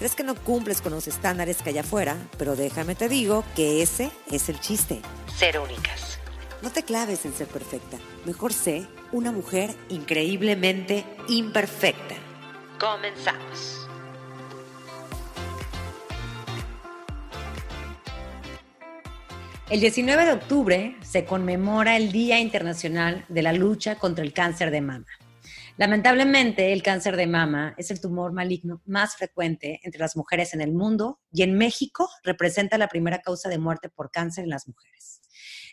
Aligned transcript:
crees 0.00 0.14
que 0.14 0.24
no 0.24 0.34
cumples 0.34 0.80
con 0.80 0.92
los 0.92 1.06
estándares 1.06 1.58
que 1.58 1.68
hay 1.68 1.76
afuera, 1.76 2.16
pero 2.38 2.56
déjame 2.56 2.94
te 2.94 3.06
digo 3.06 3.44
que 3.54 3.82
ese 3.82 4.10
es 4.30 4.48
el 4.48 4.58
chiste. 4.58 5.02
Ser 5.36 5.58
únicas. 5.58 6.18
No 6.62 6.70
te 6.70 6.82
claves 6.84 7.26
en 7.26 7.34
ser 7.34 7.48
perfecta. 7.48 7.98
Mejor 8.24 8.54
sé 8.54 8.86
una 9.12 9.30
mujer 9.30 9.74
increíblemente 9.90 11.04
imperfecta. 11.28 12.14
Comenzamos. 12.78 13.86
El 19.68 19.80
19 19.80 20.24
de 20.24 20.32
octubre 20.32 20.96
se 21.02 21.26
conmemora 21.26 21.98
el 21.98 22.10
Día 22.10 22.40
Internacional 22.40 23.26
de 23.28 23.42
la 23.42 23.52
Lucha 23.52 23.96
contra 23.96 24.24
el 24.24 24.32
Cáncer 24.32 24.70
de 24.70 24.80
Mama. 24.80 25.04
Lamentablemente, 25.80 26.74
el 26.74 26.82
cáncer 26.82 27.16
de 27.16 27.26
mama 27.26 27.74
es 27.78 27.90
el 27.90 28.02
tumor 28.02 28.34
maligno 28.34 28.82
más 28.84 29.16
frecuente 29.16 29.80
entre 29.82 29.98
las 29.98 30.14
mujeres 30.14 30.52
en 30.52 30.60
el 30.60 30.74
mundo 30.74 31.22
y 31.32 31.42
en 31.42 31.56
México 31.56 32.06
representa 32.22 32.76
la 32.76 32.86
primera 32.86 33.22
causa 33.22 33.48
de 33.48 33.56
muerte 33.56 33.88
por 33.88 34.10
cáncer 34.10 34.44
en 34.44 34.50
las 34.50 34.68
mujeres. 34.68 35.22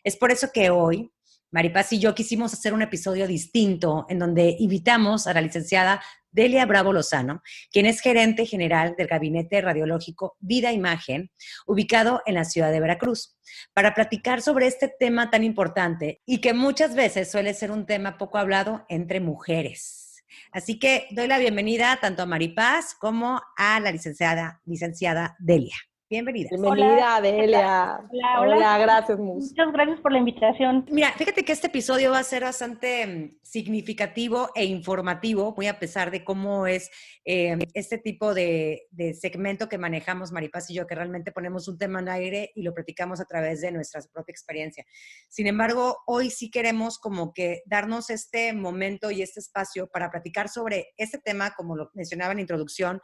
Es 0.05 0.15
por 0.15 0.31
eso 0.31 0.47
que 0.53 0.69
hoy 0.69 1.11
Maripaz 1.51 1.91
y 1.91 1.99
yo 1.99 2.15
quisimos 2.15 2.53
hacer 2.53 2.73
un 2.73 2.83
episodio 2.83 3.27
distinto 3.27 4.05
en 4.07 4.19
donde 4.19 4.55
invitamos 4.59 5.27
a 5.27 5.33
la 5.33 5.41
licenciada 5.41 6.01
Delia 6.37 6.67
Bravo 6.67 6.93
Lozano, 6.93 7.41
quien 7.71 7.87
es 7.87 7.99
gerente 7.99 8.45
general 8.45 8.93
del 8.95 9.07
Gabinete 9.07 9.59
Radiológico 9.59 10.37
Vida 10.39 10.71
Imagen, 10.71 11.31
ubicado 11.65 12.21
en 12.27 12.35
la 12.35 12.45
ciudad 12.45 12.71
de 12.71 12.79
Veracruz, 12.79 13.35
para 13.73 13.95
platicar 13.95 14.43
sobre 14.43 14.67
este 14.67 14.87
tema 14.87 15.31
tan 15.31 15.43
importante 15.43 16.21
y 16.27 16.39
que 16.39 16.53
muchas 16.53 16.93
veces 16.93 17.31
suele 17.31 17.55
ser 17.55 17.71
un 17.71 17.87
tema 17.87 18.19
poco 18.19 18.37
hablado 18.37 18.85
entre 18.87 19.19
mujeres. 19.19 20.23
Así 20.51 20.77
que 20.77 21.07
doy 21.09 21.27
la 21.27 21.39
bienvenida 21.39 21.97
tanto 21.99 22.21
a 22.21 22.27
Maripaz 22.27 22.93
como 22.93 23.41
a 23.57 23.79
la 23.79 23.91
licenciada, 23.91 24.61
licenciada 24.65 25.35
Delia. 25.39 25.75
Bienvenida. 26.09 26.49
Bienvenida, 26.51 27.19
Delia. 27.21 27.99
Hola, 28.09 28.39
hola. 28.39 28.77
gracias, 28.77 29.19
Mus. 29.19 29.49
Muchas 29.49 29.73
gracias 29.73 29.99
por 29.99 30.13
la 30.13 30.19
invitación. 30.19 30.85
Mira, 30.89 31.11
fíjate 31.11 31.43
que 31.43 31.51
este 31.51 31.67
episodio 31.67 32.11
va 32.11 32.19
a 32.19 32.23
ser 32.23 32.43
bastante 32.43 33.05
mm, 33.05 33.39
significativo 33.43 34.49
e 34.55 34.63
informativo, 34.63 35.53
muy 35.57 35.67
a 35.67 35.79
pesar 35.79 36.09
de 36.09 36.23
cómo 36.23 36.65
es 36.65 36.89
em, 37.25 37.59
este 37.73 37.97
tipo 37.97 38.33
de, 38.33 38.87
segmento 39.19 39.67
que 39.67 39.77
manejamos 39.77 40.31
Maripaz 40.31 40.69
y 40.69 40.75
yo, 40.75 40.87
que 40.87 40.95
realmente 40.95 41.33
ponemos 41.33 41.67
un 41.67 41.77
tema 41.77 41.99
en 41.99 42.07
aire 42.07 42.51
y 42.55 42.61
lo 42.61 42.73
platicamos 42.73 43.19
a 43.19 43.25
través 43.25 43.59
de 43.59 43.73
nuestra 43.73 43.99
propia 44.13 44.31
experiencia. 44.31 44.85
Sin 45.27 45.45
embargo, 45.45 45.97
hoy 46.05 46.29
sí 46.29 46.49
queremos 46.49 46.99
como 46.99 47.33
que 47.33 47.63
darnos 47.65 48.09
este 48.09 48.53
momento 48.53 49.11
y 49.11 49.23
este 49.23 49.41
espacio 49.41 49.89
para 49.89 50.09
platicar 50.09 50.47
sobre 50.47 50.87
este 50.95 51.17
tema, 51.17 51.51
como 51.51 51.75
lo 51.75 51.91
mencionaba 51.95 52.31
en 52.31 52.37
la 52.37 52.41
introducción, 52.43 53.01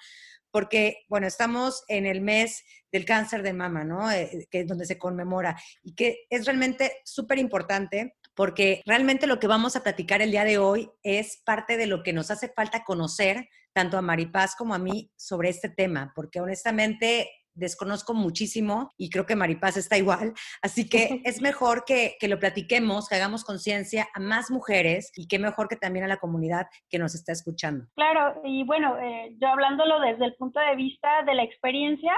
porque, 0.53 1.03
bueno, 1.09 1.25
estamos 1.25 1.83
en 1.87 2.05
el 2.05 2.21
mes 2.21 2.63
del 2.91 3.05
cáncer 3.05 3.41
de 3.41 3.53
mama, 3.53 3.83
¿no? 3.83 4.11
Eh, 4.11 4.47
que 4.51 4.59
es 4.59 4.67
donde 4.67 4.85
se 4.85 4.99
conmemora 4.99 5.59
y 5.81 5.95
que 5.95 6.27
es 6.29 6.45
realmente 6.45 7.01
súper 7.03 7.39
importante 7.39 8.15
porque 8.35 8.83
realmente 8.85 9.25
lo 9.25 9.39
que 9.39 9.47
vamos 9.47 9.75
a 9.75 9.81
platicar 9.81 10.21
el 10.21 10.29
día 10.29 10.43
de 10.43 10.59
hoy 10.59 10.91
es 11.01 11.41
parte 11.43 11.75
de 11.75 11.87
lo 11.87 12.03
que 12.03 12.13
nos 12.13 12.29
hace 12.29 12.49
falta 12.49 12.83
conocer 12.83 13.49
tanto 13.73 13.97
a 13.97 14.03
Maripaz 14.03 14.55
como 14.55 14.75
a 14.75 14.79
mí 14.79 15.11
sobre 15.15 15.49
este 15.49 15.69
tema, 15.69 16.13
porque 16.15 16.39
honestamente 16.39 17.31
desconozco 17.55 18.13
muchísimo 18.13 18.91
y 18.97 19.09
creo 19.09 19.25
que 19.25 19.35
Maripaz 19.35 19.77
está 19.77 19.97
igual. 19.97 20.33
Así 20.61 20.89
que 20.89 21.21
es 21.25 21.41
mejor 21.41 21.83
que, 21.85 22.17
lo 22.27 22.39
platiquemos, 22.39 23.07
que 23.07 23.15
hagamos 23.15 23.43
conciencia 23.43 24.07
a 24.13 24.19
más 24.19 24.49
mujeres 24.49 25.11
y 25.15 25.27
qué 25.27 25.39
mejor 25.39 25.67
que 25.67 25.75
también 25.75 26.05
a 26.05 26.07
la 26.07 26.17
comunidad 26.17 26.67
que 26.89 26.99
nos 26.99 27.15
está 27.15 27.31
escuchando. 27.31 27.85
Claro, 27.95 28.41
y 28.43 28.63
bueno, 28.63 28.97
eh, 28.99 29.35
yo 29.39 29.47
hablándolo 29.47 29.99
desde 29.99 30.25
el 30.25 30.35
punto 30.35 30.59
de 30.59 30.75
vista 30.75 31.23
de 31.23 31.35
la 31.35 31.43
experiencia 31.43 32.13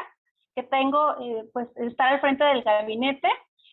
que 0.56 0.64
tengo, 0.64 1.12
eh, 1.22 1.50
pues 1.54 1.68
estar 1.76 2.14
al 2.14 2.22
frente 2.22 2.44
del 2.44 2.64
gabinete, 2.64 3.28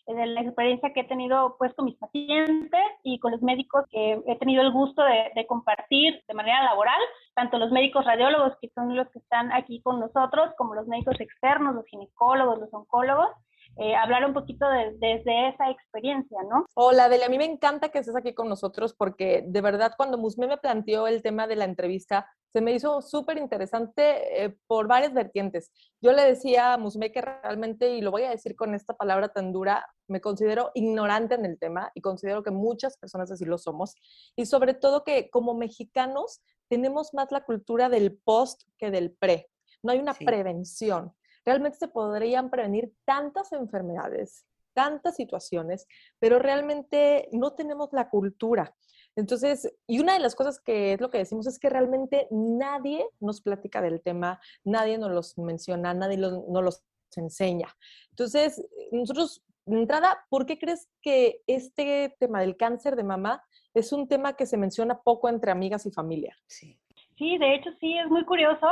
de 0.06 0.26
la 0.26 0.40
experiencia 0.40 0.92
que 0.92 1.00
he 1.00 1.04
tenido 1.04 1.56
pues 1.58 1.72
con 1.74 1.84
mis 1.84 1.96
pacientes 1.96 2.80
y 3.02 3.18
con 3.20 3.32
los 3.32 3.42
médicos 3.42 3.84
que 3.90 4.20
he 4.26 4.38
tenido 4.38 4.62
el 4.62 4.72
gusto 4.72 5.02
de, 5.02 5.46
compartir 5.46 6.22
de 6.26 6.34
manera 6.34 6.62
laboral, 6.64 7.00
tanto 7.34 7.58
los 7.58 7.70
médicos 7.70 8.04
radiólogos 8.04 8.54
que 8.60 8.70
son 8.74 8.96
los 8.96 9.08
que 9.10 9.18
están 9.18 9.52
aquí 9.52 9.80
con 9.82 10.00
nosotros, 10.00 10.50
como 10.56 10.74
los 10.74 10.86
médicos 10.86 11.20
externos, 11.20 11.74
los 11.74 11.86
ginecólogos, 11.86 12.58
los 12.58 12.72
oncólogos, 12.72 13.28
eh, 13.76 13.94
hablar 13.94 14.24
un 14.26 14.34
poquito 14.34 14.68
desde 14.68 15.48
esa 15.48 15.70
experiencia, 15.70 16.38
¿no? 16.48 16.66
Hola, 16.74 17.08
Dele, 17.08 17.24
a 17.24 17.28
mí 17.28 17.38
me 17.38 17.46
encanta 17.46 17.88
que 17.88 17.98
estés 17.98 18.16
aquí 18.16 18.34
con 18.34 18.48
nosotros 18.48 18.94
porque 18.94 19.44
de 19.46 19.60
verdad 19.60 19.92
cuando 19.96 20.18
Musme 20.18 20.46
me 20.46 20.58
planteó 20.58 21.06
el 21.06 21.22
tema 21.22 21.46
de 21.46 21.56
la 21.56 21.64
entrevista, 21.64 22.28
se 22.52 22.60
me 22.60 22.72
hizo 22.72 23.00
súper 23.00 23.38
interesante 23.38 24.44
eh, 24.44 24.56
por 24.66 24.86
varias 24.86 25.14
vertientes. 25.14 25.70
Yo 26.00 26.12
le 26.12 26.22
decía 26.22 26.74
a 26.74 26.78
Musme 26.78 27.10
que 27.10 27.22
realmente, 27.22 27.94
y 27.94 28.00
lo 28.00 28.10
voy 28.10 28.24
a 28.24 28.30
decir 28.30 28.56
con 28.56 28.74
esta 28.74 28.94
palabra 28.94 29.28
tan 29.28 29.52
dura, 29.52 29.86
me 30.06 30.20
considero 30.20 30.70
ignorante 30.74 31.34
en 31.34 31.46
el 31.46 31.58
tema 31.58 31.90
y 31.94 32.00
considero 32.00 32.42
que 32.42 32.50
muchas 32.50 32.98
personas 32.98 33.30
así 33.30 33.44
lo 33.44 33.58
somos. 33.58 33.94
Y 34.36 34.46
sobre 34.46 34.74
todo 34.74 35.04
que 35.04 35.30
como 35.30 35.54
mexicanos 35.54 36.42
tenemos 36.68 37.14
más 37.14 37.32
la 37.32 37.44
cultura 37.44 37.88
del 37.88 38.18
post 38.18 38.62
que 38.78 38.90
del 38.90 39.12
pre. 39.12 39.48
No 39.82 39.92
hay 39.92 39.98
una 39.98 40.14
prevención 40.14 41.12
realmente 41.44 41.78
se 41.78 41.88
podrían 41.88 42.50
prevenir 42.50 42.92
tantas 43.04 43.52
enfermedades, 43.52 44.46
tantas 44.74 45.16
situaciones, 45.16 45.86
pero 46.18 46.38
realmente 46.38 47.28
no 47.32 47.54
tenemos 47.54 47.90
la 47.92 48.08
cultura. 48.08 48.74
Entonces, 49.16 49.72
y 49.86 50.00
una 50.00 50.14
de 50.14 50.20
las 50.20 50.34
cosas 50.34 50.60
que 50.60 50.94
es 50.94 51.00
lo 51.00 51.10
que 51.10 51.18
decimos 51.18 51.46
es 51.46 51.58
que 51.58 51.68
realmente 51.68 52.28
nadie 52.30 53.06
nos 53.20 53.40
platica 53.40 53.82
del 53.82 54.00
tema, 54.00 54.40
nadie 54.64 54.98
nos 54.98 55.10
los 55.10 55.38
menciona, 55.38 55.94
nadie 55.94 56.16
nos 56.16 56.64
los 56.64 56.82
enseña. 57.16 57.68
Entonces, 58.10 58.66
nosotros, 58.90 59.42
de 59.66 59.78
entrada, 59.78 60.24
¿por 60.28 60.46
qué 60.46 60.58
crees 60.58 60.88
que 61.02 61.42
este 61.46 62.16
tema 62.18 62.40
del 62.40 62.56
cáncer 62.56 62.96
de 62.96 63.04
mama 63.04 63.42
es 63.74 63.92
un 63.92 64.08
tema 64.08 64.34
que 64.34 64.46
se 64.46 64.56
menciona 64.56 65.00
poco 65.02 65.28
entre 65.28 65.50
amigas 65.50 65.86
y 65.86 65.90
familia? 65.90 66.36
Sí. 66.46 66.78
Sí, 67.18 67.38
de 67.38 67.54
hecho 67.54 67.70
sí, 67.78 67.96
es 67.98 68.08
muy 68.08 68.24
curioso 68.24 68.66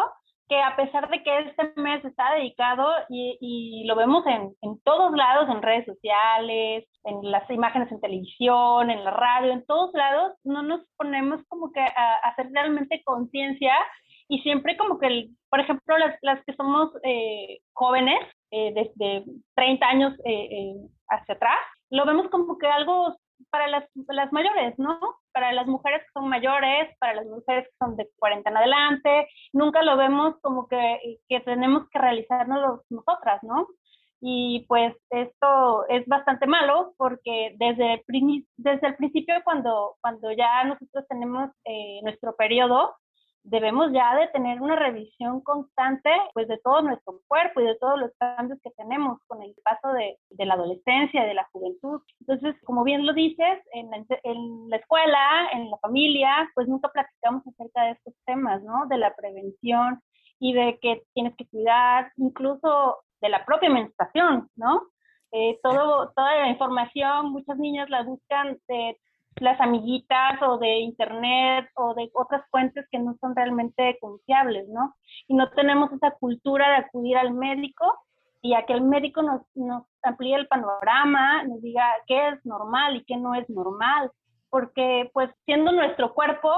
que 0.51 0.61
a 0.61 0.75
pesar 0.75 1.09
de 1.09 1.23
que 1.23 1.39
este 1.39 1.73
mes 1.77 2.05
está 2.05 2.35
dedicado 2.35 2.85
y, 3.09 3.85
lo 3.87 3.95
vemos 3.95 4.25
en, 4.27 4.81
todos 4.83 5.13
lados, 5.13 5.49
en 5.49 5.63
redes 5.63 5.87
sociales, 5.87 6.85
en 7.05 7.31
las 7.31 7.49
imágenes 7.51 7.91
en 7.93 8.01
televisión, 8.01 8.91
en 8.91 9.05
la 9.05 9.13
radio, 9.13 9.53
en 9.53 9.65
todos 9.65 9.93
lados, 9.95 10.33
no 10.43 10.63
nos 10.63 10.81
ponemos 10.97 11.41
como 11.47 11.71
que 11.71 11.81
a, 11.81 12.17
hacer 12.25 12.49
realmente 12.53 13.01
conciencia 13.05 13.73
y 14.27 14.41
siempre 14.41 14.77
como 14.77 14.99
que, 14.99 15.29
por 15.49 15.61
ejemplo, 15.61 15.95
las, 16.23 16.45
que 16.45 16.55
somos 16.55 16.91
eh, 17.05 17.61
jóvenes, 17.73 18.21
eh, 18.51 18.73
desde 18.75 19.25
30 19.55 19.87
años 19.87 20.15
eh, 20.25 20.75
hacia 21.09 21.35
atrás, 21.37 21.61
lo 21.91 22.05
vemos 22.07 22.29
como 22.29 22.59
que 22.59 22.67
algo 22.67 23.17
para 23.51 23.69
las, 23.69 23.85
las 24.09 24.33
mayores, 24.33 24.79
¿no? 24.79 24.99
Para 25.33 25.53
las 25.53 25.67
mujeres 25.67 26.03
que 26.03 26.13
son 26.13 26.29
mayores, 26.29 26.97
para 26.99 27.15
las 27.15 27.27
mujeres 27.27 27.67
que 27.67 27.77
son 27.79 27.97
de 27.97 28.09
40 28.19 28.51
en 28.51 28.57
adelante, 28.57 29.29
nunca 29.53 29.83
lo 29.83 29.97
vemos 29.97 30.37
como 30.43 30.69
que, 30.69 31.19
que 31.29 31.41
tenemos 31.41 31.89
que 31.91 31.99
realizarnos 31.99 32.81
nosotras, 32.91 33.43
¿no? 33.43 33.69
Y 34.21 34.67
pues 34.69 34.95
esto 35.09 35.89
es 35.89 36.07
bastante 36.07 36.47
malo 36.47 36.93
porque 36.99 37.55
desde 37.59 37.95
el, 37.95 38.03
desde 38.59 38.87
el 38.89 38.97
principio 38.97 39.35
cuando, 39.45 39.97
cuando 40.03 40.31
ya 40.33 40.63
nosotros 40.65 41.07
tenemos 41.09 41.51
eh, 41.65 42.01
nuestro 42.03 42.37
periodo, 42.37 42.95
debemos 43.43 43.93
ya 43.93 44.15
de 44.17 44.29
tener 44.29 44.61
una 44.61 44.77
revisión 44.77 45.41
constante 45.41 46.11
pues 46.35 46.47
de 46.49 46.59
todo 46.59 46.83
nuestro 46.83 47.21
cuerpo 47.27 47.61
y 47.61 47.65
de 47.65 47.77
todos 47.77 47.99
los 47.99 48.11
cambios 48.19 48.59
que 48.63 48.71
tenemos 48.73 49.19
con 49.27 49.43
el 49.43 49.55
paso 49.65 49.93
de, 49.93 50.19
de 50.31 50.47
la 50.47 50.55
adolescencia 50.55 51.25
de 51.25 51.35
la 51.35 51.49
juventud. 51.53 52.03
Entonces, 52.21 52.55
como 52.65 52.85
bien 52.85 53.07
lo 53.07 53.13
dices, 53.13 53.59
en 53.73 53.91
la, 53.91 53.97
en 54.25 54.71
la, 54.71 54.77
escuela, 54.77 55.49
en 55.53 55.71
la 55.71 55.79
familia, 55.79 56.51
pues 56.55 56.69
nunca 56.69 56.89
platicamos 56.89 57.47
acerca 57.47 57.85
de 57.85 57.91
estos 57.93 58.15
temas, 58.27 58.63
¿no? 58.63 58.87
De 58.87 58.99
la 58.99 59.15
prevención 59.15 60.01
y 60.39 60.53
de 60.53 60.79
que 60.81 61.03
tienes 61.15 61.35
que 61.37 61.47
cuidar, 61.49 62.13
incluso 62.17 62.99
de 63.21 63.29
la 63.29 63.45
propia 63.45 63.71
menstruación, 63.71 64.49
¿no? 64.57 64.83
Eh, 65.33 65.61
todo, 65.63 66.13
toda 66.15 66.41
la 66.41 66.49
información, 66.49 67.31
muchas 67.31 67.57
niñas 67.57 67.89
la 67.89 68.03
buscan 68.03 68.59
de 68.69 68.99
las 69.37 69.61
amiguitas 69.61 70.43
o 70.43 70.59
de 70.59 70.79
internet 70.81 71.69
o 71.77 71.95
de 71.95 72.11
otras 72.15 72.43
fuentes 72.51 72.87
que 72.91 72.99
no 72.99 73.17
son 73.21 73.35
realmente 73.35 73.97
confiables, 74.01 74.69
¿no? 74.69 74.95
Y 75.29 75.35
no 75.35 75.51
tenemos 75.51 75.93
esa 75.93 76.11
cultura 76.13 76.69
de 76.71 76.77
acudir 76.77 77.17
al 77.17 77.33
médico 77.33 77.85
y 78.43 78.55
a 78.55 78.65
que 78.67 78.73
el 78.73 78.83
médico 78.83 79.23
nos, 79.23 79.43
nos 79.55 79.85
amplíe 80.03 80.35
el 80.35 80.49
panorama, 80.49 81.45
nos 81.45 81.61
diga 81.63 81.85
qué 82.07 82.29
es 82.29 82.45
normal 82.45 82.97
y 82.97 83.05
qué 83.05 83.17
no 83.17 83.35
es 83.35 83.49
normal, 83.49 84.11
porque 84.49 85.11
pues 85.13 85.31
siendo 85.45 85.73
nuestro 85.73 86.15
cuerpo, 86.15 86.51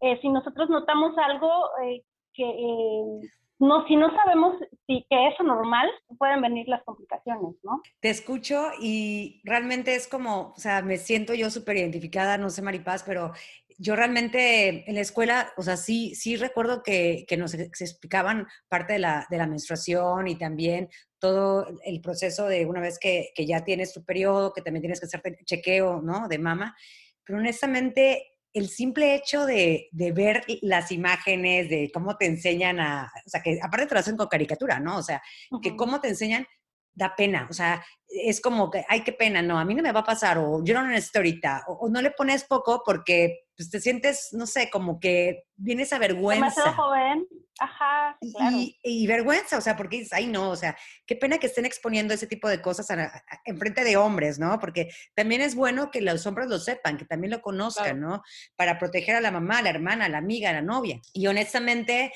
eh, 0.00 0.18
si 0.20 0.28
nosotros 0.28 0.68
notamos 0.68 1.16
algo 1.18 1.50
eh, 1.82 2.02
que 2.34 2.44
eh, 2.44 3.20
no, 3.58 3.86
si 3.86 3.96
no 3.96 4.10
sabemos 4.14 4.56
si 4.86 5.06
que 5.08 5.28
es 5.28 5.34
normal, 5.44 5.88
pueden 6.18 6.42
venir 6.42 6.68
las 6.68 6.82
complicaciones, 6.84 7.54
¿no? 7.62 7.80
Te 8.00 8.10
escucho 8.10 8.70
y 8.80 9.40
realmente 9.44 9.94
es 9.94 10.08
como, 10.08 10.52
o 10.56 10.58
sea, 10.58 10.82
me 10.82 10.98
siento 10.98 11.34
yo 11.34 11.50
súper 11.50 11.76
identificada, 11.76 12.36
no 12.36 12.50
sé, 12.50 12.62
Maripaz, 12.62 13.04
pero 13.04 13.32
yo 13.78 13.96
realmente 13.96 14.88
en 14.88 14.94
la 14.94 15.00
escuela, 15.00 15.52
o 15.56 15.62
sea, 15.62 15.76
sí, 15.76 16.14
sí 16.14 16.36
recuerdo 16.36 16.82
que, 16.82 17.24
que 17.26 17.36
nos 17.36 17.54
explicaban 17.54 18.46
parte 18.68 18.94
de 18.94 18.98
la, 19.00 19.26
de 19.30 19.38
la, 19.38 19.46
menstruación 19.46 20.28
y 20.28 20.36
también 20.36 20.88
todo 21.18 21.66
el 21.84 22.00
proceso 22.00 22.46
de 22.46 22.66
una 22.66 22.80
vez 22.80 22.98
que, 22.98 23.30
que 23.34 23.46
ya 23.46 23.64
tienes 23.64 23.92
tu 23.92 24.04
periodo, 24.04 24.52
que 24.52 24.62
también 24.62 24.82
tienes 24.82 25.00
que 25.00 25.06
hacer 25.06 25.22
chequeo, 25.44 26.02
¿no? 26.02 26.28
De 26.28 26.38
mama. 26.38 26.76
Pero 27.24 27.38
honestamente, 27.38 28.33
el 28.54 28.68
simple 28.68 29.16
hecho 29.16 29.44
de, 29.44 29.88
de, 29.90 30.12
ver 30.12 30.44
las 30.62 30.92
imágenes, 30.92 31.68
de 31.68 31.90
cómo 31.92 32.16
te 32.16 32.26
enseñan 32.26 32.78
a, 32.78 33.12
o 33.26 33.28
sea, 33.28 33.42
que 33.42 33.58
aparte 33.60 33.86
te 33.86 33.94
lo 33.94 34.00
hacen 34.00 34.16
con 34.16 34.28
caricatura, 34.28 34.78
¿no? 34.78 34.96
O 34.96 35.02
sea, 35.02 35.20
que 35.60 35.76
cómo 35.76 36.00
te 36.00 36.08
enseñan, 36.08 36.46
da 36.94 37.14
pena, 37.16 37.48
o 37.50 37.52
sea, 37.52 37.84
es 38.08 38.40
como 38.40 38.70
que, 38.70 38.84
ay, 38.88 39.02
qué 39.02 39.12
pena, 39.12 39.42
no, 39.42 39.58
a 39.58 39.64
mí 39.64 39.74
no 39.74 39.82
me 39.82 39.92
va 39.92 40.00
a 40.00 40.04
pasar, 40.04 40.38
o 40.38 40.62
yo 40.64 40.74
no 40.74 40.86
necesito 40.86 41.18
ahorita, 41.18 41.64
o, 41.66 41.88
no 41.88 42.00
le 42.00 42.12
pones 42.12 42.44
poco 42.44 42.82
porque 42.84 43.40
pues, 43.56 43.70
te 43.70 43.80
sientes, 43.80 44.28
no 44.32 44.46
sé, 44.46 44.70
como 44.70 45.00
que 45.00 45.44
viene 45.56 45.82
esa 45.82 45.98
vergüenza. 45.98 46.46
Demasiado 46.46 46.72
joven, 46.72 47.26
ajá, 47.58 48.16
claro. 48.20 48.56
Y, 48.82 49.06
vergüenza, 49.08 49.58
o 49.58 49.60
sea, 49.60 49.76
porque 49.76 49.98
dices, 49.98 50.12
ay, 50.12 50.28
no, 50.28 50.50
o 50.50 50.56
sea, 50.56 50.76
qué 51.06 51.16
pena 51.16 51.38
que 51.38 51.46
estén 51.46 51.66
exponiendo 51.66 52.14
ese 52.14 52.28
tipo 52.28 52.48
de 52.48 52.62
cosas 52.62 52.88
en 53.44 53.58
frente 53.58 53.82
de 53.82 53.96
hombres, 53.96 54.38
¿no? 54.38 54.58
Porque 54.60 54.90
también 55.14 55.40
es 55.40 55.56
bueno 55.56 55.90
que 55.90 56.00
los 56.00 56.26
hombres 56.26 56.48
lo 56.48 56.58
sepan, 56.58 56.96
que 56.96 57.04
también 57.04 57.32
lo 57.32 57.42
conozcan, 57.42 58.00
¿no? 58.00 58.22
Para 58.56 58.78
proteger 58.78 59.16
a 59.16 59.20
la 59.20 59.32
mamá, 59.32 59.58
a 59.58 59.62
la 59.62 59.70
hermana, 59.70 60.04
a 60.04 60.08
la 60.08 60.18
amiga, 60.18 60.50
a 60.50 60.54
la 60.54 60.62
novia. 60.62 61.00
Y 61.12 61.26
honestamente, 61.26 62.12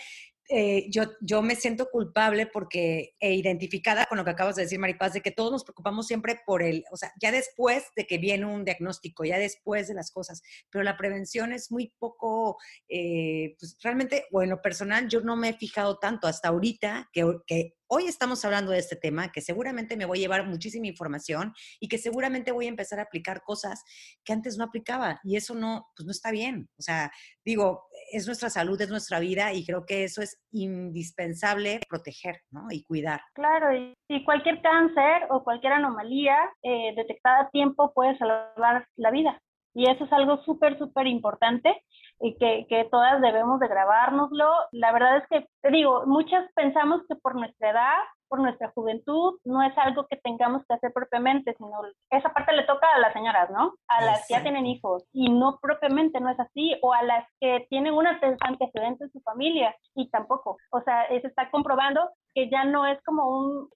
eh, 0.49 0.87
yo, 0.91 1.05
yo 1.21 1.43
me 1.43 1.56
siento 1.56 1.91
culpable 1.91 2.47
porque 2.47 3.15
e 3.21 3.35
identificada 3.35 4.06
con 4.06 4.17
lo 4.17 4.25
que 4.25 4.31
acabas 4.31 4.56
de 4.56 4.62
decir, 4.62 4.79
Maripaz, 4.79 5.12
de 5.12 5.21
que 5.21 5.31
todos 5.31 5.53
nos 5.53 5.65
preocupamos 5.65 6.06
siempre 6.06 6.41
por 6.47 6.62
el, 6.62 6.85
o 6.91 6.97
sea, 6.97 7.12
ya 7.21 7.31
después 7.31 7.85
de 7.97 8.06
que 8.06 8.17
viene 8.17 8.47
un 8.47 8.65
diagnóstico, 8.65 9.25
ya 9.25 9.39
después 9.39 9.89
de 9.89 9.95
las 9.95 10.11
cosas, 10.11 10.43
pero 10.71 10.83
la 10.83 10.97
prevención 10.97 11.53
es 11.53 11.71
muy 11.71 11.93
poco, 11.99 12.56
eh, 12.89 13.56
pues 13.59 13.77
realmente, 13.83 14.25
o 14.33 14.62
personal, 14.62 15.09
yo 15.09 15.21
no 15.21 15.37
me 15.37 15.50
he 15.50 15.55
fijado 15.55 15.99
tanto 15.99 16.27
hasta 16.27 16.49
ahorita 16.49 17.11
que, 17.12 17.25
que 17.47 17.75
hoy 17.89 18.06
estamos 18.06 18.44
hablando 18.44 18.71
de 18.71 18.79
este 18.79 18.97
tema, 18.97 19.33
que 19.33 19.41
seguramente 19.41 19.97
me 19.97 20.05
voy 20.05 20.19
a 20.19 20.21
llevar 20.21 20.47
muchísima 20.47 20.87
información 20.87 21.55
y 21.81 21.89
que 21.89 21.99
seguramente 21.99 22.53
voy 22.53 22.67
a 22.67 22.69
empezar 22.69 22.99
a 22.99 23.03
aplicar 23.03 23.43
cosas 23.43 23.83
que 24.25 24.33
antes 24.33 24.56
no 24.56 24.65
aplicaba 24.65 25.21
y 25.25 25.37
eso 25.37 25.55
no, 25.55 25.89
pues 25.97 26.06
no 26.06 26.12
está 26.12 26.31
bien. 26.31 26.69
O 26.79 26.83
sea, 26.83 27.11
digo, 27.44 27.88
es 28.10 28.26
nuestra 28.26 28.50
salud, 28.50 28.81
es 28.81 28.90
nuestra 28.90 29.20
vida 29.20 29.52
y 29.52 29.64
creo 29.64 29.84
que 29.87 30.05
eso 30.05 30.22
es 30.22 30.40
indispensable 30.52 31.81
proteger 31.88 32.40
¿no? 32.50 32.66
y 32.70 32.84
cuidar. 32.84 33.20
Claro, 33.34 33.75
y, 33.75 34.25
cualquier 34.25 34.60
cáncer 34.62 35.26
o 35.31 35.44
cualquier 35.44 35.72
anomalía 35.72 36.37
eh, 36.62 36.93
detectada 36.96 37.43
a 37.43 37.50
tiempo 37.50 37.93
puede 37.94 38.16
salvar 38.19 38.87
la 38.96 39.10
vida. 39.10 39.40
Y 39.75 39.88
eso 39.88 40.05
es 40.05 40.12
algo 40.12 40.43
súper, 40.44 40.78
súper 40.78 41.06
importante 41.06 41.82
y 42.20 42.37
que, 42.37 42.66
que, 42.69 42.88
todas 42.90 43.20
debemos 43.20 43.60
de 43.60 43.69
grabárnoslo. 43.69 44.50
La 44.72 44.93
verdad 44.93 45.19
es 45.19 45.25
que, 45.31 45.46
te 45.62 45.70
digo, 45.70 46.05
muchas 46.06 46.50
pensamos 46.55 47.02
que 47.08 47.14
por 47.16 47.37
nuestra 47.37 47.70
edad, 47.70 47.96
por 48.29 48.41
nuestra 48.41 48.71
juventud, 48.75 49.39
no 49.45 49.63
es 49.63 49.77
algo 49.79 50.07
que 50.07 50.17
tengamos 50.17 50.65
que 50.67 50.75
hacer 50.75 50.93
propiamente, 50.93 51.55
sino 51.57 51.81
esa 52.11 52.33
parte 52.33 52.55
le 52.55 52.65
toca 52.65 52.87
a 52.95 52.99
las 53.01 53.13
señoras, 53.13 53.51
¿no? 53.51 53.75
A 53.89 54.05
las 54.05 54.27
que 54.27 54.35
ya 54.35 54.43
tienen 54.43 54.67
hijos 54.67 55.05
y 55.13 55.31
no 55.31 55.59
propiamente, 55.61 56.21
no 56.21 56.31
es 56.31 56.39
así, 56.41 56.77
o 56.83 56.93
a 56.93 57.03
las 57.03 57.27
que 57.41 57.67
tienen 57.71 57.95
un 57.95 58.07
antecedente 58.07 59.05
en 59.05 59.11
su 59.11 59.21
familia 59.21 59.75
y 59.95 60.09
tampoco. 60.11 60.57
O 60.71 60.81
sea, 60.83 61.07
se 61.09 61.27
está 61.27 61.51
comprobando 61.51 62.11
que 62.35 62.51
ya 62.51 62.65
no 62.65 62.87
es 62.87 63.03
como 63.05 63.29
un 63.29 63.69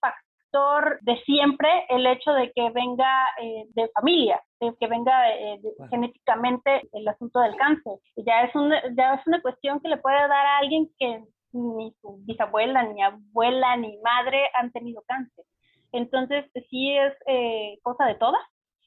de 1.01 1.17
siempre 1.25 1.69
el 1.89 2.07
hecho 2.07 2.33
de 2.33 2.53
que 2.53 2.71
venga 2.71 3.27
eh, 3.41 3.65
de 3.75 3.89
familia, 3.95 4.41
de 4.61 4.75
que 4.79 4.87
venga 4.87 5.31
eh, 5.31 5.61
genéticamente 5.89 6.83
el 6.93 7.09
asunto 7.09 7.41
del 7.41 7.57
cáncer. 7.57 7.95
Ya 8.17 8.43
es, 8.43 8.55
una, 8.55 8.83
ya 8.95 9.15
es 9.15 9.27
una 9.27 9.41
cuestión 9.41 9.81
que 9.81 9.89
le 9.89 9.97
puede 9.97 10.17
dar 10.17 10.47
a 10.47 10.59
alguien 10.59 10.91
que 10.99 11.25
ni 11.53 11.95
su 12.01 12.19
bisabuela, 12.25 12.83
ni 12.85 13.03
abuela, 13.03 13.77
ni 13.77 13.99
madre 13.99 14.51
han 14.55 14.73
tenido 14.73 15.03
cáncer. 15.07 15.45
Entonces, 15.93 16.47
sí 16.71 16.97
es 16.97 17.13
eh, 17.27 17.79
cosa 17.83 18.07
de 18.07 18.15
todas 18.15 18.43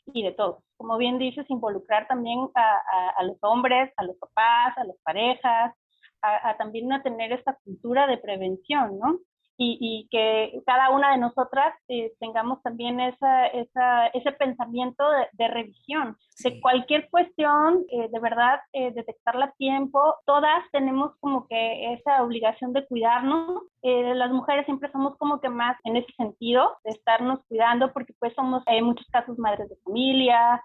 y 0.08 0.24
de 0.24 0.32
todos. 0.32 0.64
Como 0.78 0.98
bien 0.98 1.18
dices, 1.20 1.46
involucrar 1.50 2.08
también 2.08 2.50
a, 2.56 3.24
los 3.24 3.38
hombres, 3.42 3.92
a 3.98 4.04
los 4.04 4.18
papás, 4.18 4.78
a 4.78 4.84
las 4.84 4.98
parejas, 5.04 5.74
a, 6.22 6.50
a, 6.50 6.58
también 6.58 6.92
a 6.92 7.04
tener 7.04 7.32
esta 7.32 7.58
cultura 7.64 8.08
de 8.08 8.18
prevención, 8.18 9.00
¿no? 9.00 9.20
Y, 9.58 10.08
que 10.12 10.62
cada 10.66 10.90
una 10.90 11.12
de 11.12 11.18
nosotras 11.18 11.74
eh, 11.88 12.12
tengamos 12.20 12.62
también 12.62 13.00
esa, 13.00 13.48
esa, 13.48 14.08
ese 14.08 14.32
pensamiento 14.34 15.04
de, 15.34 15.48
revisión 15.48 16.18
de 16.44 16.60
cualquier 16.60 17.10
cuestión, 17.10 17.86
eh, 17.90 18.10
de 18.12 18.20
verdad, 18.20 18.60
eh, 18.74 18.92
detectarla 18.92 19.46
a 19.46 19.52
tiempo. 19.54 20.16
Todas 20.26 20.64
tenemos 20.72 21.16
como 21.20 21.48
que 21.48 21.94
esa 21.94 22.24
obligación 22.24 22.74
de 22.74 22.86
cuidarnos. 22.86 23.64
las 23.82 24.32
mujeres 24.32 24.66
siempre 24.66 24.92
somos 24.92 25.18
como 25.18 25.40
que 25.40 25.50
más 25.50 25.78
en 25.84 25.96
ese 25.98 26.12
sentido, 26.18 26.76
de 26.84 26.92
estarnos 26.92 27.40
cuidando, 27.48 27.94
porque 27.94 28.14
pues 28.20 28.34
somos 28.34 28.64
en 28.68 28.86
muchos 28.86 29.08
casos 29.08 29.38
madres 29.38 29.70
de 29.70 29.78
familia, 29.84 30.62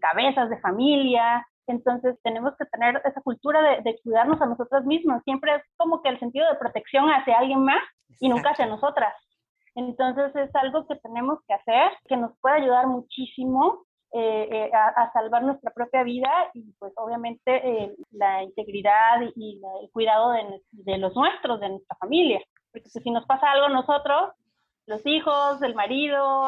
cabezas 0.00 0.50
de 0.50 0.60
familia, 0.60 1.44
entonces 1.66 2.18
tenemos 2.22 2.54
que 2.58 2.66
tener 2.66 3.00
esa 3.04 3.20
cultura 3.22 3.80
de, 3.82 4.00
cuidarnos 4.02 4.40
a 4.40 4.46
nosotras 4.46 4.84
mismas. 4.84 5.22
Siempre 5.24 5.54
es 5.54 5.62
como 5.76 6.02
que 6.02 6.10
el 6.10 6.18
sentido 6.18 6.46
de 6.48 6.58
protección 6.58 7.06
hacia 7.08 7.38
alguien 7.38 7.64
más 7.64 7.82
y 8.20 8.28
nunca 8.28 8.50
hacia 8.50 8.66
nosotras. 8.66 9.14
Entonces 9.74 10.34
es 10.36 10.54
algo 10.54 10.86
que 10.86 10.96
tenemos 10.96 11.40
que 11.46 11.54
hacer, 11.54 11.92
que 12.06 12.16
nos 12.16 12.38
puede 12.40 12.56
ayudar 12.56 12.86
muchísimo 12.86 13.84
eh, 14.12 14.48
eh, 14.50 14.70
a, 14.72 15.10
salvar 15.12 15.42
nuestra 15.42 15.72
propia 15.72 16.04
vida 16.04 16.30
y 16.54 16.72
pues 16.78 16.92
obviamente 16.96 17.50
eh, 17.56 17.96
la 18.12 18.44
integridad 18.44 19.20
y, 19.34 19.60
el 19.82 19.90
cuidado 19.90 20.30
de, 20.70 20.98
los 20.98 21.16
nuestros, 21.16 21.60
de 21.60 21.70
nuestra 21.70 21.96
familia. 21.96 22.40
Porque 22.70 22.88
si 22.88 23.10
nos 23.10 23.26
pasa 23.26 23.50
algo 23.50 23.66
a 23.66 23.70
nosotros, 23.70 24.32
los 24.86 25.04
hijos, 25.04 25.60
el 25.62 25.74
marido, 25.74 26.46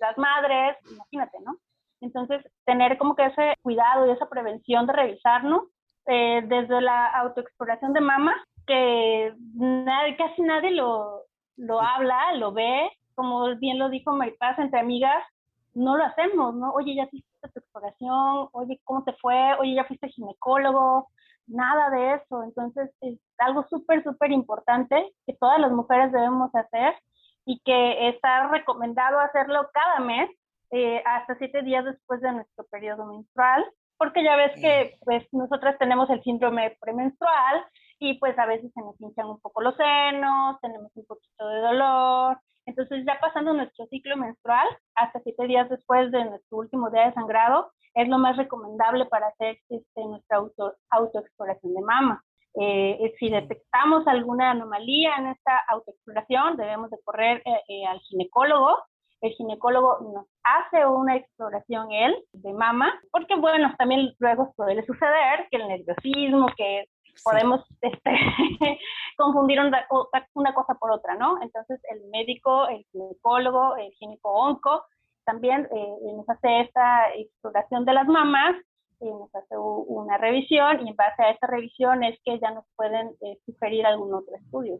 las 0.00 0.16
madres, 0.16 0.76
imagínate, 0.90 1.38
¿no? 1.44 1.56
Entonces, 2.00 2.42
tener 2.64 2.98
como 2.98 3.16
que 3.16 3.26
ese 3.26 3.54
cuidado 3.62 4.06
y 4.06 4.10
esa 4.10 4.28
prevención 4.28 4.86
de 4.86 4.92
revisarnos 4.92 5.62
eh, 6.06 6.42
desde 6.46 6.80
la 6.82 7.06
autoexploración 7.06 7.94
de 7.94 8.00
mama, 8.00 8.34
que 8.66 9.34
nadie, 9.54 10.16
casi 10.16 10.42
nadie 10.42 10.70
lo, 10.70 11.22
lo 11.56 11.80
habla, 11.80 12.34
lo 12.34 12.52
ve, 12.52 12.90
como 13.14 13.54
bien 13.56 13.78
lo 13.78 13.88
dijo 13.88 14.12
Maripaz, 14.12 14.58
entre 14.58 14.80
amigas, 14.80 15.24
no 15.74 15.96
lo 15.96 16.04
hacemos, 16.04 16.54
¿no? 16.54 16.72
Oye, 16.72 16.94
ya 16.94 17.04
hiciste 17.04 17.48
tu 17.48 17.58
exploración, 17.58 18.48
oye, 18.52 18.80
¿cómo 18.84 19.04
te 19.04 19.12
fue? 19.14 19.54
Oye, 19.58 19.74
ya 19.74 19.84
fuiste 19.84 20.08
ginecólogo, 20.08 21.08
nada 21.46 21.90
de 21.90 22.14
eso. 22.14 22.42
Entonces, 22.44 22.90
es 23.00 23.18
algo 23.38 23.66
súper, 23.68 24.02
súper 24.02 24.30
importante 24.30 25.12
que 25.26 25.34
todas 25.34 25.58
las 25.60 25.72
mujeres 25.72 26.12
debemos 26.12 26.54
hacer 26.54 26.94
y 27.44 27.60
que 27.64 28.08
está 28.08 28.48
recomendado 28.48 29.18
hacerlo 29.18 29.68
cada 29.72 30.00
mes 30.00 30.30
eh, 30.70 31.02
hasta 31.04 31.36
siete 31.36 31.62
días 31.62 31.84
después 31.84 32.20
de 32.20 32.32
nuestro 32.32 32.64
periodo 32.70 33.04
menstrual, 33.06 33.64
porque 33.98 34.24
ya 34.24 34.36
ves 34.36 34.52
que 34.60 34.96
pues 35.04 35.26
nosotras 35.32 35.76
tenemos 35.78 36.08
el 36.10 36.22
síndrome 36.22 36.76
premenstrual 36.80 37.64
y 37.98 38.18
pues 38.18 38.38
a 38.38 38.46
veces 38.46 38.72
se 38.72 38.80
nos 38.80 39.00
hinchan 39.00 39.26
un 39.26 39.40
poco 39.40 39.62
los 39.62 39.76
senos, 39.76 40.60
tenemos 40.60 40.90
un 40.94 41.06
poquito 41.06 41.48
de 41.48 41.60
dolor, 41.60 42.38
entonces 42.66 43.04
ya 43.06 43.18
pasando 43.20 43.52
nuestro 43.52 43.86
ciclo 43.86 44.16
menstrual, 44.16 44.66
hasta 44.94 45.20
siete 45.20 45.46
días 45.46 45.68
después 45.68 46.10
de 46.10 46.24
nuestro 46.24 46.58
último 46.58 46.90
día 46.90 47.06
de 47.06 47.14
sangrado, 47.14 47.72
es 47.94 48.08
lo 48.08 48.18
más 48.18 48.36
recomendable 48.36 49.06
para 49.06 49.28
hacer 49.28 49.58
este, 49.68 50.04
nuestra 50.04 50.38
auto, 50.38 50.74
autoexploración 50.90 51.74
de 51.74 51.82
mama. 51.82 52.24
Eh, 52.56 53.12
si 53.18 53.30
detectamos 53.30 54.06
alguna 54.06 54.52
anomalía 54.52 55.16
en 55.18 55.26
esta 55.28 55.58
autoexploración, 55.68 56.56
debemos 56.56 56.90
de 56.90 56.98
correr 57.04 57.42
eh, 57.68 57.86
al 57.86 58.00
ginecólogo. 58.00 58.78
El 59.20 59.32
ginecólogo 59.32 59.98
nos 60.12 60.26
hace 60.42 60.86
una 60.86 61.16
exploración 61.16 61.90
él 61.92 62.14
de 62.32 62.52
mama, 62.52 62.92
porque 63.10 63.34
bueno, 63.36 63.74
también 63.78 64.12
luego 64.18 64.52
puede 64.56 64.84
suceder 64.86 65.48
que 65.50 65.56
el 65.56 65.68
nerviosismo, 65.68 66.46
que 66.56 66.84
podemos 67.22 67.64
este, 67.80 68.10
confundir 69.16 69.60
una, 69.60 70.54
cosa 70.54 70.74
por 70.74 70.92
otra, 70.92 71.14
¿no? 71.14 71.40
Entonces 71.42 71.80
el 71.90 72.04
médico, 72.10 72.66
el 72.68 72.84
ginecólogo, 72.92 73.76
el 73.76 73.92
gineco-onco, 73.92 74.84
también 75.24 75.68
eh, 75.74 75.96
nos 76.16 76.28
hace 76.28 76.60
esta 76.60 77.12
exploración 77.14 77.84
de 77.84 77.94
las 77.94 78.06
mamas, 78.06 78.56
y 79.00 79.10
nos 79.10 79.34
hace 79.34 79.56
una 79.56 80.16
revisión 80.18 80.86
y 80.86 80.90
en 80.90 80.96
base 80.96 81.22
a 81.22 81.30
esa 81.30 81.46
revisión 81.46 82.04
es 82.04 82.18
que 82.24 82.38
ya 82.38 82.50
nos 82.52 82.64
pueden 82.76 83.10
eh, 83.20 83.38
sugerir 83.44 83.86
algún 83.86 84.14
otro 84.14 84.34
estudio. 84.36 84.78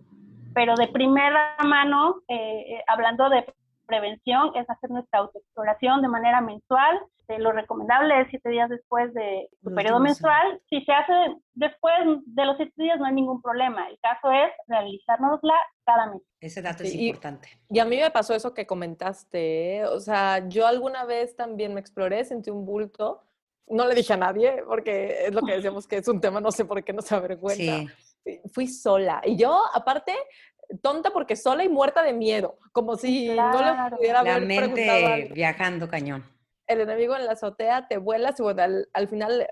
pero 0.54 0.76
de 0.76 0.86
primera 0.86 1.56
mano, 1.64 2.22
eh, 2.28 2.80
hablando 2.86 3.28
de 3.28 3.44
prevención 3.86 4.50
es 4.54 4.68
hacer 4.68 4.90
nuestra 4.90 5.20
autoexploración 5.20 6.02
de 6.02 6.08
manera 6.08 6.40
mensual. 6.40 7.00
lo 7.38 7.52
recomendable 7.52 8.20
es 8.20 8.28
siete 8.30 8.50
días 8.50 8.68
después 8.68 9.12
de 9.14 9.48
tu 9.62 9.74
periodo 9.74 10.00
menstrual. 10.00 10.60
Si 10.68 10.84
se 10.84 10.92
hace 10.92 11.12
después 11.54 11.94
de 12.26 12.44
los 12.44 12.56
siete 12.56 12.72
días 12.76 12.98
no 12.98 13.06
hay 13.06 13.14
ningún 13.14 13.40
problema. 13.40 13.88
El 13.88 13.98
caso 14.00 14.30
es 14.30 14.50
realizárnosla 14.66 15.54
cada 15.84 16.06
mes. 16.06 16.22
Ese 16.40 16.62
dato 16.62 16.82
es 16.82 16.94
importante. 16.94 17.48
Y 17.70 17.78
a 17.78 17.84
mí 17.84 17.96
me 17.96 18.10
pasó 18.10 18.34
eso 18.34 18.52
que 18.52 18.66
comentaste. 18.66 19.78
¿eh? 19.78 19.86
O 19.86 20.00
sea, 20.00 20.46
yo 20.48 20.66
alguna 20.66 21.04
vez 21.04 21.36
también 21.36 21.74
me 21.74 21.80
exploré, 21.80 22.24
sentí 22.24 22.50
un 22.50 22.66
bulto. 22.66 23.22
No 23.66 23.86
le 23.86 23.94
dije 23.94 24.12
a 24.12 24.18
nadie, 24.18 24.62
porque 24.66 25.24
es 25.26 25.34
lo 25.34 25.40
que 25.40 25.54
decíamos 25.54 25.86
que 25.86 25.96
es 25.96 26.08
un 26.08 26.20
tema, 26.20 26.40
no 26.40 26.50
sé 26.50 26.66
por 26.66 26.84
qué 26.84 26.92
no 26.92 27.00
se 27.00 27.14
avergüenza. 27.14 27.92
Sí. 28.22 28.40
Fui 28.52 28.66
sola. 28.66 29.22
Y 29.24 29.36
yo, 29.36 29.62
aparte, 29.72 30.14
tonta 30.82 31.10
porque 31.10 31.36
sola 31.36 31.64
y 31.64 31.68
muerta 31.68 32.02
de 32.02 32.12
miedo, 32.12 32.58
como 32.72 32.96
si 32.96 33.28
no 33.28 33.62
le 33.62 33.96
pudiera 33.96 34.22
la 34.22 34.40
mente 34.40 35.30
viajando 35.32 35.88
cañón. 35.88 36.24
El 36.66 36.80
enemigo 36.80 37.14
en 37.16 37.26
la 37.26 37.32
azotea 37.32 37.86
te 37.88 37.98
vuelas 37.98 38.40
y 38.40 38.42
bueno, 38.42 38.62
al, 38.92 39.08
final, 39.08 39.46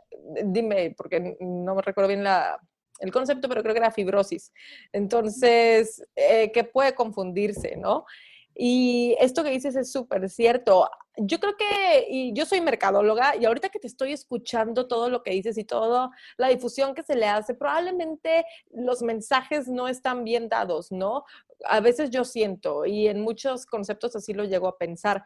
dime, 0.44 0.94
porque 0.96 1.36
no 1.40 1.74
me 1.74 1.82
recuerdo 1.82 2.08
bien 2.08 2.24
la, 2.24 2.58
el 3.00 3.12
concepto, 3.12 3.48
pero 3.48 3.62
creo 3.62 3.74
que 3.74 3.80
era 3.80 3.90
fibrosis. 3.90 4.52
Entonces, 4.92 6.02
eh, 6.16 6.50
que 6.52 6.64
puede 6.64 6.94
confundirse, 6.94 7.76
¿no? 7.76 8.06
Y 8.54 9.16
esto 9.18 9.42
que 9.42 9.50
dices 9.50 9.76
es 9.76 9.90
súper 9.90 10.28
cierto. 10.28 10.90
Yo 11.16 11.40
creo 11.40 11.56
que, 11.56 12.06
y 12.08 12.32
yo 12.32 12.46
soy 12.46 12.60
mercadóloga, 12.60 13.36
y 13.36 13.44
ahorita 13.44 13.68
que 13.68 13.78
te 13.78 13.86
estoy 13.86 14.12
escuchando 14.12 14.88
todo 14.88 15.10
lo 15.10 15.22
que 15.22 15.30
dices 15.30 15.58
y 15.58 15.64
todo 15.64 16.10
la 16.36 16.48
difusión 16.48 16.94
que 16.94 17.02
se 17.02 17.16
le 17.16 17.26
hace, 17.26 17.54
probablemente 17.54 18.44
los 18.70 19.02
mensajes 19.02 19.68
no 19.68 19.88
están 19.88 20.24
bien 20.24 20.48
dados, 20.48 20.90
¿no? 20.90 21.24
A 21.64 21.80
veces 21.80 22.10
yo 22.10 22.24
siento, 22.24 22.86
y 22.86 23.08
en 23.08 23.20
muchos 23.20 23.66
conceptos 23.66 24.16
así 24.16 24.32
lo 24.32 24.44
llego 24.44 24.68
a 24.68 24.78
pensar. 24.78 25.22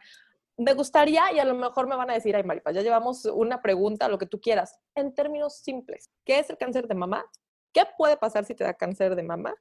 Me 0.57 0.73
gustaría, 0.73 1.31
y 1.33 1.39
a 1.39 1.45
lo 1.45 1.53
mejor 1.53 1.87
me 1.87 1.95
van 1.95 2.09
a 2.09 2.15
decir, 2.15 2.35
ay, 2.35 2.43
Maripa, 2.43 2.71
ya 2.71 2.81
llevamos 2.81 3.25
una 3.25 3.61
pregunta, 3.61 4.09
lo 4.09 4.17
que 4.17 4.25
tú 4.25 4.41
quieras, 4.41 4.79
en 4.95 5.13
términos 5.13 5.57
simples. 5.57 6.09
¿Qué 6.25 6.39
es 6.39 6.49
el 6.49 6.57
cáncer 6.57 6.87
de 6.87 6.95
mamá? 6.95 7.25
¿Qué 7.71 7.83
puede 7.97 8.17
pasar 8.17 8.43
si 8.43 8.55
te 8.55 8.63
da 8.63 8.73
cáncer 8.73 9.15
de 9.15 9.23
mamá? 9.23 9.55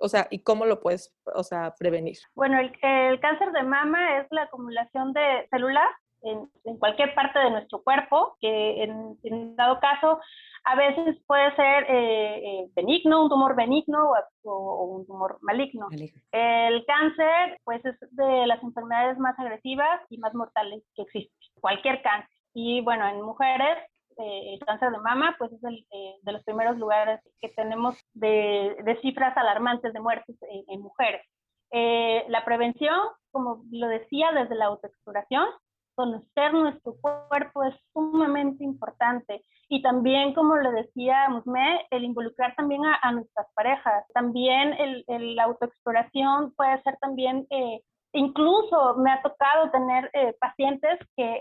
O 0.00 0.08
sea, 0.08 0.26
y 0.30 0.42
cómo 0.42 0.66
lo 0.66 0.80
puedes, 0.80 1.14
o 1.34 1.42
sea, 1.42 1.74
prevenir? 1.78 2.16
Bueno, 2.34 2.58
el, 2.58 2.72
el 2.82 3.20
cáncer 3.20 3.52
de 3.52 3.62
mama 3.62 4.18
es 4.18 4.26
la 4.30 4.42
acumulación 4.42 5.12
de 5.12 5.46
células 5.50 5.88
en, 6.22 6.50
en, 6.64 6.78
cualquier 6.78 7.14
parte 7.14 7.38
de 7.38 7.50
nuestro 7.50 7.82
cuerpo, 7.82 8.36
que 8.40 8.82
en, 8.82 9.18
en 9.24 9.56
dado 9.56 9.78
caso 9.78 10.20
a 10.64 10.76
veces 10.76 11.22
puede 11.26 11.54
ser 11.56 11.84
eh, 11.88 12.36
eh, 12.36 12.70
benigno, 12.74 13.24
un 13.24 13.28
tumor 13.28 13.54
benigno 13.54 14.12
o, 14.44 14.84
un 14.96 15.06
tumor 15.06 15.38
maligno. 15.42 15.88
El 16.32 16.84
cáncer, 16.86 17.60
pues, 17.64 17.84
es 17.84 17.96
de 18.12 18.46
las 18.46 18.62
enfermedades 18.62 19.18
más 19.18 19.38
agresivas 19.38 20.00
y 20.08 20.18
más 20.18 20.34
mortales 20.34 20.82
que 20.96 21.02
existen, 21.02 21.36
cualquier 21.60 22.00
cáncer. 22.02 22.30
Y 22.54 22.80
bueno, 22.80 23.06
en 23.06 23.20
mujeres 23.20 23.76
el 24.18 24.58
cáncer 24.60 24.90
de 24.90 24.98
mama, 24.98 25.34
pues 25.38 25.52
es 25.52 25.62
el, 25.64 25.86
eh, 25.90 26.14
de 26.22 26.32
los 26.32 26.42
primeros 26.44 26.76
lugares 26.78 27.20
que 27.40 27.48
tenemos 27.50 27.96
de, 28.12 28.98
cifras 29.02 29.36
alarmantes 29.36 29.92
de 29.92 30.00
muertes 30.00 30.36
en, 30.68 30.80
mujeres. 30.80 31.22
Eh, 31.70 32.24
la 32.28 32.44
prevención, 32.44 32.98
como 33.30 33.64
lo 33.70 33.88
decía, 33.88 34.30
desde 34.32 34.54
la 34.54 34.66
autoexploración, 34.66 35.46
conocer 35.94 36.52
nuestro 36.52 36.96
cuerpo 37.00 37.64
es 37.64 37.74
sumamente 37.92 38.64
importante. 38.64 39.44
Y 39.68 39.82
también, 39.82 40.34
como 40.34 40.56
le 40.56 40.70
decía 40.72 41.28
Musme, 41.28 41.86
el 41.90 42.04
involucrar 42.04 42.54
también 42.56 42.82
a, 42.84 43.12
nuestras 43.12 43.46
parejas. 43.54 44.04
También 44.12 44.74
la 45.06 45.44
autoexploración 45.44 46.52
puede 46.54 46.82
ser 46.82 46.96
también 47.00 47.46
eh, 47.50 47.80
incluso 48.14 48.96
me 48.96 49.10
ha 49.10 49.20
tocado 49.22 49.70
tener 49.70 50.10
eh, 50.14 50.34
pacientes 50.40 50.98
que 51.16 51.40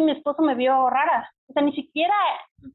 mi 0.00 0.12
esposo 0.12 0.42
me 0.42 0.54
vio 0.54 0.88
rara. 0.88 1.30
O 1.48 1.52
sea, 1.52 1.62
ni 1.62 1.72
siquiera 1.72 2.14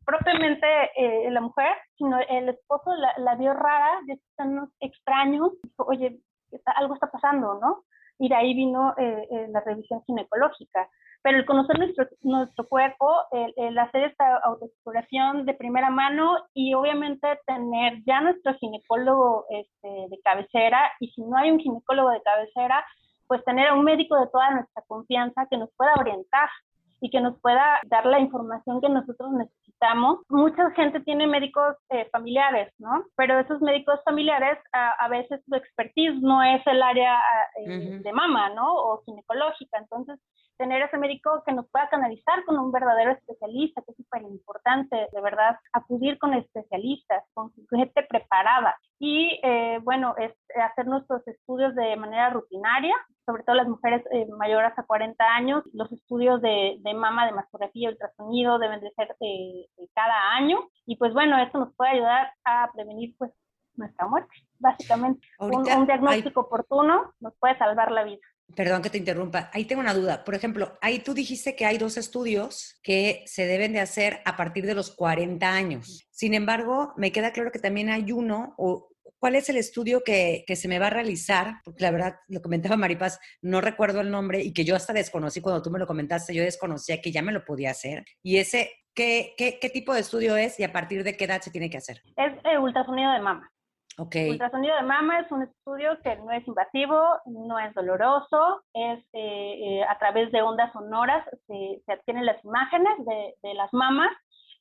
propiamente 0.06 0.68
eh, 0.96 1.32
la 1.32 1.42
mujer, 1.42 1.76
sino 1.98 2.20
el 2.20 2.50
esposo 2.50 2.92
la, 3.18 3.36
vio 3.36 3.54
rara, 3.54 4.00
de 4.06 4.20
unos 4.40 4.70
extraños. 4.80 5.52
Dijo, 5.64 5.86
oye, 5.86 6.20
algo 6.76 6.94
está 6.94 7.10
pasando, 7.10 7.60
¿no? 7.60 7.84
Y 8.20 8.30
de 8.30 8.36
ahí 8.36 8.54
vino 8.54 8.94
eh, 8.98 9.48
la 9.50 9.62
revisión 9.62 10.04
ginecológica. 10.06 10.88
Pero 11.22 11.38
el 11.38 11.46
conocer 11.46 11.80
nuestro, 11.80 12.06
nuestro 12.22 12.68
cuerpo, 12.68 13.10
el, 13.32 13.80
hacer 13.80 14.04
esta 14.04 14.38
autoexploración 14.40 15.46
de 15.46 15.54
primera 15.54 15.90
mano 15.90 16.36
y 16.54 16.74
obviamente 16.74 17.40
tener 17.48 18.04
ya 18.06 18.20
nuestro 18.20 18.54
ginecólogo 18.56 19.46
este, 19.50 19.88
de 20.10 20.20
cabecera, 20.22 20.92
y 21.00 21.08
si 21.12 21.22
no 21.22 21.38
hay 21.38 21.50
un 21.50 21.60
ginecólogo 21.60 22.10
de 22.10 22.22
cabecera, 22.24 22.84
pues 23.28 23.44
tener 23.44 23.68
a 23.68 23.74
un 23.74 23.84
médico 23.84 24.16
de 24.20 24.28
toda 24.28 24.52
nuestra 24.52 24.84
confianza 24.88 25.48
que 25.50 25.58
nos 25.58 25.70
pueda 25.76 25.94
orientar 26.00 26.50
y 27.04 27.10
que 27.10 27.20
nos 27.20 27.38
pueda 27.42 27.82
dar 27.88 28.06
la 28.06 28.20
información 28.20 28.80
que 28.80 28.88
nosotros 28.88 29.32
necesitamos. 29.34 30.20
Mucha 30.30 30.72
gente 30.72 31.02
tiene 31.02 31.28
médicos 31.28 31.76
eh, 31.90 32.08
familiares, 32.14 32.74
¿no? 32.78 33.04
Pero 33.18 33.40
esos 33.40 33.60
médicos 33.60 34.00
familiares 34.06 34.58
a, 34.72 35.10
veces 35.10 35.42
su 35.46 35.54
expertise 35.54 36.22
no 36.22 36.42
es 36.42 36.66
el 36.66 36.82
área 36.82 37.20
eh, 37.60 38.00
de 38.02 38.14
mama, 38.14 38.52
¿no? 38.52 38.74
O 38.74 39.04
ginecológica. 39.04 39.80
Entonces, 39.80 40.18
tener 40.64 40.82
ese 40.82 40.98
médico 40.98 41.44
que 41.46 41.52
nos 41.52 41.68
pueda 41.70 41.90
canalizar 41.90 42.46
con 42.46 42.58
un 42.58 42.72
verdadero 42.72 43.12
especialista, 43.12 43.82
que 43.82 43.92
es 43.92 43.98
súper 43.98 44.22
importante, 44.22 44.96
de 45.12 45.22
verdad, 45.22 45.58
acudir 45.74 46.18
con 46.20 46.34
especialistas, 46.34 47.22
con 47.34 47.52
gente 47.70 48.04
preparada. 48.04 48.78
Y 48.98 49.42
eh, 49.44 49.80
bueno, 49.84 50.16
es 50.18 50.32
hacer 50.56 50.88
nuestros 50.88 51.28
estudios 51.28 51.76
de 51.76 51.98
manera 51.98 52.30
rutinaria, 52.30 52.96
sobre 53.26 53.44
todo 53.44 53.58
las 53.58 53.68
mujeres 53.68 54.06
eh, 54.12 54.26
mayores 54.38 54.72
a 54.78 54.84
40 54.84 55.22
años. 55.36 55.66
Los 55.74 55.92
estudios 55.92 56.42
de, 56.42 56.78
de 56.80 56.94
mama, 56.94 57.26
de 57.26 57.34
mastografía 57.34 57.90
ultrasonido 57.90 58.58
deben 58.58 58.80
de 58.80 58.92
ser 58.92 59.18
eh, 59.20 59.68
cada 59.94 60.32
año. 60.38 60.60
Y 60.86 60.96
pues 60.96 61.12
bueno, 61.14 61.38
esto 61.40 61.58
nos 61.60 61.76
puede 61.76 61.92
ayudar 61.92 62.32
a 62.46 62.72
prevenir 62.74 63.16
pues 63.18 63.34
nuestra 63.76 64.08
muerte, 64.08 64.34
básicamente. 64.60 65.28
Un, 65.40 65.64
diagnóstico 65.86 66.42
oportuno 66.42 67.12
nos 67.20 67.34
puede 67.38 67.58
salvar 67.58 67.92
la 67.92 68.04
vida. 68.06 68.22
Perdón 68.56 68.82
que 68.82 68.90
te 68.90 68.98
interrumpa. 68.98 69.50
Ahí 69.54 69.66
tengo 69.66 69.82
una 69.82 69.94
duda. 69.94 70.24
Por 70.24 70.36
ejemplo, 70.36 70.78
ahí 70.82 71.00
tú 71.00 71.14
dijiste 71.14 71.56
que 71.56 71.66
hay 71.66 71.78
dos 71.78 71.98
estudios 71.98 72.80
que 72.84 73.24
se 73.26 73.46
deben 73.46 73.74
de 73.74 73.80
hacer 73.80 74.22
a 74.26 74.36
partir 74.36 74.66
de 74.66 74.76
los 74.76 74.92
40 74.92 75.52
años. 75.52 76.08
Sin 76.12 76.34
embargo, 76.34 76.94
me 76.98 77.12
queda 77.12 77.32
claro 77.32 77.52
que 77.52 77.60
también 77.60 77.90
hay 77.90 78.12
uno, 78.12 78.54
o 78.58 78.90
cuál 79.24 79.36
es 79.36 79.48
el 79.50 79.58
estudio 79.58 80.04
que, 80.04 80.44
que 80.46 80.56
se 80.56 80.68
me 80.68 80.80
va 80.80 80.88
a 80.88 80.90
realizar, 80.90 81.62
porque 81.64 81.84
la 81.84 81.92
verdad, 81.92 82.16
lo 82.28 82.42
comentaba 82.42 82.76
Maripaz, 82.76 83.20
no 83.42 83.62
recuerdo 83.62 84.02
el 84.02 84.12
nombre 84.12 84.42
y 84.44 84.54
que 84.54 84.66
yo 84.66 84.76
hasta 84.76 84.92
desconocí 84.92 85.40
cuando 85.40 85.62
tú 85.62 85.72
me 85.72 85.80
lo 85.80 85.88
comentaste, 85.88 86.34
yo 86.34 86.44
desconocía 86.44 87.02
que 87.02 87.12
ya 87.12 87.22
me 87.22 87.32
lo 87.32 87.46
podía 87.46 87.72
hacer. 87.72 88.04
Y 88.22 88.38
ese, 88.38 88.70
¿qué, 88.94 89.34
qué, 89.38 89.60
qué 89.62 89.70
tipo 89.70 89.94
de 89.94 90.02
estudio 90.02 90.36
es 90.36 90.60
y 90.60 90.64
a 90.64 90.74
partir 90.74 91.06
de 91.06 91.16
qué 91.16 91.24
edad 91.24 91.42
se 91.42 91.52
tiene 91.52 91.70
que 91.70 91.78
hacer? 91.78 92.02
Es 92.18 92.34
el 92.44 92.60
ultrasonido 92.60 93.14
de 93.14 93.22
mama. 93.22 93.53
Okay. 93.98 94.32
Ultrasonido 94.32 94.76
de 94.76 94.84
mama 94.84 95.20
es 95.20 95.32
un 95.32 95.44
estudio 95.44 96.00
que 96.04 96.16
no 96.16 96.32
es 96.32 96.48
invasivo, 96.48 97.00
no 97.26 97.60
es 97.60 97.74
doloroso, 97.76 98.64
es 98.74 99.00
eh, 99.14 99.80
eh, 99.82 99.84
a 99.88 100.00
través 100.00 100.32
de 100.32 100.42
ondas 100.42 100.74
sonoras 100.74 101.24
se, 101.46 101.82
se 101.86 101.94
adquieren 101.94 102.26
las 102.26 102.44
imágenes 102.44 102.94
de, 103.06 103.36
de 103.44 103.54
las 103.54 103.72
mamas. 103.72 104.12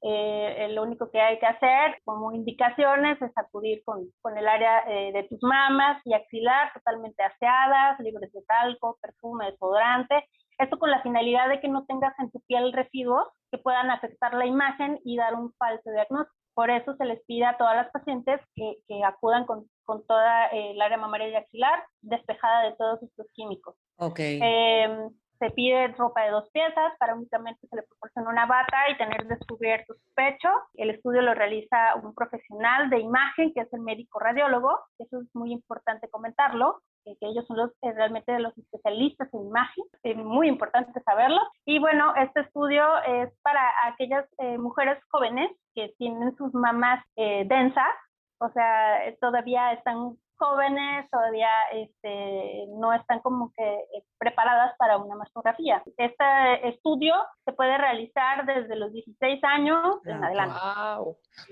Eh, 0.04 0.68
lo 0.72 0.82
único 0.82 1.10
que 1.10 1.20
hay 1.20 1.38
que 1.38 1.46
hacer 1.46 1.96
como 2.04 2.32
indicaciones 2.32 3.22
es 3.22 3.30
acudir 3.36 3.82
con, 3.84 4.04
con 4.20 4.36
el 4.36 4.48
área 4.48 4.84
de 4.84 5.26
tus 5.30 5.40
mamas 5.42 6.02
y 6.04 6.12
axilar 6.12 6.72
totalmente 6.74 7.22
aseadas, 7.22 8.00
libres 8.00 8.32
de 8.32 8.42
talco, 8.42 8.98
perfume, 9.00 9.52
desodorante. 9.52 10.28
Esto 10.58 10.78
con 10.78 10.90
la 10.90 11.02
finalidad 11.02 11.48
de 11.48 11.60
que 11.60 11.68
no 11.68 11.86
tengas 11.86 12.18
en 12.18 12.32
tu 12.32 12.40
piel 12.48 12.72
residuos 12.72 13.28
que 13.52 13.58
puedan 13.58 13.90
afectar 13.92 14.34
la 14.34 14.44
imagen 14.44 14.98
y 15.04 15.16
dar 15.16 15.34
un 15.34 15.52
falso 15.54 15.90
diagnóstico. 15.90 16.41
Por 16.54 16.71
eso 16.71 16.94
se 16.97 17.04
les 17.04 17.23
pide 17.25 17.47
a 17.47 17.56
todas 17.56 17.76
las 17.76 17.90
pacientes 17.90 18.40
que, 18.54 18.76
que 18.87 19.04
acudan 19.04 19.47
con, 19.47 19.66
con 19.85 20.06
toda 20.06 20.47
eh, 20.49 20.73
el 20.73 20.80
área 20.80 20.99
mamaria 20.99 21.28
y 21.28 21.35
axilar 21.35 21.85
despejada 22.00 22.64
de 22.64 22.76
todos 22.76 23.02
estos 23.02 23.26
químicos. 23.32 23.76
Okay. 23.97 24.40
Eh, 24.42 25.09
se 25.42 25.50
pide 25.50 25.88
ropa 25.88 26.23
de 26.23 26.30
dos 26.30 26.49
piezas, 26.50 26.92
para 27.00 27.16
únicamente 27.16 27.66
se 27.66 27.75
le 27.75 27.82
proporciona 27.82 28.30
una 28.30 28.47
bata 28.47 28.88
y 28.90 28.97
tener 28.97 29.26
descubierto 29.26 29.94
su 29.94 30.14
pecho. 30.14 30.49
El 30.75 30.90
estudio 30.90 31.21
lo 31.21 31.35
realiza 31.35 31.97
un 32.00 32.14
profesional 32.14 32.88
de 32.90 33.00
imagen, 33.00 33.52
que 33.52 33.62
es 33.62 33.73
el 33.73 33.80
médico 33.80 34.21
radiólogo, 34.21 34.78
eso 34.99 35.21
es 35.21 35.35
muy 35.35 35.52
importante 35.52 36.09
comentarlo, 36.09 36.80
que 37.04 37.16
ellos 37.21 37.47
son 37.47 37.56
los, 37.56 37.71
eh, 37.82 37.92
realmente 37.92 38.38
los 38.38 38.56
especialistas 38.56 39.32
en 39.32 39.47
imagen, 39.47 39.85
es 40.02 40.16
muy 40.16 40.49
importante 40.49 41.00
saberlo. 41.02 41.40
Y 41.64 41.78
bueno, 41.78 42.14
este 42.16 42.40
estudio 42.40 42.85
es 43.06 43.30
para 43.42 43.62
aquellas 43.87 44.26
eh, 44.38 44.59
mujeres 44.59 44.99
jóvenes 45.11 45.50
que 45.75 45.94
tienen 45.99 46.37
sus 46.37 46.52
mamás 46.54 47.04
eh, 47.16 47.44
densas, 47.47 47.94
o 48.38 48.49
sea, 48.50 48.99
todavía 49.21 49.73
están 49.73 50.16
jóvenes 50.42 51.08
todavía 51.11 51.49
este, 51.72 52.66
no 52.76 52.92
están 52.92 53.20
como 53.20 53.52
que 53.56 53.62
eh, 53.62 54.04
preparadas 54.18 54.75
para 54.76 54.99
una 54.99 55.14
mastografía. 55.14 55.82
Este 55.96 56.68
estudio 56.68 57.14
se 57.44 57.52
puede 57.52 57.78
realizar 57.78 58.44
desde 58.44 58.75
los 58.75 58.92
16 58.92 59.40
años 59.44 60.00
en 60.04 60.22
ah, 60.22 60.26
adelante. 60.26 60.58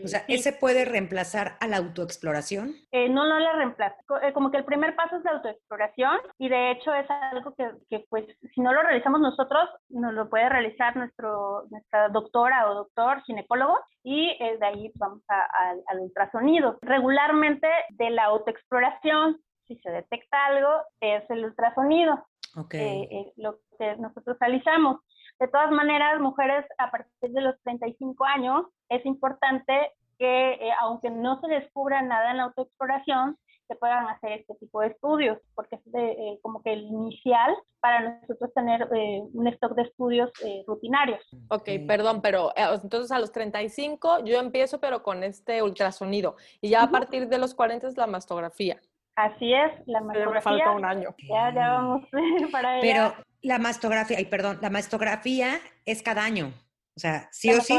O 0.05 0.09
sea, 0.09 0.25
¿ese 0.27 0.53
puede 0.53 0.85
reemplazar 0.85 1.57
a 1.61 1.69
la 1.69 1.77
autoexploración? 1.77 2.75
Eh, 2.91 3.09
no, 3.09 3.27
no 3.29 3.39
la 3.39 3.53
reemplaza. 3.53 3.97
Eh, 4.23 4.33
como 4.33 4.51
que 4.51 4.59
el 4.59 4.65
primer 4.65 4.97
paso 4.97 5.17
es 5.17 5.25
la 5.25 5.33
autoexploración 5.33 6.19
y 6.39 6.49
de 6.49 6.73
hecho 6.73 6.93
es 6.93 7.09
algo 7.11 7.55
que, 7.55 7.71
que 7.89 8.05
pues 8.09 8.25
si 8.55 8.61
no 8.61 8.73
lo 8.73 8.83
realizamos 8.83 9.21
nosotros, 9.21 9.69
nos 9.91 10.15
lo 10.15 10.29
puede 10.29 10.49
realizar 10.49 10.97
nuestro, 10.97 11.65
nuestra 11.71 12.09
doctora 12.09 12.71
o 12.71 12.75
doctor 12.75 13.23
ginecólogo 13.23 13.79
y 14.03 14.37
de 14.39 14.67
ahí 14.67 14.93
vamos 14.95 15.23
al 15.29 16.01
ultrasonido. 16.01 16.79
Regularmente 16.83 17.69
de 17.91 18.11
la 18.11 18.25
autoexploración, 18.25 19.39
si 19.67 19.77
se 19.79 19.91
detecta 19.91 20.47
algo, 20.47 20.69
es 21.01 21.29
el 21.31 21.45
ultrasonido. 21.45 22.25
Okay. 22.57 23.03
Eh, 23.11 23.33
lo 23.37 23.59
que 23.79 23.97
nosotros 23.97 24.37
realizamos. 24.41 24.99
De 25.39 25.49
todas 25.49 25.71
maneras, 25.71 26.21
mujeres 26.21 26.67
a 26.79 26.91
partir 26.91 27.31
de 27.31 27.41
los 27.41 27.61
35 27.63 28.25
años, 28.25 28.67
es 28.89 29.05
importante 29.07 29.93
que, 30.19 30.53
eh, 30.53 30.73
aunque 30.81 31.11
no 31.11 31.41
se 31.41 31.49
descubra 31.49 32.03
nada 32.03 32.33
en 32.33 32.39
la 32.39 32.43
autoexploración, 32.45 33.39
se 33.71 33.77
puedan 33.77 34.09
hacer 34.09 34.33
este 34.33 34.57
tipo 34.57 34.81
de 34.81 34.89
estudios, 34.89 35.39
porque 35.55 35.77
es 35.77 35.83
eh, 35.95 36.41
como 36.43 36.61
que 36.61 36.73
el 36.73 36.81
inicial 36.81 37.55
para 37.79 38.19
nosotros 38.21 38.53
tener 38.53 38.89
un 39.33 39.47
stock 39.47 39.77
de 39.77 39.83
estudios 39.83 40.31
rutinarios. 40.67 41.21
Ok, 41.49 41.69
perdón, 41.87 42.21
pero 42.21 42.51
entonces 42.57 43.13
a 43.13 43.21
los 43.21 43.31
35 43.33 44.25
yo 44.25 44.41
empiezo 44.41 44.81
pero 44.81 45.03
con 45.03 45.23
este 45.23 45.63
ultrasonido 45.63 46.37
y 46.61 46.71
ya 46.71 46.83
a 46.83 46.91
partir 46.91 47.29
de 47.29 47.39
los 47.39 47.55
40 47.55 47.87
es 47.87 47.97
la 47.97 48.07
mastografía. 48.07 48.81
Así 49.15 49.53
es, 49.53 49.73
la 49.87 50.01
mastografía. 50.01 50.35
me 50.35 50.41
falta 50.41 50.71
un 50.73 50.85
año. 50.85 51.15
Ya, 51.29 51.55
ya 51.55 51.73
vamos 51.73 52.03
para 52.53 52.73
allá. 52.73 52.81
Pero 52.81 53.15
la 53.43 53.59
mastografía, 53.59 54.19
ay, 54.19 54.27
perdón, 54.27 54.59
la 54.61 54.71
mastografía 54.71 55.61
es 55.87 56.03
cada 56.03 56.25
año. 56.25 56.53
O 56.97 57.01
sea, 57.01 57.29
sí 57.31 57.51
o 57.51 57.61
sí. 57.61 57.79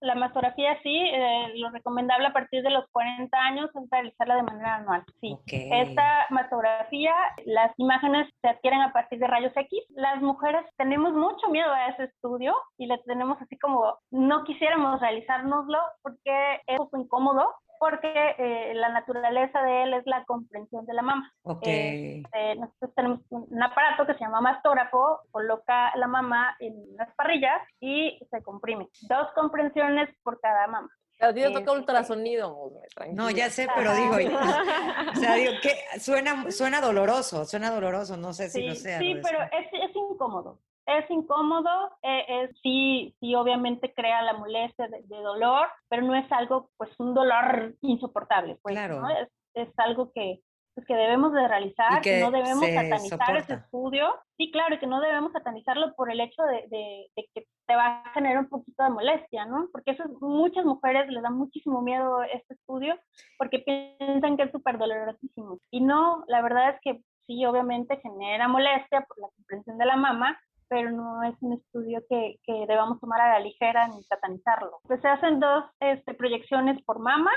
La 0.00 0.14
mastografía 0.14 0.76
sí, 0.82 0.96
eh, 0.96 1.52
lo 1.56 1.70
recomendable 1.70 2.28
a 2.28 2.32
partir 2.32 2.62
de 2.62 2.70
los 2.70 2.84
40 2.90 3.36
años 3.36 3.70
es 3.74 3.90
realizarla 3.90 4.36
de 4.36 4.42
manera 4.42 4.76
anual. 4.76 5.04
Sí. 5.20 5.36
Esta 5.46 6.26
mastografía, 6.30 7.14
las 7.44 7.72
imágenes 7.76 8.28
se 8.40 8.48
adquieren 8.48 8.80
a 8.80 8.92
partir 8.92 9.18
de 9.18 9.26
rayos 9.26 9.52
X. 9.54 9.84
Las 9.90 10.20
mujeres 10.22 10.64
tenemos 10.78 11.12
mucho 11.12 11.48
miedo 11.50 11.70
a 11.72 11.88
ese 11.88 12.04
estudio 12.04 12.54
y 12.78 12.86
le 12.86 12.98
tenemos 13.06 13.40
así 13.40 13.58
como, 13.58 13.98
no 14.10 14.44
quisiéramos 14.44 15.00
realizárnoslo 15.00 15.78
porque 16.02 16.60
es 16.66 16.78
un 16.78 16.86
poco 16.86 16.98
incómodo 16.98 17.54
porque 17.80 18.12
eh, 18.36 18.74
la 18.74 18.90
naturaleza 18.90 19.62
de 19.62 19.84
él 19.84 19.94
es 19.94 20.02
la 20.04 20.22
comprensión 20.26 20.84
de 20.84 20.92
la 20.92 21.00
mama. 21.00 21.32
Okay. 21.42 22.22
Eh, 22.34 22.54
nosotros 22.56 22.94
tenemos 22.94 23.20
un 23.30 23.62
aparato 23.62 24.06
que 24.06 24.12
se 24.12 24.20
llama 24.20 24.42
mastógrafo, 24.42 25.20
coloca 25.30 25.96
la 25.96 26.06
mama 26.06 26.54
en 26.60 26.74
unas 26.92 27.08
parrillas 27.14 27.62
y 27.80 28.20
se 28.30 28.42
comprime. 28.42 28.86
Dos 29.08 29.28
comprensiones 29.34 30.10
por 30.22 30.38
cada 30.40 30.66
mama. 30.66 30.90
A 31.20 31.32
ti 31.32 31.42
toca 31.52 31.72
ultrasonido. 31.72 32.70
No, 33.14 33.30
ya 33.30 33.48
sé, 33.48 33.66
pero 33.74 33.94
digo, 33.94 34.14
o 34.14 35.16
sea, 35.16 35.34
digo 35.36 35.52
que 35.62 35.98
suena, 36.00 36.50
suena 36.50 36.82
doloroso, 36.82 37.46
suena 37.46 37.70
doloroso, 37.70 38.18
no 38.18 38.34
sé 38.34 38.50
si 38.50 38.60
lo 38.66 38.74
sea. 38.74 38.98
Sí, 38.98 39.18
pero 39.22 39.42
es, 39.42 39.72
es 39.72 39.96
incómodo 39.96 40.58
es 40.98 41.10
incómodo, 41.10 41.70
eh, 42.02 42.50
sí, 42.62 43.14
sí, 43.20 43.34
obviamente 43.34 43.92
crea 43.94 44.22
la 44.22 44.34
molestia 44.34 44.88
de, 44.88 45.02
dolor, 45.08 45.68
pero 45.88 46.02
no 46.02 46.14
es 46.14 46.30
algo, 46.32 46.70
pues, 46.76 46.90
un 46.98 47.14
dolor 47.14 47.74
insoportable. 47.80 48.58
Pues, 48.62 48.74
claro. 48.74 49.02
Es, 49.08 49.28
es, 49.54 49.78
algo 49.78 50.12
que, 50.12 50.40
pues, 50.74 50.86
que 50.86 50.94
debemos 50.94 51.32
de 51.32 51.46
realizar, 51.46 52.00
que, 52.00 52.20
no 52.20 52.30
debemos 52.30 52.66
satanizar 52.66 53.36
ese 53.36 53.54
estudio. 53.54 54.14
Sí, 54.36 54.50
claro, 54.50 54.78
que 54.78 54.86
no 54.86 55.00
debemos 55.00 55.32
satanizarlo 55.32 55.94
por 55.94 56.10
el 56.10 56.20
hecho 56.20 56.42
de, 56.44 56.66
de, 56.68 57.28
que 57.34 57.46
te 57.66 57.76
va 57.76 58.00
a 58.00 58.12
generar 58.12 58.38
un 58.38 58.48
poquito 58.48 58.82
de 58.82 58.90
molestia, 58.90 59.44
¿no? 59.44 59.68
Porque 59.72 59.92
eso 59.92 60.04
muchas 60.20 60.64
mujeres 60.64 61.08
les 61.08 61.22
da 61.22 61.30
muchísimo 61.30 61.82
miedo 61.82 62.22
este 62.22 62.54
estudio 62.54 62.98
porque 63.38 63.58
piensan 63.98 64.36
que 64.36 64.44
es 64.44 64.52
súper 64.52 64.78
dolorosísimo. 64.78 65.58
Y 65.70 65.80
no, 65.80 66.24
la 66.28 66.40
verdad 66.40 66.70
es 66.70 66.80
que 66.82 67.02
sí, 67.26 67.44
obviamente 67.44 68.00
genera 68.00 68.48
molestia 68.48 69.02
por 69.02 69.18
la 69.18 69.28
comprensión 69.36 69.78
de 69.78 69.86
la 69.86 69.96
mama, 69.96 70.40
pero 70.70 70.92
no 70.92 71.22
es 71.24 71.34
un 71.40 71.54
estudio 71.54 72.00
que, 72.08 72.38
que 72.44 72.64
debamos 72.68 73.00
tomar 73.00 73.20
a 73.20 73.32
la 73.32 73.40
ligera 73.40 73.88
ni 73.88 74.02
satanizarlo. 74.04 74.78
Pues 74.84 75.00
se 75.00 75.08
hacen 75.08 75.40
dos 75.40 75.64
este, 75.80 76.14
proyecciones 76.14 76.80
por 76.84 77.00
mama. 77.00 77.32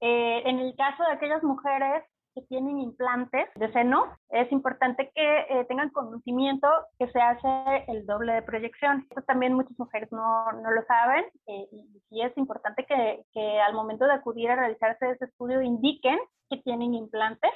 Eh, 0.00 0.42
en 0.44 0.58
el 0.58 0.74
caso 0.74 1.04
de 1.04 1.12
aquellas 1.12 1.44
mujeres 1.44 2.02
que 2.34 2.42
tienen 2.42 2.80
implantes 2.80 3.48
de 3.54 3.72
seno, 3.72 4.16
es 4.30 4.50
importante 4.50 5.12
que 5.14 5.40
eh, 5.48 5.64
tengan 5.68 5.90
conocimiento 5.90 6.66
que 6.98 7.06
se 7.12 7.20
hace 7.20 7.84
el 7.86 8.04
doble 8.04 8.32
de 8.32 8.42
proyección. 8.42 9.06
Esto 9.10 9.22
también 9.22 9.54
muchas 9.54 9.78
mujeres 9.78 10.10
no, 10.10 10.50
no 10.50 10.70
lo 10.72 10.82
saben 10.86 11.24
eh, 11.46 11.68
y, 12.10 12.22
es 12.22 12.36
importante 12.36 12.84
que, 12.84 13.22
que, 13.32 13.60
al 13.60 13.74
momento 13.74 14.06
de 14.06 14.14
acudir 14.14 14.50
a 14.50 14.56
realizarse 14.56 15.10
ese 15.10 15.26
estudio 15.26 15.62
indiquen 15.62 16.18
que 16.50 16.56
tienen 16.58 16.94
implantes 16.94 17.52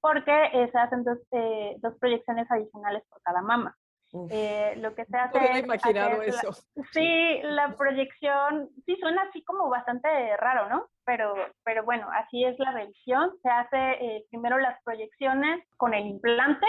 porque 0.00 0.32
se 0.72 0.78
hacen 0.78 1.04
dos, 1.04 1.18
dos 1.82 1.94
proyecciones 1.98 2.50
adicionales 2.50 3.02
por 3.10 3.20
cada 3.20 3.42
mama. 3.42 3.76
Eh, 4.12 4.74
lo 4.78 4.94
que 4.94 5.04
se 5.04 5.16
hace 5.16 5.38
no 5.38 5.46
es 5.46 5.64
imaginado 5.64 6.22
eso. 6.22 6.52
sí, 6.92 7.40
la 7.42 7.76
proyección, 7.76 8.68
sí 8.84 8.96
suena 9.00 9.22
así 9.22 9.44
como 9.44 9.68
bastante 9.68 10.08
raro, 10.36 10.68
¿no? 10.68 10.86
Pero, 11.04 11.34
pero 11.64 11.84
bueno, 11.84 12.08
así 12.12 12.44
es 12.44 12.58
la 12.58 12.72
revisión. 12.72 13.30
Se 13.42 13.48
hace 13.48 13.76
eh, 13.76 14.24
primero 14.30 14.58
las 14.58 14.82
proyecciones 14.82 15.64
con 15.76 15.94
el 15.94 16.06
implante. 16.06 16.66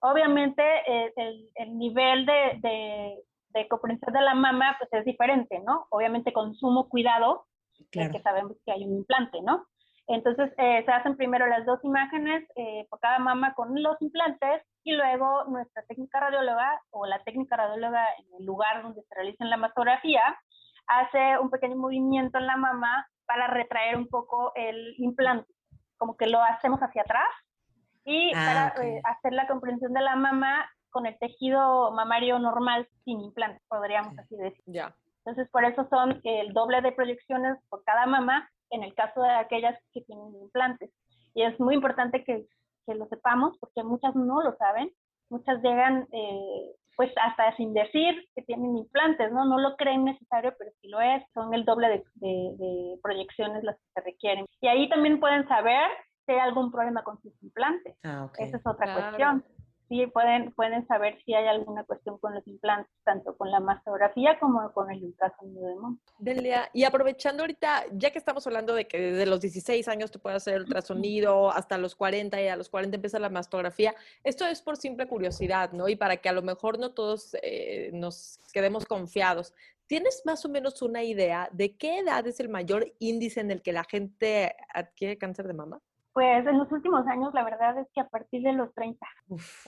Obviamente 0.00 0.62
eh, 0.86 1.12
el, 1.16 1.48
el, 1.54 1.78
nivel 1.78 2.26
de, 2.26 2.58
de, 2.60 3.18
de, 3.48 3.68
comprensión 3.68 4.12
de 4.12 4.20
la 4.20 4.34
mama 4.34 4.76
pues 4.78 4.92
es 4.92 5.06
diferente, 5.06 5.60
¿no? 5.60 5.86
Obviamente 5.88 6.34
con 6.34 6.54
sumo 6.54 6.90
cuidado, 6.90 7.46
claro. 7.90 8.12
que 8.12 8.20
sabemos 8.20 8.58
que 8.66 8.72
hay 8.72 8.84
un 8.84 8.96
implante, 8.96 9.40
¿no? 9.40 9.64
Entonces 10.06 10.52
se 10.54 10.92
hacen 10.92 11.16
primero 11.16 11.46
las 11.46 11.64
dos 11.64 11.82
imágenes 11.82 12.46
por 12.90 13.00
cada 13.00 13.18
mama 13.18 13.54
con 13.54 13.82
los 13.82 13.96
implantes 14.02 14.60
y 14.84 14.92
luego 14.92 15.44
nuestra 15.44 15.82
técnica 15.84 16.20
radióloga 16.20 16.80
o 16.90 17.06
la 17.06 17.22
técnica 17.24 17.56
radióloga 17.56 18.06
en 18.18 18.26
el 18.38 18.46
lugar 18.46 18.82
donde 18.82 19.02
se 19.02 19.14
realiza 19.14 19.44
la 19.46 19.56
mastografía 19.56 20.22
hace 20.86 21.38
un 21.38 21.50
pequeño 21.50 21.76
movimiento 21.76 22.38
en 22.38 22.46
la 22.46 22.56
mama 22.56 23.08
para 23.26 23.46
retraer 23.46 23.96
un 23.96 24.06
poco 24.08 24.52
el 24.54 24.94
implante, 24.98 25.50
como 25.96 26.16
que 26.16 26.26
lo 26.26 26.42
hacemos 26.42 26.80
hacia 26.80 27.02
atrás 27.02 27.28
y 28.04 28.32
ah, 28.34 28.72
para 28.74 28.86
eh, 28.86 29.00
hacer 29.04 29.32
la 29.32 29.46
comprensión 29.46 29.94
de 29.94 30.02
la 30.02 30.14
mama 30.14 30.70
con 30.90 31.06
el 31.06 31.18
tejido 31.18 31.90
mamario 31.92 32.38
normal 32.38 32.86
sin 33.04 33.20
implante, 33.20 33.62
podríamos 33.68 34.16
así 34.18 34.36
decir. 34.36 34.62
Ya. 34.66 34.94
Entonces, 35.24 35.50
por 35.50 35.64
eso 35.64 35.88
son 35.88 36.20
el 36.22 36.52
doble 36.52 36.82
de 36.82 36.92
proyecciones 36.92 37.56
por 37.70 37.82
cada 37.84 38.04
mama 38.04 38.48
en 38.70 38.82
el 38.82 38.94
caso 38.94 39.22
de 39.22 39.30
aquellas 39.30 39.76
que 39.92 40.02
tienen 40.02 40.34
implantes. 40.36 40.90
Y 41.34 41.42
es 41.42 41.58
muy 41.58 41.74
importante 41.74 42.22
que 42.24 42.46
que 42.86 42.94
lo 42.94 43.06
sepamos, 43.06 43.56
porque 43.58 43.82
muchas 43.82 44.14
no 44.14 44.42
lo 44.42 44.56
saben, 44.56 44.90
muchas 45.30 45.62
llegan 45.62 46.06
eh, 46.12 46.74
pues 46.96 47.10
hasta 47.22 47.56
sin 47.56 47.74
decir 47.74 48.14
que 48.34 48.42
tienen 48.42 48.76
implantes, 48.76 49.32
¿no? 49.32 49.44
No 49.44 49.58
lo 49.58 49.76
creen 49.76 50.04
necesario, 50.04 50.54
pero 50.58 50.70
sí 50.80 50.88
lo 50.88 51.00
es, 51.00 51.22
son 51.32 51.52
el 51.54 51.64
doble 51.64 51.88
de, 51.88 52.28
de, 52.56 52.98
proyecciones 53.02 53.64
las 53.64 53.76
que 53.76 53.86
se 53.94 54.00
requieren. 54.02 54.46
Y 54.60 54.68
ahí 54.68 54.88
también 54.88 55.18
pueden 55.18 55.46
saber 55.48 55.90
si 56.24 56.32
hay 56.32 56.38
algún 56.38 56.70
problema 56.70 57.02
con 57.02 57.20
sus 57.20 57.32
implantes. 57.42 57.96
Ah, 58.04 58.30
Esa 58.38 58.56
es 58.56 58.66
otra 58.66 58.94
cuestión 58.94 59.44
sí 59.88 60.06
pueden, 60.06 60.52
pueden 60.52 60.86
saber 60.86 61.18
si 61.24 61.34
hay 61.34 61.46
alguna 61.46 61.84
cuestión 61.84 62.18
con 62.18 62.34
los 62.34 62.46
implantes, 62.46 62.92
tanto 63.04 63.36
con 63.36 63.50
la 63.50 63.60
mastografía 63.60 64.38
como 64.38 64.72
con 64.72 64.90
el 64.90 65.04
ultrasonido 65.04 65.68
de 65.68 65.74
mama. 65.76 65.96
Delia, 66.18 66.70
y 66.72 66.84
aprovechando 66.84 67.42
ahorita, 67.42 67.84
ya 67.92 68.10
que 68.10 68.18
estamos 68.18 68.46
hablando 68.46 68.74
de 68.74 68.86
que 68.86 68.98
desde 68.98 69.26
los 69.26 69.40
16 69.40 69.86
años 69.88 70.10
te 70.10 70.18
puedes 70.18 70.36
hacer 70.36 70.60
ultrasonido, 70.60 71.50
hasta 71.50 71.78
los 71.78 71.94
40 71.94 72.40
y 72.40 72.48
a 72.48 72.56
los 72.56 72.68
40 72.68 72.96
empieza 72.96 73.18
la 73.18 73.28
mastografía, 73.28 73.94
esto 74.22 74.46
es 74.46 74.62
por 74.62 74.76
simple 74.76 75.06
curiosidad, 75.06 75.72
¿no? 75.72 75.88
Y 75.88 75.96
para 75.96 76.16
que 76.16 76.28
a 76.28 76.32
lo 76.32 76.42
mejor 76.42 76.78
no 76.78 76.92
todos 76.92 77.36
eh, 77.42 77.90
nos 77.92 78.38
quedemos 78.52 78.84
confiados. 78.86 79.54
¿Tienes 79.86 80.22
más 80.24 80.44
o 80.44 80.48
menos 80.48 80.80
una 80.80 81.02
idea 81.02 81.48
de 81.52 81.76
qué 81.76 81.98
edad 81.98 82.26
es 82.26 82.40
el 82.40 82.48
mayor 82.48 82.94
índice 82.98 83.40
en 83.40 83.50
el 83.50 83.60
que 83.60 83.72
la 83.72 83.84
gente 83.84 84.56
adquiere 84.72 85.18
cáncer 85.18 85.46
de 85.46 85.52
mama? 85.52 85.82
Pues 86.14 86.46
en 86.46 86.58
los 86.58 86.70
últimos 86.70 87.06
años, 87.08 87.34
la 87.34 87.44
verdad 87.44 87.76
es 87.78 87.88
que 87.92 88.00
a 88.00 88.08
partir 88.08 88.42
de 88.42 88.52
los 88.52 88.72
30, 88.74 89.04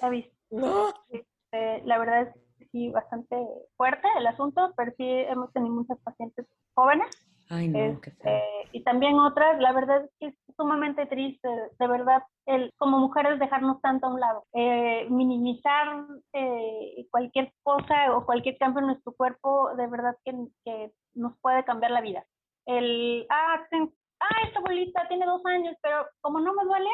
¿sabes? 0.01 0.27
Este, 1.11 1.83
la 1.85 1.99
verdad 1.99 2.23
es 2.23 2.35
que 2.59 2.67
sí, 2.69 2.91
bastante 2.91 3.37
fuerte 3.77 4.07
el 4.17 4.27
asunto, 4.29 4.73
pero 4.77 4.93
sí 4.97 5.05
hemos 5.05 5.53
tenido 5.53 5.75
muchas 5.75 5.99
pacientes 5.99 6.47
jóvenes. 6.75 7.09
Ay, 7.51 7.69
no, 7.69 7.79
este, 7.79 8.43
y 8.73 8.83
también 8.85 9.19
otras, 9.19 9.59
la 9.61 9.73
verdad 9.73 10.05
es 10.05 10.11
que 10.19 10.27
es 10.29 10.35
sumamente 10.57 11.07
triste, 11.07 11.49
de 11.79 11.87
verdad, 11.89 12.23
el, 12.47 12.73
como 12.77 12.99
mujeres 12.99 13.39
dejarnos 13.39 13.81
tanto 13.83 14.07
a 14.07 14.15
un 14.15 14.21
lado, 14.21 14.45
eh, 14.53 15.07
minimizar 15.11 16.07
eh, 16.33 17.07
cualquier 17.11 17.53
cosa 17.63 18.17
o 18.17 18.25
cualquier 18.25 18.57
cambio 18.59 18.81
en 18.81 18.87
nuestro 18.87 19.13
cuerpo, 19.13 19.75
de 19.77 19.87
verdad 19.87 20.17
que, 20.25 20.33
que 20.65 20.93
nos 21.15 21.37
puede 21.41 21.65
cambiar 21.65 21.91
la 21.91 22.01
vida. 22.01 22.25
El, 22.67 23.27
ah, 23.31 23.65
ah, 24.31 24.47
esta 24.47 24.61
bolita 24.61 25.07
tiene 25.09 25.27
dos 25.27 25.45
años, 25.47 25.77
pero 25.83 26.07
como 26.21 26.41
no 26.41 26.55
me 26.55 26.65
duele, 26.65 26.91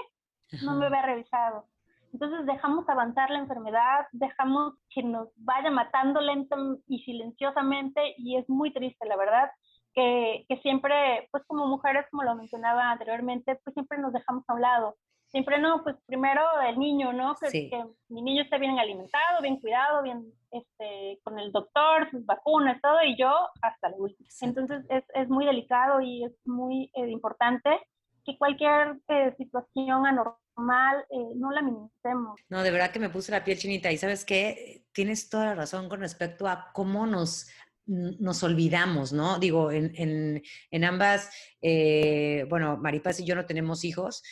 no 0.62 0.77
me 0.77 0.87
había 0.87 1.03
revisado. 1.03 1.66
Entonces 2.12 2.45
dejamos 2.45 2.87
avanzar 2.88 3.31
la 3.31 3.38
enfermedad, 3.38 4.07
dejamos 4.12 4.75
que 4.90 5.03
nos 5.03 5.29
vaya 5.37 5.71
matando 5.71 6.21
lento 6.21 6.57
y 6.87 7.03
silenciosamente 7.05 8.14
y 8.18 8.37
es 8.37 8.49
muy 8.51 8.73
triste, 8.73 9.07
la 9.07 9.16
verdad, 9.16 9.51
que, 9.95 10.45
que 10.49 10.59
siempre, 10.59 11.29
pues 11.31 11.42
como 11.47 11.66
mujeres, 11.66 12.07
como 12.11 12.23
lo 12.23 12.35
mencionaba 12.35 12.90
anteriormente, 12.90 13.59
pues 13.64 13.73
siempre 13.73 13.99
nos 13.99 14.12
dejamos 14.12 14.45
a 14.47 14.55
un 14.55 14.61
lado 14.61 14.97
siempre 15.33 15.59
no, 15.59 15.83
pues 15.83 15.97
primero 16.07 16.42
el 16.68 16.79
niño, 16.79 17.12
¿no? 17.12 17.35
Que, 17.37 17.51
que, 17.51 17.85
mi 18.09 18.23
niño 18.23 18.42
esté 18.42 18.59
bien 18.59 18.79
alimentado, 18.79 19.40
bien 19.40 19.59
cuidado, 19.59 20.03
bien 20.03 20.31
este, 20.53 21.18
con 21.25 21.38
el 21.38 21.51
doctor, 21.51 22.09
sus 22.11 22.25
vacunas, 22.27 22.81
todo, 22.83 23.03
y 23.05 23.16
yo 23.18 23.35
hasta 23.62 23.88
el 23.88 23.95
último. 23.99 24.29
Entonces 24.42 24.85
es, 24.90 25.03
es, 25.14 25.29
muy 25.29 25.47
delicado 25.47 26.01
y 26.01 26.25
es 26.25 26.33
muy 26.45 26.90
eh, 26.95 27.09
importante 27.09 27.71
que 28.25 28.37
cualquier 28.37 29.01
eh, 29.09 29.35
situación 29.38 30.07
anormal 30.07 31.05
eh, 31.11 31.33
no 31.35 31.51
la 31.51 31.62
minimicemos. 31.62 32.38
No, 32.51 32.62
de 32.62 32.71
verdad 32.71 32.92
que 32.92 33.01
me 33.01 33.09
puse 33.09 33.33
la 33.33 33.42
piel 33.42 33.59
chinita 33.59 33.90
y 33.90 33.97
sabes 33.97 34.27
qué, 34.27 34.85
tienes 34.92 35.31
toda 35.31 35.47
la 35.47 35.55
razón 35.55 35.88
con 35.88 36.01
respecto 36.01 36.47
a 36.47 36.71
cómo 36.73 37.07
nos 37.07 37.49
nos 37.85 38.45
olvidamos, 38.45 39.12
¿no? 39.12 39.40
Digo, 39.40 39.73
en, 39.73 39.92
en, 39.97 40.42
en 40.71 40.85
ambas, 40.85 41.29
bueno, 42.49 42.77
Maripaz 42.77 43.18
y 43.18 43.25
yo 43.25 43.35
no 43.35 43.45
tenemos 43.45 43.83
hijos, 43.83 44.23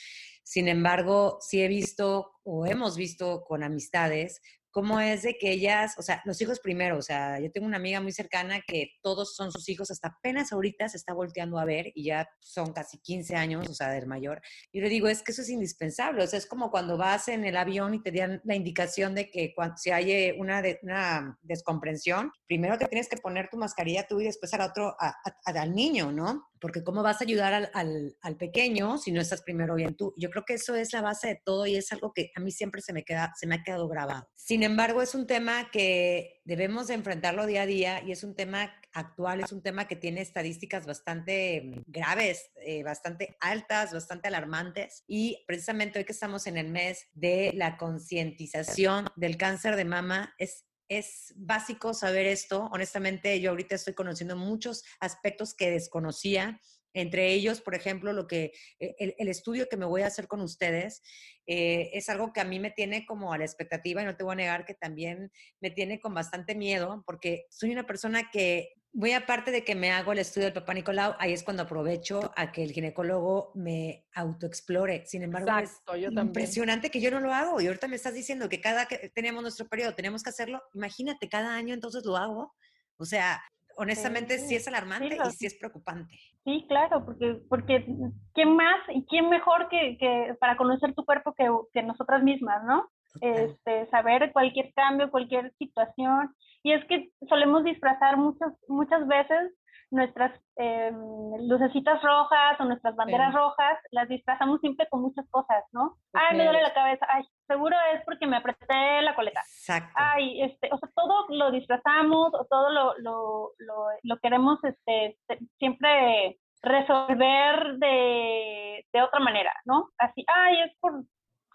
sin 0.42 0.68
embargo, 0.68 1.38
sí 1.40 1.62
he 1.62 1.68
visto 1.68 2.32
o 2.42 2.66
hemos 2.66 2.96
visto 2.96 3.44
con 3.44 3.62
amistades 3.62 4.40
cómo 4.70 5.00
es 5.00 5.22
de 5.22 5.36
que 5.38 5.50
ellas, 5.50 5.94
o 5.98 6.02
sea, 6.02 6.22
los 6.24 6.40
hijos 6.40 6.60
primero, 6.60 6.98
o 6.98 7.02
sea, 7.02 7.40
yo 7.40 7.50
tengo 7.50 7.66
una 7.66 7.76
amiga 7.76 8.00
muy 8.00 8.12
cercana 8.12 8.60
que 8.66 8.92
todos 9.02 9.34
son 9.34 9.50
sus 9.52 9.68
hijos, 9.68 9.90
hasta 9.90 10.08
apenas 10.08 10.52
ahorita 10.52 10.88
se 10.88 10.96
está 10.96 11.12
volteando 11.12 11.58
a 11.58 11.64
ver 11.64 11.92
y 11.94 12.04
ya 12.04 12.28
son 12.40 12.72
casi 12.72 12.98
15 12.98 13.36
años, 13.36 13.68
o 13.68 13.74
sea, 13.74 13.90
del 13.90 14.06
mayor. 14.06 14.40
Y 14.72 14.80
le 14.80 14.88
digo, 14.88 15.08
es 15.08 15.22
que 15.22 15.32
eso 15.32 15.42
es 15.42 15.50
indispensable, 15.50 16.22
o 16.22 16.26
sea, 16.26 16.38
es 16.38 16.46
como 16.46 16.70
cuando 16.70 16.96
vas 16.96 17.28
en 17.28 17.44
el 17.44 17.56
avión 17.56 17.94
y 17.94 18.02
te 18.02 18.12
dan 18.12 18.40
la 18.44 18.54
indicación 18.54 19.14
de 19.14 19.30
que 19.30 19.52
cuando, 19.54 19.76
si 19.76 19.90
hay 19.90 20.32
una, 20.38 20.62
una 20.82 21.38
descomprensión, 21.42 22.32
primero 22.46 22.78
te 22.78 22.86
tienes 22.86 23.08
que 23.08 23.16
poner 23.16 23.48
tu 23.48 23.56
mascarilla 23.56 24.06
tú 24.06 24.20
y 24.20 24.24
después 24.24 24.52
al 24.54 24.62
otro, 24.62 24.96
al 25.44 25.74
niño, 25.74 26.12
¿no? 26.12 26.48
Porque 26.60 26.84
cómo 26.84 27.02
vas 27.02 27.20
a 27.20 27.24
ayudar 27.24 27.70
al, 27.72 28.36
pequeño 28.38 28.98
si 28.98 29.12
no 29.12 29.20
estás 29.20 29.42
primero 29.42 29.74
bien 29.74 29.96
tú. 29.96 30.14
Yo 30.16 30.30
creo 30.30 30.44
que 30.46 30.54
eso 30.54 30.74
es 30.74 30.92
la 30.92 31.02
base 31.02 31.28
de 31.28 31.40
todo 31.44 31.66
y 31.66 31.76
es 31.76 31.92
algo 31.92 32.12
que 32.12 32.30
a 32.36 32.40
mí 32.40 32.50
siempre 32.50 32.80
se 32.80 32.92
me, 32.92 33.04
queda, 33.04 33.32
se 33.36 33.46
me 33.46 33.56
ha 33.56 33.62
quedado 33.62 33.88
grabado. 33.88 34.28
Sin 34.34 34.59
embargo, 34.62 35.02
es 35.02 35.14
un 35.14 35.26
tema 35.26 35.70
que 35.70 36.40
debemos 36.44 36.88
de 36.88 36.94
enfrentarlo 36.94 37.46
día 37.46 37.62
a 37.62 37.66
día 37.66 38.02
y 38.02 38.12
es 38.12 38.24
un 38.24 38.34
tema 38.34 38.74
actual, 38.92 39.40
es 39.40 39.52
un 39.52 39.62
tema 39.62 39.86
que 39.86 39.96
tiene 39.96 40.20
estadísticas 40.20 40.86
bastante 40.86 41.62
mm, 41.62 41.82
graves, 41.86 42.50
eh, 42.56 42.82
bastante 42.82 43.36
altas, 43.40 43.92
bastante 43.92 44.28
alarmantes. 44.28 45.04
Y 45.06 45.44
precisamente 45.46 45.98
hoy 45.98 46.04
que 46.04 46.12
estamos 46.12 46.46
en 46.46 46.56
el 46.56 46.68
mes 46.68 47.08
de 47.12 47.52
la 47.54 47.76
concientización 47.76 49.08
del 49.16 49.36
cáncer 49.36 49.76
de 49.76 49.84
mama, 49.84 50.34
es 50.38 50.66
es 50.90 51.32
básico 51.36 51.94
saber 51.94 52.26
esto. 52.26 52.68
Honestamente, 52.72 53.40
yo 53.40 53.50
ahorita 53.50 53.76
estoy 53.76 53.94
conociendo 53.94 54.36
muchos 54.36 54.82
aspectos 54.98 55.54
que 55.54 55.70
desconocía. 55.70 56.60
Entre 56.94 57.32
ellos, 57.32 57.60
por 57.60 57.74
ejemplo, 57.74 58.12
lo 58.12 58.26
que 58.26 58.52
e, 58.78 59.14
el, 59.18 59.28
estudio 59.28 59.68
que 59.68 59.76
me 59.76 59.86
voy 59.86 60.02
a 60.02 60.06
hacer 60.06 60.26
con 60.26 60.40
ustedes 60.40 61.02
eh, 61.46 61.90
es 61.92 62.08
algo 62.08 62.32
que 62.32 62.40
a 62.40 62.44
mí 62.44 62.58
me 62.58 62.70
tiene 62.70 63.06
como 63.06 63.32
a 63.32 63.38
la 63.38 63.44
expectativa 63.44 64.02
y 64.02 64.04
no 64.04 64.16
te 64.16 64.24
voy 64.24 64.32
a 64.32 64.36
negar 64.36 64.64
que 64.64 64.74
también 64.74 65.30
me 65.60 65.70
tiene 65.70 66.00
con 66.00 66.14
bastante 66.14 66.54
miedo 66.54 67.02
porque 67.06 67.46
soy 67.50 67.72
una 67.72 67.86
persona 67.86 68.30
que 68.30 68.74
muy 68.92 69.12
aparte 69.12 69.50
de 69.50 69.64
que 69.64 69.74
me 69.74 69.92
hago 69.92 70.12
el 70.12 70.18
estudio 70.18 70.46
del 70.46 70.54
papá 70.54 70.74
Nicolau, 70.74 71.14
ahí 71.18 71.32
es 71.32 71.44
cuando 71.44 71.62
aprovecho 71.62 72.32
a 72.36 72.50
que 72.50 72.64
el 72.64 72.72
ginecólogo 72.72 73.52
me 73.54 74.04
autoexplore. 74.14 75.06
Sin 75.06 75.22
embargo, 75.22 75.50
es 75.58 75.80
impresionante 76.10 76.90
que 76.90 77.00
yo 77.00 77.10
no 77.10 77.20
lo 77.20 77.32
hago. 77.32 77.60
Y 77.60 77.68
ahorita 77.68 77.86
me 77.86 77.96
estás 77.96 78.14
diciendo 78.14 78.48
que 78.48 78.60
cada 78.60 78.86
que 78.86 79.10
tenemos 79.14 79.42
nuestro 79.42 79.68
periodo 79.68 79.94
tenemos 79.94 80.22
que 80.22 80.30
hacerlo. 80.30 80.60
Imagínate, 80.74 81.28
cada 81.28 81.54
año 81.54 81.72
entonces 81.72 82.04
lo 82.04 82.16
hago. 82.16 82.52
O 82.96 83.04
sea, 83.04 83.40
honestamente 83.80 84.38
sí, 84.38 84.54
es 84.54 84.68
alarmante 84.68 85.16
y 85.16 85.30
sí 85.30 85.46
es 85.46 85.58
preocupante. 85.58 86.14
Sí, 86.44 86.66
claro, 86.68 87.04
porque, 87.04 87.40
porque 87.48 87.86
¿quién 88.34 88.54
más 88.54 88.80
y 88.88 89.04
quién 89.06 89.30
mejor 89.30 89.68
que, 89.68 89.96
que 89.98 90.34
para 90.38 90.56
conocer 90.56 90.94
tu 90.94 91.04
cuerpo 91.04 91.34
que, 91.34 91.48
que 91.72 91.82
nosotras 91.82 92.22
mismas, 92.22 92.62
¿no? 92.64 92.88
Este, 93.20 93.88
saber 93.90 94.32
cualquier 94.32 94.72
cambio, 94.74 95.10
cualquier 95.10 95.52
situación. 95.58 96.34
Y 96.62 96.72
es 96.72 96.84
que 96.86 97.10
solemos 97.28 97.64
disfrazar 97.64 98.16
muchas, 98.18 98.52
muchas 98.68 99.06
veces 99.06 99.52
nuestras 99.90 100.32
eh, 100.56 100.92
lucecitas 101.40 102.00
rojas 102.02 102.60
o 102.60 102.64
nuestras 102.64 102.94
banderas 102.94 103.34
rojas, 103.34 103.78
las 103.90 104.08
disfrazamos 104.08 104.60
siempre 104.60 104.86
con 104.88 105.02
muchas 105.02 105.28
cosas, 105.30 105.64
¿no? 105.72 105.96
Ay, 106.12 106.36
me 106.36 106.44
duele 106.44 106.62
la 106.62 106.72
cabeza, 106.74 107.06
ay, 107.08 107.24
seguro 107.50 107.76
es 107.94 108.02
porque 108.04 108.26
me 108.26 108.36
apreté 108.36 109.02
la 109.02 109.14
coleta. 109.14 109.40
Exacto. 109.40 109.92
Ay, 109.94 110.42
este, 110.42 110.68
o 110.72 110.78
sea, 110.78 110.88
todo 110.94 111.26
lo 111.30 111.50
disfrazamos 111.50 112.32
o 112.32 112.44
todo 112.46 112.70
lo, 112.70 112.94
lo, 112.98 113.50
lo, 113.58 113.86
lo 114.02 114.18
queremos 114.18 114.58
este, 114.62 115.18
siempre 115.58 116.38
resolver 116.62 117.78
de, 117.78 118.86
de 118.92 119.02
otra 119.02 119.20
manera, 119.20 119.52
¿no? 119.64 119.90
Así, 119.98 120.24
ay, 120.28 120.60
es 120.62 120.76
por 120.78 121.02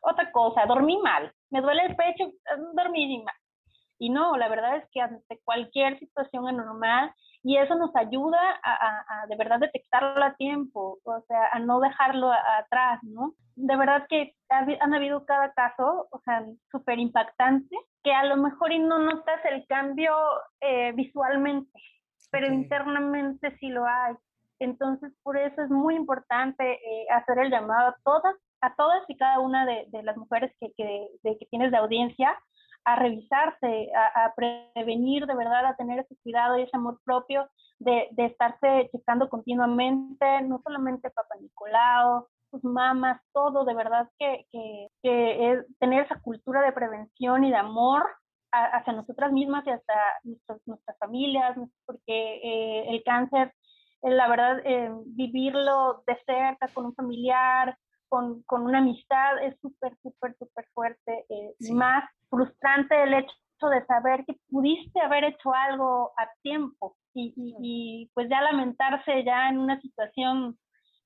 otra 0.01 0.31
cosa, 0.31 0.65
dormí 0.65 0.97
mal, 0.97 1.31
me 1.49 1.61
duele 1.61 1.83
el 1.85 1.95
pecho, 1.95 2.31
dormí 2.75 3.23
mal. 3.23 3.35
Y 3.97 4.09
no, 4.09 4.35
la 4.35 4.49
verdad 4.49 4.77
es 4.77 4.83
que 4.91 4.99
ante 4.99 5.39
cualquier 5.43 5.97
situación 5.99 6.47
anormal, 6.47 7.13
y 7.45 7.57
eso 7.57 7.75
nos 7.75 7.95
ayuda 7.95 8.39
a, 8.63 9.27
de 9.27 9.35
verdad 9.35 9.59
detectarlo 9.59 10.25
a 10.25 10.33
tiempo, 10.33 10.97
o 11.03 11.21
sea, 11.27 11.49
a 11.51 11.59
no 11.59 11.79
dejarlo 11.79 12.31
atrás, 12.31 12.99
¿no? 13.03 13.35
De 13.55 13.77
verdad 13.77 14.07
que 14.09 14.33
han 14.49 14.95
habido 14.95 15.27
cada 15.27 15.53
caso, 15.53 16.07
o 16.09 16.19
sea, 16.21 16.43
súper 16.71 16.97
impactante, 16.97 17.77
que 18.03 18.11
a 18.11 18.23
lo 18.23 18.37
mejor 18.37 18.71
y 18.71 18.79
no 18.79 18.97
notas 18.97 19.45
el 19.45 19.63
cambio 19.67 20.11
eh, 20.59 20.91
visualmente, 20.93 21.79
pero 22.31 22.51
internamente 22.51 23.55
sí 23.59 23.69
lo 23.69 23.85
hay. 23.85 24.15
Entonces, 24.57 25.13
por 25.21 25.37
eso 25.37 25.61
es 25.61 25.69
muy 25.69 25.95
importante 25.95 26.63
eh, 26.63 27.05
hacer 27.11 27.37
el 27.37 27.51
llamado 27.51 27.89
a 27.89 27.95
todas, 28.03 28.35
a 28.61 28.73
todas 28.73 29.03
y 29.07 29.17
cada 29.17 29.39
una 29.39 29.67
de, 29.67 29.87
las 30.01 30.17
mujeres 30.17 30.51
que, 30.59 30.73
que, 30.75 31.09
que 31.21 31.45
tienes 31.51 31.69
de 31.69 31.77
audiencia, 31.77 32.35
a 32.85 32.95
revisarse, 32.95 33.89
a, 33.95 34.33
prevenir 34.35 35.25
de 35.25 35.35
verdad, 35.35 35.65
a 35.65 35.75
tener 35.75 35.99
ese 35.99 36.15
cuidado 36.23 36.57
y 36.57 36.61
ese 36.61 36.77
amor 36.77 36.99
propio 37.03 37.49
de, 37.79 38.07
de 38.11 38.25
estarse 38.25 38.89
checando 38.91 39.27
continuamente, 39.27 40.41
no 40.43 40.61
solamente 40.63 41.09
Papá 41.09 41.35
Nicolau, 41.41 42.27
sus 42.51 42.63
mamás, 42.63 43.19
todo, 43.33 43.65
de 43.65 43.73
verdad 43.73 44.07
que, 44.19 44.45
que, 44.51 44.87
que 45.01 45.51
es 45.51 45.65
tener 45.79 46.05
esa 46.05 46.19
cultura 46.21 46.61
de 46.61 46.71
prevención 46.71 47.43
y 47.43 47.49
de 47.49 47.57
amor 47.57 48.05
hacia 48.51 48.93
nosotras 48.93 49.31
mismas 49.31 49.65
y 49.67 49.71
hasta 49.71 49.93
nuestras 50.65 50.97
familias, 50.97 51.57
porque 51.85 52.39
eh, 52.43 52.85
el 52.89 53.03
cáncer, 53.03 53.53
eh, 54.01 54.11
la 54.11 54.27
verdad, 54.27 54.59
eh, 54.63 54.91
vivirlo 55.07 56.03
de 56.07 56.17
cerca 56.25 56.67
con 56.73 56.85
un 56.85 56.95
familiar, 56.95 57.77
con, 58.09 58.43
con 58.43 58.63
una 58.63 58.79
amistad, 58.79 59.43
es 59.43 59.59
súper, 59.61 59.95
súper, 60.01 60.35
súper 60.37 60.65
fuerte. 60.73 61.25
Más 61.71 62.03
frustrante 62.29 63.03
el 63.03 63.13
hecho 63.13 63.69
de 63.69 63.85
saber 63.85 64.25
que 64.25 64.35
pudiste 64.49 64.99
haber 64.99 65.23
hecho 65.23 65.53
algo 65.53 66.11
a 66.17 66.29
tiempo 66.41 66.95
y, 67.13 67.33
y, 67.35 68.11
pues 68.13 68.27
ya 68.29 68.41
lamentarse 68.41 69.23
ya 69.23 69.49
en 69.49 69.59
una 69.59 69.79
situación 69.79 70.57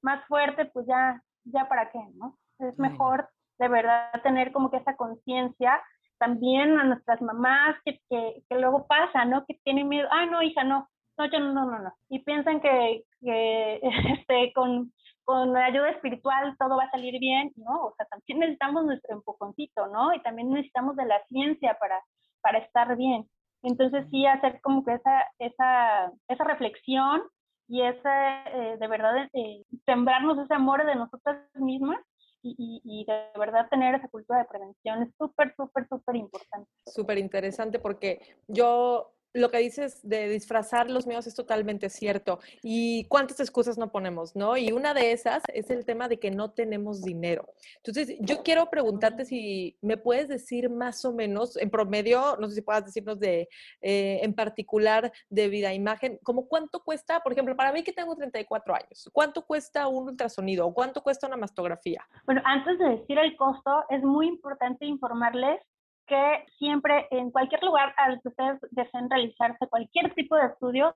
más 0.01 0.25
fuerte, 0.27 0.65
pues 0.65 0.87
ya, 0.87 1.21
ya 1.43 1.67
para 1.67 1.91
qué, 1.91 1.99
¿no? 2.15 2.37
Es 2.59 2.77
mejor 2.79 3.29
de 3.59 3.67
verdad 3.67 4.11
tener 4.23 4.51
como 4.51 4.71
que 4.71 4.77
esa 4.77 4.95
conciencia 4.95 5.81
también 6.17 6.77
a 6.79 6.83
nuestras 6.83 7.21
mamás 7.21 7.77
que, 7.85 7.99
que, 8.09 8.43
que, 8.49 8.59
luego 8.59 8.87
pasa, 8.87 9.25
¿no? 9.25 9.45
Que 9.45 9.59
tienen 9.63 9.87
miedo, 9.87 10.07
ah, 10.11 10.25
no, 10.25 10.41
hija, 10.41 10.63
no, 10.63 10.89
no, 11.17 11.25
yo 11.25 11.39
no, 11.39 11.53
no, 11.53 11.79
no, 11.79 11.93
y 12.09 12.19
piensan 12.19 12.59
que, 12.59 13.03
que 13.21 13.79
este, 14.19 14.51
con, 14.53 14.91
con 15.29 15.53
la 15.53 15.65
ayuda 15.65 15.91
espiritual 15.91 16.55
todo 16.57 16.75
va 16.75 16.85
a 16.85 16.89
salir 16.89 17.19
bien, 17.19 17.51
¿no? 17.55 17.83
O 17.83 17.93
sea, 17.95 18.07
también 18.07 18.39
necesitamos 18.39 18.83
nuestro 18.83 19.13
empujoncito, 19.13 19.85
¿no? 19.85 20.11
Y 20.11 20.23
también 20.23 20.49
necesitamos 20.49 20.95
de 20.95 21.05
la 21.05 21.23
ciencia 21.27 21.77
para, 21.79 22.03
para 22.41 22.57
estar 22.57 22.97
bien. 22.97 23.29
Entonces 23.61 24.07
sí 24.09 24.25
hacer 24.25 24.59
como 24.61 24.83
que 24.83 24.95
esa, 24.95 25.27
esa, 25.37 26.11
esa 26.27 26.43
reflexión 26.45 27.21
y 27.67 27.83
ese, 27.83 28.09
eh, 28.09 28.77
de 28.79 28.87
verdad, 28.87 29.29
eh, 29.33 29.63
sembrarnos 29.85 30.39
ese 30.39 30.55
amor 30.55 30.83
de 30.83 30.95
nosotras 30.95 31.37
mismas 31.53 31.99
y, 32.41 32.81
y, 32.83 33.05
de 33.05 33.29
verdad 33.37 33.69
tener 33.69 33.93
esa 33.93 34.07
cultura 34.07 34.39
de 34.39 34.45
prevención 34.45 35.03
es 35.03 35.13
súper, 35.15 35.53
súper, 35.55 35.87
súper 35.89 36.15
importante. 36.15 36.71
Súper 36.87 37.19
interesante 37.19 37.77
porque 37.77 38.19
yo 38.47 39.13
lo 39.33 39.51
que 39.51 39.59
dices 39.59 39.99
de 40.07 40.29
disfrazar 40.29 40.89
los 40.89 41.05
miedos 41.05 41.27
es 41.27 41.35
totalmente 41.35 41.89
cierto. 41.89 42.39
Y 42.63 43.05
cuántas 43.05 43.39
excusas 43.39 43.77
no 43.77 43.91
ponemos, 43.91 44.35
¿no? 44.35 44.57
Y 44.57 44.71
una 44.71 44.93
de 44.93 45.11
esas 45.11 45.43
es 45.53 45.69
el 45.69 45.85
tema 45.85 46.07
de 46.07 46.19
que 46.19 46.31
no 46.31 46.51
tenemos 46.51 47.01
dinero. 47.01 47.47
Entonces, 47.77 48.17
yo 48.19 48.43
quiero 48.43 48.69
preguntarte 48.69 49.25
si 49.25 49.77
me 49.81 49.97
puedes 49.97 50.27
decir 50.27 50.69
más 50.69 51.05
o 51.05 51.13
menos, 51.13 51.57
en 51.57 51.69
promedio, 51.69 52.37
no 52.39 52.47
sé 52.47 52.55
si 52.55 52.61
puedas 52.61 52.85
decirnos 52.85 53.19
de, 53.19 53.49
eh, 53.81 54.19
en 54.23 54.33
particular, 54.33 55.11
de 55.29 55.47
vida 55.47 55.73
imagen, 55.73 56.19
como 56.23 56.47
cuánto 56.47 56.83
cuesta, 56.83 57.19
por 57.21 57.33
ejemplo, 57.33 57.55
para 57.55 57.71
mí 57.71 57.83
que 57.83 57.93
tengo 57.93 58.15
34 58.15 58.75
años, 58.75 59.09
¿cuánto 59.13 59.45
cuesta 59.45 59.87
un 59.87 60.09
ultrasonido 60.09 60.65
o 60.65 60.73
cuánto 60.73 61.01
cuesta 61.01 61.27
una 61.27 61.37
mastografía? 61.37 62.05
Bueno, 62.25 62.41
antes 62.45 62.79
de 62.79 62.89
decir 62.89 63.17
el 63.17 63.35
costo, 63.37 63.83
es 63.89 64.03
muy 64.03 64.27
importante 64.27 64.85
informarles 64.85 65.59
que 66.09 66.45
siempre 66.57 67.07
en 67.11 67.31
cualquier 67.31 67.63
lugar 67.63 67.93
al 67.97 68.19
que 68.21 68.29
ustedes 68.29 68.59
deseen 68.71 69.09
realizarse 69.09 69.67
cualquier 69.67 70.13
tipo 70.15 70.35
de 70.35 70.47
estudio, 70.47 70.95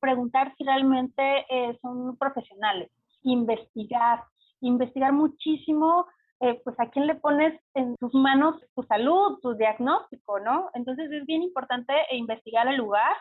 preguntar 0.00 0.52
si 0.58 0.64
realmente 0.64 1.46
eh, 1.48 1.78
son 1.80 2.16
profesionales, 2.18 2.90
investigar, 3.22 4.24
investigar 4.60 5.12
muchísimo, 5.12 6.06
eh, 6.40 6.60
pues 6.64 6.78
a 6.80 6.90
quién 6.90 7.06
le 7.06 7.14
pones 7.14 7.58
en 7.74 7.96
tus 7.96 8.12
manos 8.14 8.56
tu 8.74 8.82
salud, 8.82 9.38
tu 9.40 9.54
diagnóstico, 9.54 10.40
¿no? 10.40 10.70
Entonces 10.74 11.10
es 11.12 11.24
bien 11.24 11.42
importante 11.42 11.94
investigar 12.10 12.66
el 12.66 12.76
lugar, 12.76 13.16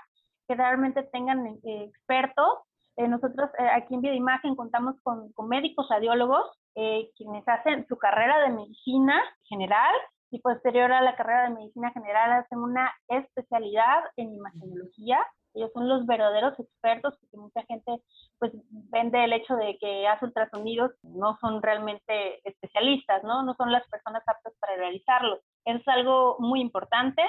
que 0.48 0.56
realmente 0.56 1.04
tengan 1.04 1.46
eh, 1.64 1.84
expertos. 1.84 2.60
nosotros 2.98 3.50
aquí 3.74 3.94
en 3.96 4.02
Vida 4.02 4.16
Imagen 4.16 4.56
contamos 4.56 4.96
con, 5.04 5.32
con 5.34 5.48
médicos 5.48 5.88
radiólogos, 5.90 6.46
quienes 6.74 7.48
hacen 7.48 7.86
su 7.88 7.98
carrera 7.98 8.40
de 8.42 8.50
medicina 8.50 9.22
general 9.50 9.94
y 10.32 10.40
posterior 10.40 10.92
a 10.92 11.02
la 11.02 11.16
carrera 11.16 11.44
de 11.44 11.56
medicina 11.56 11.92
general 11.92 12.32
hacen 12.32 12.60
una 12.60 12.92
especialidad 13.10 14.04
en 14.16 14.34
imagenología. 14.34 15.20
Ellos 15.54 15.70
son 15.74 15.90
los 15.90 16.06
verdaderos 16.06 16.58
expertos 16.58 17.18
porque 17.20 17.38
mucha 17.38 17.62
gente 17.64 18.02
pues 18.40 18.54
vende 18.90 19.26
el 19.26 19.34
hecho 19.34 19.56
de 19.56 19.78
que 19.78 20.08
hace 20.08 20.26
ultrasonidos, 20.26 20.92
no 21.04 21.38
son 21.42 21.62
realmente 21.62 22.40
especialistas, 22.48 23.22
¿no? 23.24 23.44
No 23.44 23.54
son 23.56 23.72
las 23.74 23.86
personas 23.90 24.24
aptas 24.26 24.54
para 24.60 24.78
realizarlos. 24.78 25.40
Es 25.66 25.86
algo 25.90 26.38
muy 26.40 26.62
importante 26.62 27.22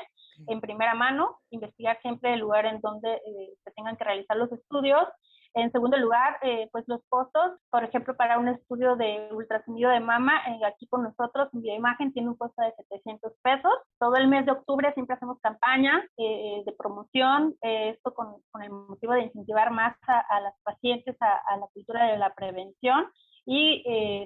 en 0.47 0.61
primera 0.61 0.95
mano, 0.95 1.41
investigar 1.51 2.01
siempre 2.01 2.35
el 2.35 2.41
lugar 2.41 2.67
en 2.67 2.81
donde 2.81 3.13
eh, 3.15 3.55
se 3.65 3.73
tengan 3.73 3.97
que 3.97 4.05
realizar 4.05 4.37
los 4.37 4.53
estudios 4.53 5.09
en 5.55 5.71
segundo 5.71 5.97
lugar, 5.99 6.39
eh, 6.43 6.69
pues 6.73 6.85
los 6.87 7.01
costos, 7.09 7.59
por 7.71 7.85
ejemplo, 7.85 8.17
para 8.17 8.39
un 8.39 8.49
estudio 8.49 8.97
de 8.97 9.29
ultrasonido 9.33 9.91
de 9.91 10.01
mama, 10.01 10.41
eh, 10.49 10.65
aquí 10.65 10.87
con 10.87 11.03
nosotros 11.03 11.49
en 11.53 11.61
Bioimagen 11.61 12.13
tiene 12.13 12.29
un 12.29 12.37
costo 12.37 12.63
de 12.63 12.73
700 12.73 13.33
pesos. 13.43 13.73
Todo 13.99 14.17
el 14.17 14.29
mes 14.29 14.47
de 14.47 14.53
octubre 14.53 14.93
siempre 14.95 15.15
hacemos 15.15 15.39
campaña 15.41 16.03
eh, 16.17 16.63
de 16.65 16.73
promoción, 16.73 17.55
esto 17.61 18.15
con, 18.15 18.37
el 18.63 18.71
motivo 18.71 19.13
de 19.13 19.25
incentivar 19.25 19.71
más 19.71 19.97
a, 20.07 20.41
las 20.41 20.55
pacientes 20.63 21.17
a, 21.21 21.57
la 21.57 21.67
cultura 21.73 22.07
de 22.07 22.19
la 22.19 22.35
prevención 22.35 23.07
y 23.45 23.83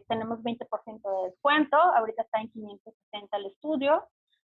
tenemos 0.09 0.43
20% 0.43 0.69
de 0.69 1.31
descuento, 1.31 1.77
ahorita 1.77 2.23
está 2.23 2.41
en 2.41 2.51
560 2.51 3.37
el 3.37 3.47
estudio 3.47 4.05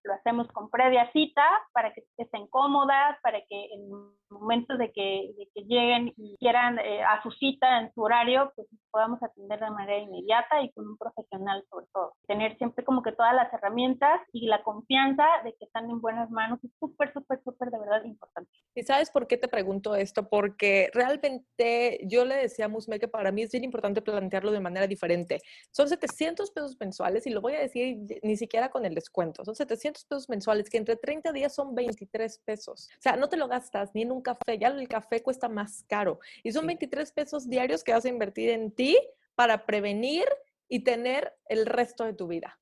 lo 0.08 0.14
hacemos 0.14 0.48
con 0.48 0.70
previa 0.70 1.12
cita 1.12 1.44
para 1.74 1.94
que 1.94 2.04
estén 2.18 2.48
cómodas, 2.48 3.18
para 3.22 3.40
que 3.42 3.66
en 3.74 3.90
momentos 4.30 4.78
de 4.78 4.92
que, 4.92 5.34
de 5.38 5.50
que 5.54 5.62
lleguen 5.62 6.14
y 6.18 6.36
quieran 6.38 6.80
eh, 6.80 7.04
a 7.04 7.22
su 7.24 7.32
cita 7.32 7.80
en 7.80 7.94
su 7.94 8.02
horario, 8.02 8.52
pues 8.56 8.68
podamos 8.92 9.22
atender 9.22 9.60
de 9.60 9.70
manera 9.70 10.00
inmediata 10.00 10.62
y 10.62 10.72
con 10.72 10.88
un 10.88 10.98
profesional 10.98 11.64
sobre 11.70 11.86
todo. 11.94 12.14
Tener 12.28 12.58
siempre 12.58 12.84
como 12.84 13.04
que 13.04 13.12
todas 13.12 13.34
las 13.36 13.52
herramientas 13.54 14.22
y 14.32 14.48
la 14.48 14.64
confianza 14.64 15.26
de 15.44 15.54
que 15.54 15.66
están 15.66 15.90
en 15.90 16.02
buenas 16.02 16.30
manos 16.32 16.60
es 16.64 16.72
súper, 16.80 17.14
súper, 17.14 17.42
súper 17.44 17.70
de 17.70 17.80
verdad 17.80 18.04
importante. 18.04 18.50
¿Y 18.76 18.84
sabes 18.84 19.12
por 19.12 19.28
qué 19.28 19.38
te 19.38 19.48
pregunto 19.48 19.96
esto? 19.96 20.28
Porque 20.30 20.90
realmente 20.94 22.00
yo 22.04 22.26
le 22.26 22.36
decía 22.36 22.66
a 22.66 22.70
Musme 22.70 23.00
que 23.00 23.08
para 23.08 23.32
mí 23.32 23.44
es 23.44 23.52
bien 23.52 23.64
importante 23.64 24.02
plantearlo 24.02 24.52
de 24.52 24.60
manera 24.60 24.88
diferente. 24.88 25.42
Son 25.72 25.88
700 25.88 26.52
pesos 26.52 26.78
mensuales 26.80 27.26
y 27.28 27.30
lo 27.30 27.42
voy 27.42 27.54
a 27.54 27.60
decir 27.60 27.98
ni 28.24 28.38
siquiera 28.38 28.70
con 28.70 28.86
el 28.86 28.96
descuento. 28.96 29.46
Son 29.46 29.56
700 29.56 29.97
pesos 30.06 30.30
mensuales 30.30 30.70
que 30.70 30.78
entre 30.78 30.96
30 30.96 31.32
días 31.32 31.54
son 31.54 31.76
23 31.76 32.40
pesos. 32.40 32.90
O 32.98 33.02
sea, 33.02 33.16
no 33.16 33.30
te 33.30 33.38
lo 33.38 33.48
gastas 33.48 33.92
ni 33.94 34.04
en 34.04 34.12
un 34.12 34.22
café. 34.22 34.58
Ya 34.60 34.68
el 34.68 34.88
café 34.88 35.22
cuesta 35.22 35.50
más 35.50 35.84
caro. 35.88 36.20
Y 36.44 36.52
son 36.52 36.68
23 36.68 37.12
pesos 37.12 37.50
diarios 37.50 37.84
que 37.84 37.94
vas 37.94 38.06
a 38.06 38.10
invertir 38.10 38.50
en 38.50 38.72
ti 38.72 38.98
para 39.36 39.66
prevenir 39.66 40.26
y 40.70 40.84
tener 40.84 41.34
el 41.48 41.66
resto 41.66 42.04
de 42.04 42.14
tu 42.14 42.28
vida. 42.28 42.60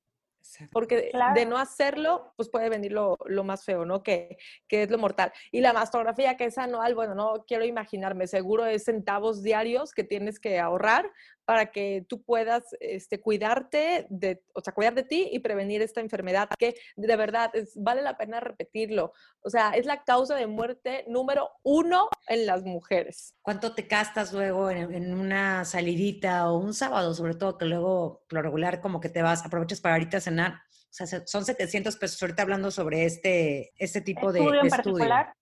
Porque 0.72 1.10
de 1.34 1.46
no 1.46 1.58
hacerlo, 1.58 2.32
pues 2.36 2.48
puede 2.48 2.68
venir 2.68 2.92
lo, 2.92 3.16
más 3.44 3.64
feo, 3.64 3.84
¿no? 3.84 4.02
Que, 4.02 4.38
que, 4.68 4.84
es 4.84 4.90
lo 4.90 4.98
mortal. 4.98 5.32
Y 5.50 5.60
la 5.60 5.72
mastografía, 5.72 6.36
que 6.36 6.44
es 6.46 6.58
anual, 6.58 6.94
bueno, 6.94 7.14
no 7.14 7.44
quiero 7.46 7.64
imaginarme, 7.64 8.26
seguro 8.26 8.64
es 8.64 8.84
centavos 8.84 9.42
diarios 9.42 9.92
que 9.92 10.04
tienes 10.04 10.38
que 10.38 10.58
ahorrar 10.58 11.10
para 11.46 11.70
que 11.70 12.04
tú 12.08 12.22
puedas 12.22 12.64
este, 12.80 13.20
cuidarte, 13.20 14.06
de, 14.10 14.42
o 14.52 14.60
sea, 14.60 14.74
cuidar 14.74 14.94
de 14.94 15.04
ti 15.04 15.28
y 15.32 15.38
prevenir 15.38 15.80
esta 15.80 16.00
enfermedad, 16.00 16.48
que 16.58 16.74
de 16.96 17.16
verdad 17.16 17.50
es, 17.54 17.72
vale 17.76 18.02
la 18.02 18.18
pena 18.18 18.40
repetirlo. 18.40 19.12
O 19.40 19.48
sea, 19.48 19.70
es 19.70 19.86
la 19.86 20.02
causa 20.02 20.34
de 20.34 20.48
muerte 20.48 21.04
número 21.08 21.48
uno 21.62 22.08
en 22.26 22.46
las 22.46 22.64
mujeres. 22.64 23.34
¿Cuánto 23.42 23.74
te 23.74 23.82
gastas 23.82 24.32
luego 24.32 24.70
en, 24.70 24.92
en 24.92 25.14
una 25.14 25.64
salidita 25.64 26.50
o 26.50 26.58
un 26.58 26.74
sábado, 26.74 27.14
sobre 27.14 27.34
todo, 27.34 27.56
que 27.56 27.64
luego, 27.64 28.26
lo 28.28 28.42
regular, 28.42 28.80
como 28.80 29.00
que 29.00 29.08
te 29.08 29.22
vas, 29.22 29.46
aprovechas 29.46 29.80
para 29.80 29.94
ahorita 29.94 30.20
cenar? 30.20 30.54
O 31.00 31.06
sea, 31.06 31.26
son 31.26 31.44
700 31.44 31.96
pesos 31.96 32.20
ahorita 32.22 32.42
hablando 32.42 32.70
sobre 32.70 33.04
este, 33.04 33.72
este 33.76 34.00
tipo 34.00 34.32
de, 34.32 34.40
estudio. 34.40 34.62
En 34.62 34.68
particular. 34.68 35.34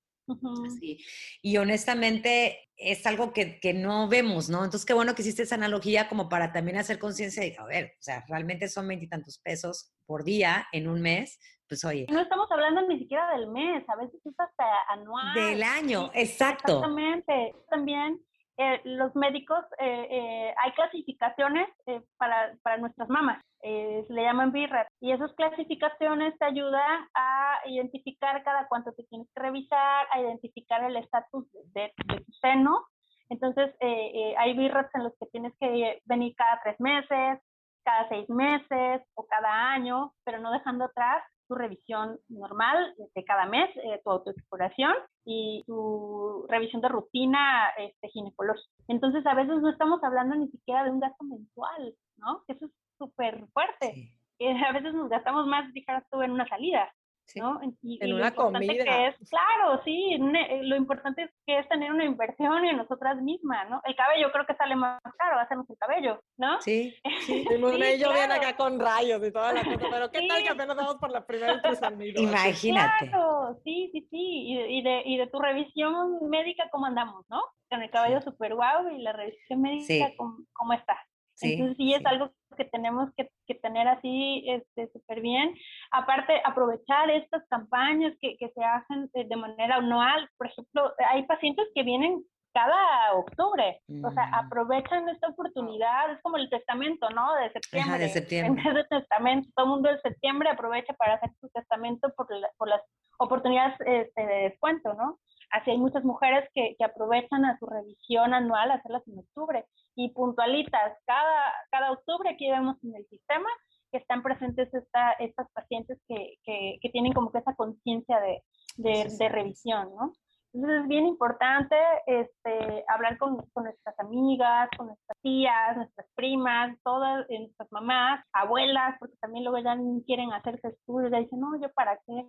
Sí. 0.80 0.98
Y 1.42 1.56
honestamente 1.58 2.70
es 2.76 3.06
algo 3.06 3.32
que, 3.32 3.60
que, 3.60 3.72
no 3.72 4.08
vemos, 4.08 4.48
¿no? 4.48 4.64
Entonces, 4.64 4.84
qué 4.84 4.94
bueno 4.94 5.14
que 5.14 5.22
hiciste 5.22 5.42
esa 5.42 5.54
analogía 5.54 6.08
como 6.08 6.28
para 6.28 6.52
también 6.52 6.76
hacer 6.78 6.98
conciencia 6.98 7.42
de, 7.42 7.56
a 7.58 7.64
ver, 7.64 7.94
o 7.98 8.02
sea, 8.02 8.24
realmente 8.28 8.68
son 8.68 8.88
veintitantos 8.88 9.38
pesos 9.38 9.92
por 10.06 10.24
día 10.24 10.66
en 10.72 10.88
un 10.88 11.00
mes, 11.00 11.38
pues 11.68 11.84
oye. 11.84 12.06
No 12.10 12.20
estamos 12.20 12.50
hablando 12.50 12.86
ni 12.88 12.98
siquiera 12.98 13.36
del 13.36 13.48
mes, 13.48 13.84
a 13.88 13.96
veces 13.96 14.20
es 14.24 14.34
hasta 14.38 14.64
anual. 14.88 15.34
Del 15.34 15.62
año, 15.62 16.10
exacto. 16.14 16.74
Exactamente. 16.74 17.54
También 17.70 18.20
eh, 18.56 18.80
los 18.84 19.14
médicos, 19.16 19.64
eh, 19.78 20.06
eh, 20.10 20.54
hay 20.62 20.72
clasificaciones 20.72 21.68
para, 22.16 22.56
para, 22.62 22.76
nuestras 22.76 23.08
mamás, 23.08 23.42
se 23.60 24.06
le 24.08 24.22
llaman 24.22 24.52
BIRRAT, 24.52 24.86
y 25.00 25.10
esas 25.10 25.32
clasificaciones 25.34 26.38
te 26.38 26.44
ayudan 26.44 27.08
a 27.14 27.58
identificar 27.66 28.44
cada 28.44 28.68
cuánto 28.68 28.92
te 28.92 29.02
tienes 29.04 29.26
que 29.34 29.42
revisar, 29.42 30.06
a 30.12 30.20
identificar 30.20 30.84
el 30.84 30.96
estatus 30.96 31.50
de, 31.72 31.92
tu 32.06 32.32
seno. 32.40 32.86
Entonces, 33.28 33.74
hay 33.80 34.54
BIRRATs 34.54 34.94
en 34.94 35.04
los 35.04 35.12
que 35.18 35.26
tienes 35.26 35.52
que 35.58 36.00
venir 36.04 36.34
cada 36.36 36.60
tres 36.62 36.78
meses, 36.78 37.40
cada 37.84 38.08
seis 38.08 38.28
meses 38.28 39.02
o 39.14 39.26
cada 39.26 39.72
año, 39.72 40.12
pero 40.24 40.38
no 40.38 40.52
dejando 40.52 40.84
atrás 40.84 41.24
tu 41.48 41.54
revisión 41.54 42.18
normal 42.28 42.94
de 43.14 43.24
cada 43.24 43.46
mes, 43.46 43.70
eh, 43.76 44.00
tu 44.04 44.10
autoexploración 44.10 44.94
y 45.24 45.62
tu 45.66 46.46
revisión 46.48 46.80
de 46.82 46.88
rutina 46.88 47.68
este, 47.78 48.08
ginecológica. 48.08 48.68
Entonces, 48.88 49.26
a 49.26 49.34
veces 49.34 49.60
no 49.60 49.70
estamos 49.70 50.02
hablando 50.02 50.34
ni 50.36 50.48
siquiera 50.48 50.84
de 50.84 50.90
un 50.90 51.00
gasto 51.00 51.24
mensual, 51.24 51.94
¿no? 52.16 52.42
Eso 52.48 52.66
es 52.66 52.72
súper 52.98 53.46
fuerte. 53.52 54.12
a 54.68 54.72
veces 54.72 54.94
nos 54.94 55.08
gastamos 55.08 55.46
más, 55.46 55.72
dijeras 55.72 56.04
tú, 56.10 56.22
en 56.22 56.32
una 56.32 56.46
salida. 56.48 56.92
¿No? 57.36 57.60
Y, 57.82 57.98
en 58.02 58.14
una 58.14 58.34
comida. 58.34 59.08
es, 59.08 59.16
claro, 59.28 59.82
sí, 59.84 60.18
lo 60.62 60.76
importante 60.76 61.22
es 61.22 61.30
que 61.46 61.58
es 61.58 61.68
tener 61.68 61.92
una 61.92 62.04
inversión 62.04 62.64
en 62.64 62.76
nosotras 62.76 63.20
mismas, 63.22 63.68
¿no? 63.70 63.80
El 63.84 63.96
cabello 63.96 64.30
creo 64.32 64.46
que 64.46 64.54
sale 64.54 64.76
más 64.76 65.00
caro, 65.18 65.38
hacernos 65.40 65.68
el 65.68 65.76
cabello, 65.78 66.20
¿no? 66.36 66.60
Sí, 66.60 66.94
sí. 67.26 67.44
sí 67.44 67.98
yo 67.98 68.12
viene 68.12 68.34
acá 68.34 68.56
con 68.56 68.78
rayos 68.78 69.26
y 69.26 69.32
toda 69.32 69.52
la 69.52 69.64
cosa, 69.64 69.86
pero 69.90 70.10
¿qué 70.10 70.26
tal 70.28 70.42
que 70.42 70.50
apenas 70.50 70.76
vamos 70.76 70.96
por 70.96 71.10
la 71.10 71.26
primera 71.26 71.54
ultrasonido? 71.54 72.22
Imagínate. 72.22 73.08
Claro, 73.08 73.58
sí, 73.64 73.90
sí, 73.92 74.06
sí, 74.10 74.68
y, 74.68 74.82
de, 74.82 75.02
y 75.04 75.16
de 75.16 75.26
tu 75.28 75.40
revisión 75.40 76.28
médica, 76.28 76.68
¿cómo 76.70 76.86
andamos, 76.86 77.24
no? 77.28 77.42
Con 77.70 77.82
el 77.82 77.90
cabello 77.90 78.20
súper 78.20 78.54
guau 78.54 78.88
y 78.90 79.02
la 79.02 79.12
revisión 79.12 79.62
médica, 79.62 80.12
¿cómo, 80.16 80.38
¿cómo 80.52 80.72
está? 80.72 80.96
Entonces 81.44 81.76
sí, 81.76 81.94
es 81.94 82.04
algo 82.06 82.30
que 82.56 82.64
tenemos 82.64 83.10
que, 83.16 83.54
tener 83.56 83.88
así 83.88 84.44
súper 84.74 84.88
este, 84.94 85.20
bien. 85.20 85.54
Aparte, 85.90 86.40
aprovechar 86.44 87.10
estas 87.10 87.46
campañas 87.48 88.14
que, 88.20 88.36
se 88.38 88.64
hacen 88.64 89.10
de 89.12 89.36
manera 89.36 89.76
anual. 89.76 90.28
Por 90.36 90.48
ejemplo, 90.48 90.92
hay 91.10 91.24
pacientes 91.24 91.66
que 91.74 91.82
vienen 91.82 92.22
cada 92.54 93.12
octubre. 93.14 93.80
O 94.02 94.10
sea, 94.12 94.26
mm. 94.26 94.34
aprovechan 94.34 95.08
esta 95.08 95.28
oportunidad, 95.28 96.12
es 96.12 96.22
como 96.22 96.36
el 96.36 96.48
testamento, 96.48 97.10
¿no? 97.10 97.34
De 97.34 97.50
septiembre. 97.50 97.98
de 97.98 98.08
septiembre. 98.08 98.62
En 98.62 98.64
vez 98.64 98.74
de 98.74 98.98
testamento, 98.98 99.48
todo 99.54 99.66
el 99.66 99.72
mundo 99.72 99.90
de 99.90 100.00
septiembre 100.00 100.48
aprovecha 100.48 100.94
para 100.94 101.14
hacer 101.14 101.30
su 101.40 101.48
testamento 101.48 102.08
por, 102.16 102.28
por 102.56 102.68
las 102.68 102.80
oportunidades 103.18 103.74
este, 103.80 104.26
de 104.26 104.34
descuento, 104.50 104.94
¿no? 104.94 105.18
Así 105.50 105.70
hay 105.70 105.78
muchas 105.78 106.04
mujeres 106.04 106.48
que, 106.54 106.74
que 106.78 106.84
aprovechan 106.84 107.44
a 107.44 107.58
su 107.58 107.66
revisión 107.66 108.34
anual 108.34 108.70
hacerlas 108.70 109.06
en 109.08 109.18
octubre 109.18 109.64
y 109.94 110.10
puntualitas. 110.10 110.98
Cada, 111.06 111.52
cada 111.70 111.92
octubre 111.92 112.30
aquí 112.30 112.50
vemos 112.50 112.76
en 112.82 112.96
el 112.96 113.06
sistema 113.08 113.48
que 113.90 113.98
están 113.98 114.22
presentes 114.22 114.72
esta, 114.74 115.12
estas 115.12 115.48
pacientes 115.52 116.00
que, 116.08 116.38
que, 116.44 116.78
que 116.80 116.88
tienen 116.90 117.12
como 117.12 117.30
que 117.30 117.38
esa 117.38 117.54
conciencia 117.54 118.18
de, 118.20 118.42
de, 118.76 119.08
de, 119.16 119.28
revisión, 119.28 119.94
¿no? 119.94 120.12
Entonces 120.54 120.82
es 120.82 120.88
bien 120.88 121.06
importante 121.06 121.74
este, 122.06 122.84
hablar 122.86 123.18
con, 123.18 123.44
con, 123.52 123.64
nuestras 123.64 123.98
amigas, 123.98 124.68
con 124.76 124.86
nuestras 124.86 125.18
tías, 125.20 125.76
nuestras 125.76 126.06
primas, 126.14 126.78
todas 126.84 127.26
eh, 127.28 127.40
nuestras 127.40 127.70
mamás, 127.72 128.24
abuelas, 128.32 128.96
porque 129.00 129.16
también 129.20 129.44
luego 129.44 129.58
ya 129.58 129.76
quieren 130.06 130.32
hacerse 130.32 130.68
estudios, 130.68 131.10
ya 131.10 131.18
dicen, 131.18 131.40
no, 131.40 131.60
yo 131.60 131.72
para 131.72 131.98
qué. 132.06 132.24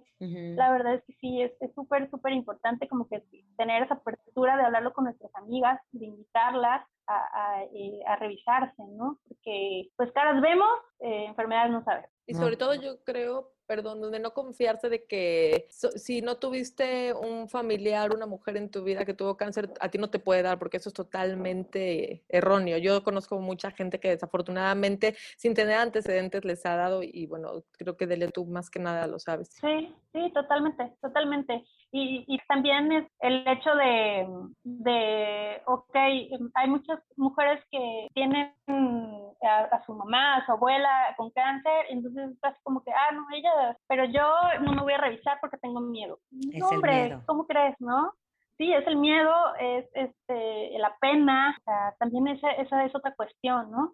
La 0.55 0.71
verdad 0.71 0.95
es 0.95 1.03
que 1.05 1.13
sí, 1.21 1.41
es 1.41 1.51
súper, 1.75 2.09
súper 2.09 2.33
importante 2.33 2.87
como 2.87 3.07
que 3.07 3.23
tener 3.57 3.83
esa 3.83 3.93
apertura 3.93 4.57
de 4.57 4.63
hablarlo 4.63 4.91
con 4.93 5.03
nuestras 5.03 5.33
amigas, 5.35 5.79
de 5.91 6.05
invitarlas 6.05 6.81
a, 7.07 7.15
a, 7.15 7.63
eh, 7.65 7.99
a 8.07 8.15
revisarse, 8.15 8.81
¿no? 8.97 9.19
Porque 9.27 9.89
pues 9.95 10.11
caras 10.13 10.41
vemos, 10.41 10.69
eh, 10.99 11.25
enfermedades 11.25 11.71
no 11.71 11.83
sabemos. 11.83 12.09
Y 12.25 12.33
sobre 12.33 12.57
todo 12.57 12.73
yo 12.73 13.03
creo 13.03 13.54
perdón, 13.67 14.11
de 14.11 14.19
no 14.19 14.33
confiarse 14.33 14.89
de 14.89 15.05
que 15.05 15.67
si 15.69 16.21
no 16.21 16.37
tuviste 16.37 17.13
un 17.13 17.49
familiar, 17.49 18.13
una 18.13 18.25
mujer 18.25 18.57
en 18.57 18.69
tu 18.69 18.83
vida 18.83 19.05
que 19.05 19.13
tuvo 19.13 19.37
cáncer, 19.37 19.71
a 19.79 19.89
ti 19.89 19.97
no 19.97 20.09
te 20.09 20.19
puede 20.19 20.41
dar, 20.41 20.59
porque 20.59 20.77
eso 20.77 20.89
es 20.89 20.93
totalmente 20.93 22.23
erróneo. 22.29 22.77
Yo 22.77 23.03
conozco 23.03 23.39
mucha 23.39 23.71
gente 23.71 23.99
que 23.99 24.09
desafortunadamente, 24.09 25.15
sin 25.37 25.53
tener 25.53 25.77
antecedentes, 25.77 26.45
les 26.45 26.65
ha 26.65 26.75
dado, 26.75 27.01
y 27.03 27.25
bueno, 27.25 27.63
creo 27.73 27.97
que 27.97 28.07
Delia, 28.07 28.29
tú 28.29 28.45
más 28.45 28.69
que 28.69 28.79
nada 28.79 29.07
lo 29.07 29.19
sabes. 29.19 29.49
Sí, 29.49 29.93
sí, 30.13 30.31
totalmente, 30.33 30.93
totalmente. 31.01 31.63
Y, 31.97 32.25
y 32.27 32.37
también 32.49 32.91
es 32.91 33.05
el 33.19 33.47
hecho 33.47 33.73
de, 33.73 34.27
de, 34.63 35.61
ok, 35.65 35.95
hay 35.95 36.67
muchas 36.67 36.99
mujeres 37.15 37.63
que 37.71 38.09
tienen 38.13 38.53
a, 39.41 39.81
su 39.85 39.93
mamá, 39.93 40.35
a 40.35 40.45
su 40.45 40.51
abuela 40.51 41.13
con 41.15 41.31
cáncer, 41.31 41.85
entonces 41.87 42.31
es 42.31 42.55
como 42.63 42.83
que, 42.83 42.91
ah, 42.91 43.13
no, 43.13 43.25
ella, 43.33 43.77
pero 43.87 44.03
yo 44.03 44.27
no 44.59 44.73
me 44.73 44.81
voy 44.81 44.91
a 44.91 44.97
revisar 44.97 45.37
porque 45.39 45.55
tengo 45.55 45.79
miedo. 45.79 46.19
no, 46.31 46.67
hombre, 46.67 47.17
¿cómo 47.27 47.47
crees, 47.47 47.79
no? 47.79 48.11
Sí, 48.57 48.73
es 48.73 48.85
el 48.87 48.97
miedo, 48.97 49.55
es 49.57 49.85
este, 49.93 50.77
la 50.77 50.93
pena, 50.99 51.55
o 51.57 51.63
sea, 51.63 51.95
también 51.97 52.27
esa, 52.27 52.51
esa 52.51 52.83
es 52.83 52.93
otra 52.93 53.15
cuestión, 53.15 53.71
¿no? 53.71 53.93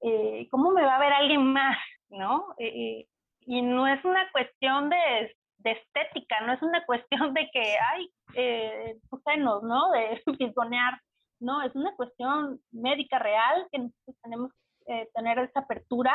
Eh, 0.00 0.48
¿Cómo 0.50 0.70
me 0.70 0.86
va 0.86 0.96
a 0.96 1.00
ver 1.00 1.12
alguien 1.12 1.52
más, 1.52 1.76
no? 2.08 2.54
Eh, 2.56 2.66
eh, 2.66 3.06
y 3.44 3.60
no 3.60 3.86
es 3.86 4.02
una 4.06 4.30
cuestión 4.32 4.88
de, 4.88 5.36
de, 5.62 5.72
estética, 5.72 6.40
no 6.40 6.52
es 6.52 6.62
una 6.62 6.84
cuestión 6.86 7.34
de 7.34 7.48
que, 7.52 7.76
hay 7.92 8.10
eh, 8.34 8.98
senos, 9.24 9.62
¿no? 9.62 9.90
De 9.90 10.22
fisgonear, 10.38 11.00
no, 11.40 11.62
es 11.62 11.74
una 11.74 11.94
cuestión 11.96 12.60
médica 12.70 13.18
real 13.18 13.66
que 13.70 13.78
nosotros 13.78 14.16
tenemos 14.22 14.52
eh, 14.86 15.08
tener 15.14 15.38
esa 15.38 15.60
apertura. 15.60 16.12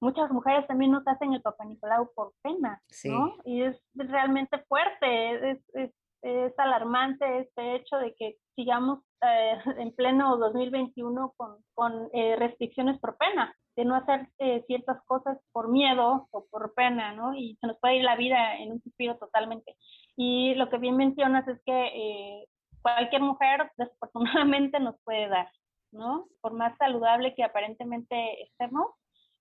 Muchas 0.00 0.30
mujeres 0.30 0.66
también 0.66 0.90
nos 0.90 1.06
hacen 1.06 1.32
el 1.32 1.42
Papá 1.42 1.64
Nicolau 1.64 2.10
por 2.14 2.32
pena, 2.42 2.80
¿no? 3.04 3.36
Y 3.44 3.62
es 3.62 3.80
realmente 3.94 4.58
fuerte, 4.68 5.50
es, 5.52 5.58
es, 5.74 5.90
es, 6.22 6.58
alarmante 6.58 7.40
este 7.40 7.76
hecho 7.76 7.96
de 7.98 8.14
que 8.16 8.36
sigamos 8.56 8.98
eh, 9.22 9.58
en 9.78 9.94
pleno 9.94 10.36
2021 10.38 11.34
con, 11.36 11.56
con 11.74 12.08
eh, 12.12 12.36
restricciones 12.36 12.98
por 12.98 13.16
pena, 13.16 13.54
de 13.76 13.84
no 13.84 13.94
hacer 13.94 14.28
ciertas 14.66 15.02
cosas 15.06 15.38
por 15.52 15.68
miedo 15.68 16.28
o 16.30 16.46
por 16.50 16.74
pena, 16.74 17.14
¿no? 17.14 17.34
Y 17.34 17.56
se 17.60 17.66
nos 17.66 17.78
puede 17.78 17.96
ir 17.96 18.04
la 18.04 18.16
vida 18.16 18.58
en 18.58 18.72
un 18.72 18.82
suspiro 18.82 19.16
totalmente. 19.16 19.76
Y 20.16 20.54
lo 20.54 20.68
que 20.68 20.78
bien 20.78 20.96
mencionas 20.96 21.46
es 21.48 21.60
que 21.64 22.44
cualquier 22.82 23.22
mujer 23.22 23.70
desafortunadamente 23.76 24.78
nos 24.80 24.96
puede 25.04 25.28
dar, 25.28 25.48
¿no? 25.92 26.26
Por 26.40 26.52
más 26.52 26.76
saludable 26.76 27.34
que 27.34 27.44
aparentemente 27.44 28.42
estemos, 28.42 28.88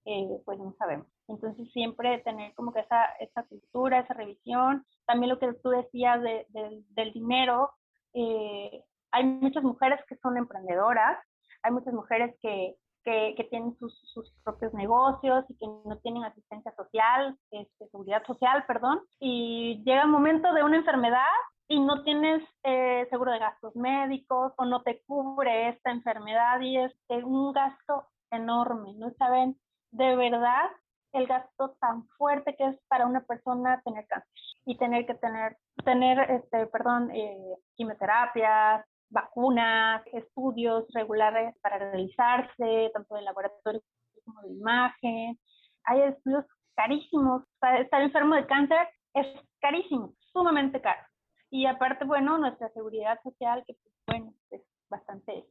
eh, 0.06 0.40
pues 0.46 0.58
no 0.60 0.74
sabemos. 0.78 1.08
Entonces 1.28 1.70
siempre 1.72 2.20
tener 2.20 2.54
como 2.56 2.72
que 2.74 2.80
esa, 2.80 3.06
esa 3.20 3.44
cultura, 3.44 4.00
esa 4.00 4.14
revisión. 4.14 4.86
También 5.06 5.30
lo 5.30 5.40
que 5.40 5.54
tú 5.62 5.70
decías 5.70 6.22
de, 6.22 6.46
del 6.50 7.14
dinero, 7.14 7.72
eh, 8.14 8.84
hay 9.12 9.24
muchas 9.24 9.64
mujeres 9.64 10.00
que 10.08 10.16
son 10.18 10.38
emprendedoras, 10.38 11.18
hay 11.64 11.72
muchas 11.72 11.94
mujeres 11.94 12.36
que, 12.42 12.76
que, 13.04 13.34
que 13.36 13.44
tienen 13.46 13.78
sus, 13.78 13.94
sus, 14.14 14.32
propios 14.44 14.74
negocios 14.74 15.46
y 15.50 15.58
que 15.58 15.68
no 15.68 15.98
tienen 16.04 16.24
asistencia 16.24 16.74
social, 16.76 17.38
este, 17.52 17.88
seguridad 17.90 18.26
social, 18.26 18.64
perdón, 18.68 19.02
y 19.20 19.82
llega 19.86 20.06
un 20.06 20.12
momento 20.12 20.54
de 20.54 20.64
una 20.64 20.78
enfermedad 20.78 21.26
y 21.68 21.80
no 21.80 22.04
tienes 22.04 22.44
eh, 22.64 23.08
seguro 23.10 23.32
de 23.32 23.40
gastos 23.40 23.76
médicos 23.76 24.54
o 24.58 24.66
no 24.66 24.82
te 24.84 25.02
cubre 25.04 25.70
esta 25.70 25.92
enfermedad 25.92 26.60
y 26.62 26.78
es 26.78 26.94
un 27.10 27.54
gasto 27.54 28.08
enorme, 28.32 28.94
¿no 28.96 29.12
saben 29.18 29.58
de 29.92 30.16
verdad 30.16 30.70
el 31.14 31.28
gasto 31.28 31.76
tan 31.80 32.08
fuerte 32.18 32.56
que 32.56 32.68
es 32.68 32.80
para 32.88 33.06
una 33.06 33.22
persona 33.22 33.82
tener 33.84 34.06
cáncer 34.08 34.30
y 34.66 34.78
tener 34.78 35.06
que 35.06 35.16
tener, 35.16 35.58
tener 35.84 36.20
este, 36.32 36.68
perdón, 36.68 37.12
eh, 37.12 37.56
quimioterapias, 37.76 38.86
vacunas, 39.12 40.02
estudios 40.14 40.86
regulares 40.94 41.56
para 41.62 41.78
realizarse, 41.78 42.92
tanto 42.94 43.16
de 43.16 43.22
laboratorio 43.22 43.82
como 44.26 44.42
de 44.42 44.50
imagen. 44.50 45.40
Hay 45.86 46.02
estudios 46.02 46.46
carísimos. 46.76 47.44
Estar 47.80 48.02
enfermo 48.02 48.36
de 48.36 48.48
cáncer 48.48 48.88
es 49.14 49.28
carísimo, 49.60 50.16
sumamente 50.32 50.82
caro. 50.82 51.02
Y 51.50 51.66
aparte, 51.66 52.06
bueno, 52.06 52.38
nuestra 52.38 52.70
seguridad 52.70 53.20
social, 53.24 53.64
que 53.68 53.76
bueno, 54.08 54.34
es 54.52 54.62
bastante, 54.90 55.46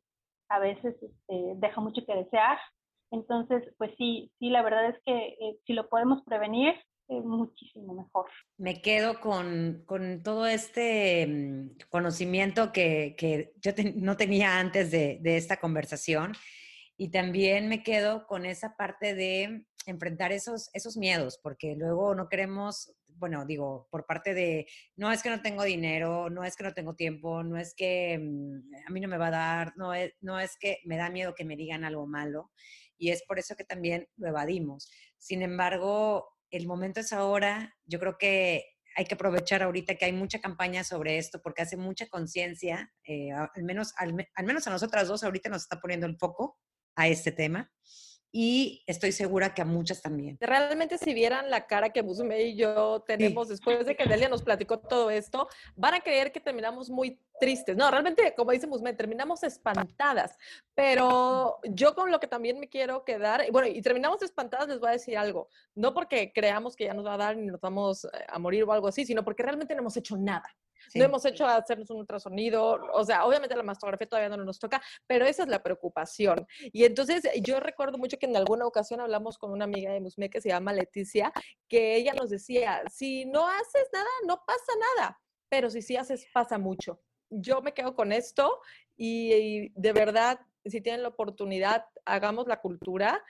a 0.48 0.58
veces 0.58 0.96
este, 1.02 1.52
deja 1.56 1.80
mucho 1.80 2.04
que 2.06 2.14
desear. 2.14 2.58
Entonces, 3.10 3.62
pues 3.76 3.92
sí, 3.98 4.32
sí, 4.38 4.50
la 4.50 4.62
verdad 4.62 4.86
es 4.86 5.02
que 5.04 5.12
eh, 5.12 5.58
si 5.66 5.72
lo 5.74 5.88
podemos 5.88 6.22
prevenir, 6.24 6.74
muchísimo 7.10 7.94
mejor. 7.94 8.26
Me 8.56 8.80
quedo 8.80 9.20
con, 9.20 9.82
con 9.86 10.22
todo 10.22 10.46
este 10.46 11.26
mm, 11.26 11.88
conocimiento 11.88 12.72
que, 12.72 13.14
que 13.18 13.52
yo 13.60 13.72
no 13.96 14.16
tenía 14.16 14.58
antes 14.58 14.90
de, 14.90 15.18
de 15.20 15.36
esta 15.36 15.58
conversación 15.58 16.32
y 16.96 17.10
también 17.10 17.68
me 17.68 17.82
quedo 17.82 18.26
con 18.26 18.46
esa 18.46 18.76
parte 18.76 19.14
de 19.14 19.64
enfrentar 19.86 20.32
esos, 20.32 20.70
esos 20.72 20.96
miedos, 20.96 21.40
porque 21.42 21.74
luego 21.74 22.14
no 22.14 22.28
queremos 22.28 22.94
bueno, 23.20 23.44
digo, 23.44 23.86
por 23.90 24.06
parte 24.06 24.32
de, 24.32 24.66
no 24.96 25.12
es 25.12 25.22
que 25.22 25.28
no 25.28 25.42
tengo 25.42 25.62
dinero, 25.62 26.30
no 26.30 26.42
es 26.42 26.56
que 26.56 26.64
no 26.64 26.72
tengo 26.72 26.94
tiempo, 26.94 27.42
no 27.42 27.58
es 27.58 27.74
que 27.74 28.18
mm, 28.18 28.86
a 28.88 28.90
mí 28.90 29.00
no 29.00 29.08
me 29.08 29.18
va 29.18 29.28
a 29.28 29.30
dar, 29.30 29.72
no 29.76 29.92
es, 29.92 30.14
no 30.20 30.40
es 30.40 30.56
que 30.58 30.78
me 30.84 30.96
da 30.96 31.10
miedo 31.10 31.34
que 31.34 31.44
me 31.44 31.54
digan 31.54 31.84
algo 31.84 32.06
malo 32.06 32.50
y 32.96 33.10
es 33.10 33.22
por 33.24 33.38
eso 33.38 33.54
que 33.56 33.64
también 33.64 34.08
lo 34.16 34.28
evadimos. 34.28 34.90
Sin 35.18 35.42
embargo, 35.42 36.28
el 36.50 36.66
momento 36.66 37.00
es 37.00 37.12
ahora, 37.12 37.76
yo 37.84 37.98
creo 37.98 38.16
que 38.18 38.64
hay 38.96 39.04
que 39.04 39.14
aprovechar 39.14 39.62
ahorita 39.62 39.94
que 39.94 40.04
hay 40.04 40.12
mucha 40.12 40.40
campaña 40.40 40.82
sobre 40.84 41.18
esto 41.18 41.40
porque 41.42 41.62
hace 41.62 41.76
mucha 41.76 42.08
conciencia, 42.08 42.92
eh, 43.04 43.30
al, 43.32 43.62
menos, 43.62 43.94
al 43.96 44.44
menos 44.44 44.66
a 44.66 44.70
nosotras 44.70 45.08
dos 45.08 45.22
ahorita 45.22 45.48
nos 45.48 45.62
está 45.62 45.80
poniendo 45.80 46.06
el 46.06 46.16
foco 46.16 46.58
a 46.96 47.08
este 47.08 47.32
tema 47.32 47.70
y 48.32 48.82
estoy 48.86 49.12
segura 49.12 49.54
que 49.54 49.62
a 49.62 49.64
muchas 49.64 50.00
también. 50.02 50.36
Realmente 50.40 50.98
si 50.98 51.14
vieran 51.14 51.50
la 51.50 51.66
cara 51.66 51.90
que 51.90 52.02
Musme 52.02 52.42
y 52.42 52.56
yo 52.56 53.00
tenemos 53.06 53.48
después 53.48 53.84
de 53.86 53.96
que 53.96 54.06
Delia 54.06 54.28
nos 54.28 54.42
platicó 54.42 54.78
todo 54.78 55.10
esto, 55.10 55.48
van 55.74 55.94
a 55.94 56.00
creer 56.00 56.30
que 56.30 56.40
terminamos 56.40 56.90
muy 56.90 57.18
tristes. 57.40 57.76
No, 57.76 57.90
realmente, 57.90 58.34
como 58.36 58.52
dice 58.52 58.66
Musme, 58.66 58.92
terminamos 58.92 59.42
espantadas. 59.42 60.36
Pero 60.74 61.58
yo 61.64 61.94
con 61.94 62.10
lo 62.10 62.20
que 62.20 62.28
también 62.28 62.60
me 62.60 62.68
quiero 62.68 63.04
quedar, 63.04 63.50
bueno, 63.50 63.68
y 63.68 63.82
terminamos 63.82 64.22
espantadas, 64.22 64.68
les 64.68 64.78
voy 64.78 64.90
a 64.90 64.92
decir 64.92 65.18
algo. 65.18 65.48
No 65.74 65.92
porque 65.92 66.32
creamos 66.32 66.76
que 66.76 66.84
ya 66.84 66.94
nos 66.94 67.06
va 67.06 67.14
a 67.14 67.18
dar 67.18 67.36
ni 67.36 67.46
nos 67.46 67.60
vamos 67.60 68.06
a 68.28 68.38
morir 68.38 68.62
o 68.64 68.72
algo 68.72 68.88
así, 68.88 69.04
sino 69.04 69.24
porque 69.24 69.42
realmente 69.42 69.74
no 69.74 69.80
hemos 69.80 69.96
hecho 69.96 70.16
nada. 70.16 70.48
No 70.94 71.04
hemos 71.04 71.24
hecho 71.24 71.46
hacernos 71.46 71.90
un 71.90 71.98
ultrasonido, 71.98 72.80
o 72.92 73.04
sea, 73.04 73.24
obviamente 73.24 73.56
la 73.56 73.62
mastografía 73.62 74.08
todavía 74.08 74.36
no 74.36 74.44
nos 74.44 74.58
toca, 74.58 74.82
pero 75.06 75.26
esa 75.26 75.42
es 75.42 75.48
la 75.48 75.62
preocupación. 75.62 76.46
Y 76.72 76.84
entonces 76.84 77.28
yo 77.42 77.60
recuerdo 77.60 77.98
mucho 77.98 78.18
que 78.18 78.26
en 78.26 78.36
alguna 78.36 78.66
ocasión 78.66 79.00
hablamos 79.00 79.38
con 79.38 79.50
una 79.50 79.64
amiga 79.64 79.92
de 79.92 80.00
Musme 80.00 80.30
que 80.30 80.40
se 80.40 80.48
llama 80.48 80.72
Leticia, 80.72 81.32
que 81.68 81.96
ella 81.96 82.12
nos 82.14 82.30
decía, 82.30 82.82
si 82.90 83.24
no 83.26 83.46
haces 83.46 83.88
nada, 83.92 84.08
no 84.26 84.42
pasa 84.46 84.72
nada, 84.96 85.20
pero 85.48 85.70
si 85.70 85.82
sí 85.82 85.96
haces, 85.96 86.26
pasa 86.32 86.58
mucho. 86.58 87.00
Yo 87.30 87.62
me 87.62 87.72
quedo 87.72 87.94
con 87.94 88.12
esto 88.12 88.60
y, 88.96 89.32
y 89.32 89.72
de 89.74 89.92
verdad, 89.92 90.40
si 90.64 90.80
tienen 90.80 91.02
la 91.02 91.08
oportunidad, 91.08 91.86
hagamos 92.04 92.46
la 92.46 92.60
cultura 92.60 93.22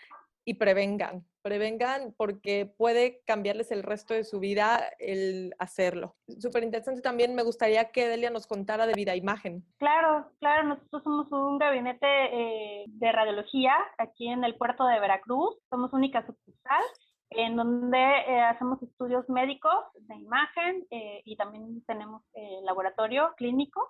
y 0.50 0.54
prevengan, 0.54 1.24
prevengan 1.42 2.12
porque 2.16 2.66
puede 2.66 3.22
cambiarles 3.24 3.70
el 3.70 3.84
resto 3.84 4.14
de 4.14 4.24
su 4.24 4.40
vida 4.40 4.80
el 4.98 5.54
hacerlo. 5.60 6.16
Súper 6.26 6.64
interesante 6.64 7.02
también, 7.02 7.36
me 7.36 7.44
gustaría 7.44 7.92
que 7.92 8.08
Delia 8.08 8.30
nos 8.30 8.48
contara 8.48 8.84
de 8.88 8.94
vida 8.94 9.14
imagen. 9.14 9.62
Claro, 9.78 10.28
claro, 10.40 10.66
nosotros 10.66 11.04
somos 11.04 11.30
un 11.30 11.56
gabinete 11.56 12.04
eh, 12.04 12.84
de 12.88 13.12
radiología 13.12 13.72
aquí 13.98 14.26
en 14.26 14.42
el 14.42 14.56
puerto 14.56 14.84
de 14.86 14.98
Veracruz, 14.98 15.56
somos 15.70 15.92
única 15.92 16.26
sucursal 16.26 16.82
en 17.30 17.54
donde 17.54 17.96
eh, 17.96 18.40
hacemos 18.40 18.82
estudios 18.82 19.28
médicos 19.28 19.84
de 20.00 20.16
imagen 20.16 20.84
eh, 20.90 21.22
y 21.24 21.36
también 21.36 21.84
tenemos 21.86 22.24
laboratorio 22.64 23.34
clínico. 23.36 23.80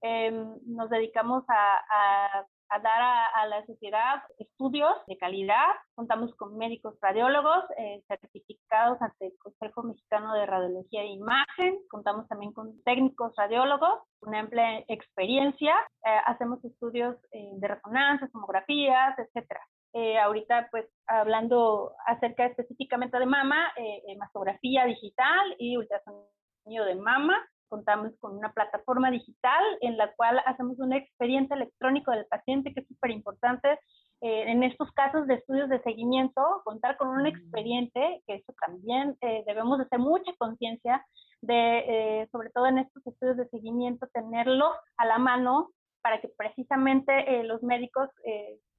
Em, 0.00 0.56
nos 0.66 0.90
dedicamos 0.90 1.44
a 1.46 1.78
a 1.88 2.46
dar 2.82 3.02
a, 3.34 3.46
la 3.46 3.64
sociedad 3.66 4.22
estudios 4.38 4.94
de 5.06 5.16
calidad. 5.16 5.66
Contamos 5.94 6.34
con 6.36 6.56
médicos 6.58 6.94
radiólogos 7.00 7.64
eh, 7.78 8.02
certificados 8.06 9.00
ante 9.00 9.26
el 9.26 9.32
Consejo 9.38 9.82
Mexicano 9.82 10.34
de 10.34 10.46
Radiología 10.46 11.02
e 11.02 11.12
Imagen, 11.12 11.78
contamos 11.88 12.28
también 12.28 12.52
con 12.52 12.82
técnicos 12.82 13.32
radiólogos, 13.36 14.00
una 14.20 14.40
amplia 14.40 14.84
experiencia, 14.88 15.74
eh, 16.04 16.20
hacemos 16.26 16.64
estudios 16.64 17.16
eh, 17.32 17.50
de 17.54 17.68
resonancia, 17.68 18.28
tomografías, 18.32 19.18
etcétera. 19.18 19.60
Eh, 19.94 20.18
ahorita, 20.18 20.68
pues, 20.70 20.86
hablando 21.06 21.92
acerca 22.06 22.46
específicamente 22.46 23.18
de 23.18 23.26
mama, 23.26 23.72
mastografía 24.18 24.84
digital 24.84 25.56
y 25.58 25.76
ultrasonido 25.76 26.84
de 26.84 26.94
mama, 26.96 27.34
contamos 27.68 28.12
con 28.20 28.36
una 28.36 28.52
plataforma 28.52 29.10
digital 29.10 29.62
en 29.80 29.96
la 29.96 30.12
cual 30.14 30.40
hacemos 30.46 30.78
un 30.78 30.92
expediente 30.92 31.54
electrónico 31.54 32.10
del 32.10 32.26
paciente, 32.26 32.72
que 32.74 32.80
es 32.80 32.88
súper 32.88 33.10
importante 33.10 33.78
eh, 34.20 34.50
en 34.50 34.64
estos 34.64 34.90
casos 34.92 35.28
de 35.28 35.34
estudios 35.34 35.68
de 35.68 35.80
seguimiento, 35.82 36.42
contar 36.64 36.96
con 36.96 37.08
un 37.08 37.26
expediente, 37.26 38.20
que 38.26 38.34
eso 38.34 38.52
también 38.66 39.16
eh, 39.20 39.44
debemos 39.46 39.78
de 39.78 39.84
hacer 39.84 40.00
mucha 40.00 40.32
conciencia 40.38 41.06
de, 41.40 41.78
eh, 41.78 42.28
sobre 42.32 42.50
todo 42.50 42.66
en 42.66 42.78
estos 42.78 43.06
estudios 43.06 43.36
de 43.36 43.48
seguimiento, 43.48 44.08
tenerlo 44.12 44.72
a 44.96 45.06
la 45.06 45.18
mano 45.18 45.70
para 46.02 46.20
que 46.20 46.28
precisamente 46.36 47.42
los 47.42 47.62
médicos, 47.62 48.08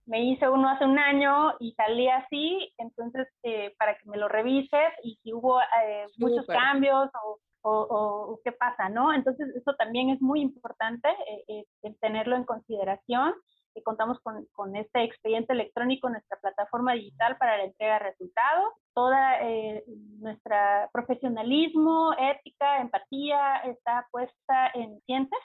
me 0.06 0.24
hice 0.24 0.50
uno 0.50 0.70
hace 0.70 0.86
un 0.86 0.98
año 0.98 1.54
y 1.60 1.74
salí 1.74 2.08
así, 2.08 2.74
entonces 2.78 3.28
para 3.78 3.96
que 3.98 4.10
me 4.10 4.18
lo 4.18 4.30
revises 4.30 4.94
y 5.04 5.20
si 5.22 5.34
hubo 5.34 5.60
muchos 6.18 6.48
cambios 6.48 7.10
o 7.22 7.40
o, 7.62 8.40
qué 8.44 8.52
pasa, 8.52 8.90
¿no? 8.90 9.14
Entonces, 9.14 9.50
eso 9.56 9.74
también 9.76 10.10
es 10.10 10.22
muy 10.22 10.42
importante 10.42 11.10
eh, 11.10 11.66
eh, 11.84 11.96
tenerlo 12.02 12.36
en 12.36 12.46
consideración. 12.46 13.34
Y 13.76 13.84
contamos 13.84 14.20
con, 14.22 14.48
con, 14.54 14.76
este 14.76 15.04
expediente 15.04 15.54
electrónico, 15.54 16.10
nuestra 16.10 16.40
plataforma 16.40 16.94
digital 16.94 17.38
para 17.38 17.58
la 17.58 17.66
entrega 17.66 17.94
de 17.94 18.00
resultados. 18.00 18.74
Toda 18.96 19.42
eh, 19.42 19.84
nuestra 20.20 20.90
profesionalismo, 20.92 22.14
ética, 22.18 22.82
empatía 22.82 23.58
está 23.66 24.08
puesta 24.12 24.72
en 24.74 25.00
pacientes 25.00 25.40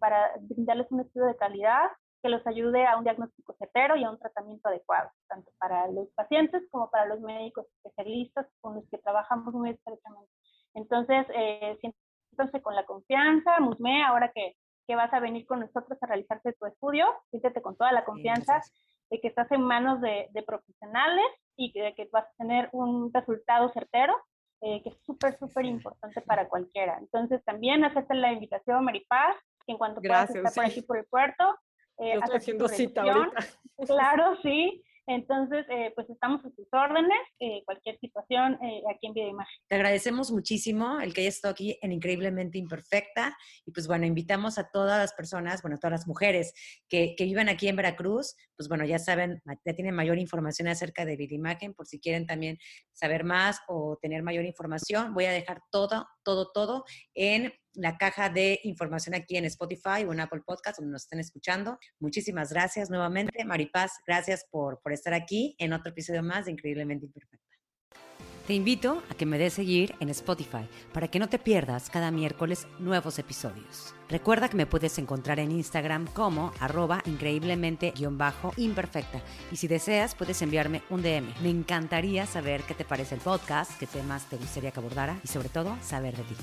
para 0.00 0.32
brindarles 0.40 0.90
un 0.90 1.00
estudio 1.00 1.26
de 1.26 1.36
calidad 1.36 1.90
que 2.22 2.28
los 2.28 2.46
ayude 2.46 2.86
a 2.86 2.96
un 2.96 3.04
diagnóstico 3.04 3.54
certero 3.58 3.96
y 3.96 4.04
a 4.04 4.10
un 4.10 4.18
tratamiento 4.18 4.68
adecuado, 4.68 5.10
tanto 5.28 5.50
para 5.58 5.88
los 5.88 6.08
pacientes 6.14 6.62
como 6.70 6.90
para 6.90 7.06
los 7.06 7.20
médicos 7.20 7.66
especialistas 7.76 8.46
con 8.60 8.74
los 8.74 8.84
que 8.90 8.98
trabajamos 8.98 9.54
muy 9.54 9.70
estrechamente. 9.70 10.30
Entonces, 10.74 11.26
eh, 11.34 11.78
siéntese 11.80 12.62
con 12.62 12.74
la 12.74 12.84
confianza, 12.84 13.58
Musme, 13.60 14.04
ahora 14.04 14.30
que, 14.34 14.56
que, 14.86 14.96
vas 14.96 15.12
a 15.12 15.20
venir 15.20 15.46
con 15.46 15.60
nosotros 15.60 15.98
a 16.00 16.06
realizarte 16.06 16.52
tu 16.54 16.66
estudio, 16.66 17.06
siéntete 17.30 17.62
con 17.62 17.76
toda 17.76 17.92
la 17.92 18.04
confianza 18.04 18.60
de 19.10 19.20
que 19.20 19.28
estás 19.28 19.50
en 19.52 19.62
manos 19.62 20.00
de, 20.00 20.28
de 20.30 20.42
profesionales 20.42 21.26
y 21.56 21.72
de 21.72 21.94
que 21.94 22.08
vas 22.12 22.24
a 22.24 22.36
tener 22.38 22.68
un 22.72 23.12
resultado 23.12 23.68
certero, 23.70 24.14
eh, 24.62 24.82
que 24.82 24.90
es 24.90 24.96
súper, 25.04 25.38
súper 25.38 25.64
importante 25.64 26.20
para 26.20 26.48
cualquiera. 26.48 26.98
Entonces, 26.98 27.42
también 27.44 27.84
hacerte 27.84 28.14
la 28.14 28.32
invitación, 28.32 28.84
Maripaz, 28.84 29.36
que 29.66 29.72
en 29.72 29.78
cuanto 29.78 30.00
puedas 30.00 30.34
estar 30.34 30.52
por 30.52 30.64
aquí 30.64 30.82
por 30.82 30.98
el 30.98 31.06
puerto, 31.06 31.58
eh, 31.98 32.14
estoy 32.14 32.36
haciendo 32.36 32.68
cita 32.68 33.02
ahorita. 33.02 33.36
Claro, 33.86 34.36
sí. 34.42 34.84
Entonces, 35.10 35.66
eh, 35.70 35.92
pues 35.96 36.08
estamos 36.08 36.44
a 36.44 36.50
sus 36.50 36.68
órdenes, 36.72 37.18
eh, 37.40 37.64
cualquier 37.64 37.98
situación 37.98 38.56
eh, 38.62 38.80
aquí 38.88 39.08
en 39.08 39.18
Imagen. 39.18 39.60
Te 39.66 39.74
agradecemos 39.74 40.30
muchísimo 40.30 41.00
el 41.00 41.12
que 41.12 41.22
hayas 41.22 41.34
estado 41.34 41.50
aquí 41.50 41.76
en 41.82 41.90
Increíblemente 41.90 42.58
Imperfecta. 42.58 43.36
Y 43.66 43.72
pues 43.72 43.88
bueno, 43.88 44.06
invitamos 44.06 44.56
a 44.56 44.70
todas 44.70 44.98
las 45.00 45.12
personas, 45.12 45.62
bueno, 45.62 45.78
todas 45.78 45.90
las 45.90 46.06
mujeres 46.06 46.52
que, 46.88 47.16
que 47.16 47.24
vivan 47.24 47.48
aquí 47.48 47.66
en 47.66 47.74
Veracruz, 47.74 48.36
pues 48.56 48.68
bueno, 48.68 48.84
ya 48.84 49.00
saben, 49.00 49.42
ya 49.64 49.74
tienen 49.74 49.96
mayor 49.96 50.16
información 50.16 50.68
acerca 50.68 51.04
de 51.04 51.16
Imagen, 51.20 51.74
por 51.74 51.86
si 51.88 51.98
quieren 51.98 52.24
también 52.26 52.58
saber 52.92 53.24
más 53.24 53.60
o 53.66 53.98
tener 54.00 54.22
mayor 54.22 54.44
información. 54.44 55.12
Voy 55.12 55.24
a 55.24 55.32
dejar 55.32 55.60
todo, 55.72 56.06
todo, 56.22 56.52
todo 56.52 56.84
en 57.14 57.52
la 57.74 57.96
caja 57.96 58.28
de 58.28 58.60
información 58.64 59.14
aquí 59.14 59.36
en 59.36 59.44
Spotify 59.44 60.04
o 60.06 60.12
en 60.12 60.20
Apple 60.20 60.42
Podcast, 60.44 60.78
donde 60.78 60.92
nos 60.92 61.02
estén 61.02 61.20
escuchando. 61.20 61.78
Muchísimas 61.98 62.52
gracias 62.52 62.90
nuevamente. 62.90 63.44
Maripaz, 63.44 63.92
gracias 64.06 64.46
por, 64.50 64.80
por 64.82 64.92
estar 64.92 65.14
aquí 65.14 65.54
en 65.58 65.72
otro 65.72 65.90
episodio 65.90 66.22
más 66.22 66.46
de 66.46 66.52
Increíblemente 66.52 67.06
Imperfecta. 67.06 67.50
Te 68.50 68.54
invito 68.54 69.02
a 69.08 69.14
que 69.14 69.26
me 69.26 69.38
des 69.38 69.52
seguir 69.52 69.94
en 70.00 70.08
Spotify 70.08 70.66
para 70.92 71.06
que 71.06 71.20
no 71.20 71.28
te 71.28 71.38
pierdas 71.38 71.88
cada 71.88 72.10
miércoles 72.10 72.66
nuevos 72.80 73.20
episodios. 73.20 73.94
Recuerda 74.08 74.48
que 74.48 74.56
me 74.56 74.66
puedes 74.66 74.98
encontrar 74.98 75.38
en 75.38 75.52
Instagram 75.52 76.08
como 76.08 76.50
arroba 76.58 77.00
increíblemente-imperfecta 77.06 79.22
y 79.52 79.56
si 79.56 79.68
deseas 79.68 80.16
puedes 80.16 80.42
enviarme 80.42 80.82
un 80.90 81.02
DM. 81.02 81.32
Me 81.42 81.50
encantaría 81.50 82.26
saber 82.26 82.62
qué 82.62 82.74
te 82.74 82.84
parece 82.84 83.14
el 83.14 83.20
podcast, 83.20 83.78
qué 83.78 83.86
temas 83.86 84.28
te 84.28 84.36
gustaría 84.36 84.72
que 84.72 84.80
abordara 84.80 85.20
y 85.22 85.28
sobre 85.28 85.48
todo 85.48 85.78
saber 85.80 86.16
de 86.16 86.24
ti. 86.24 86.34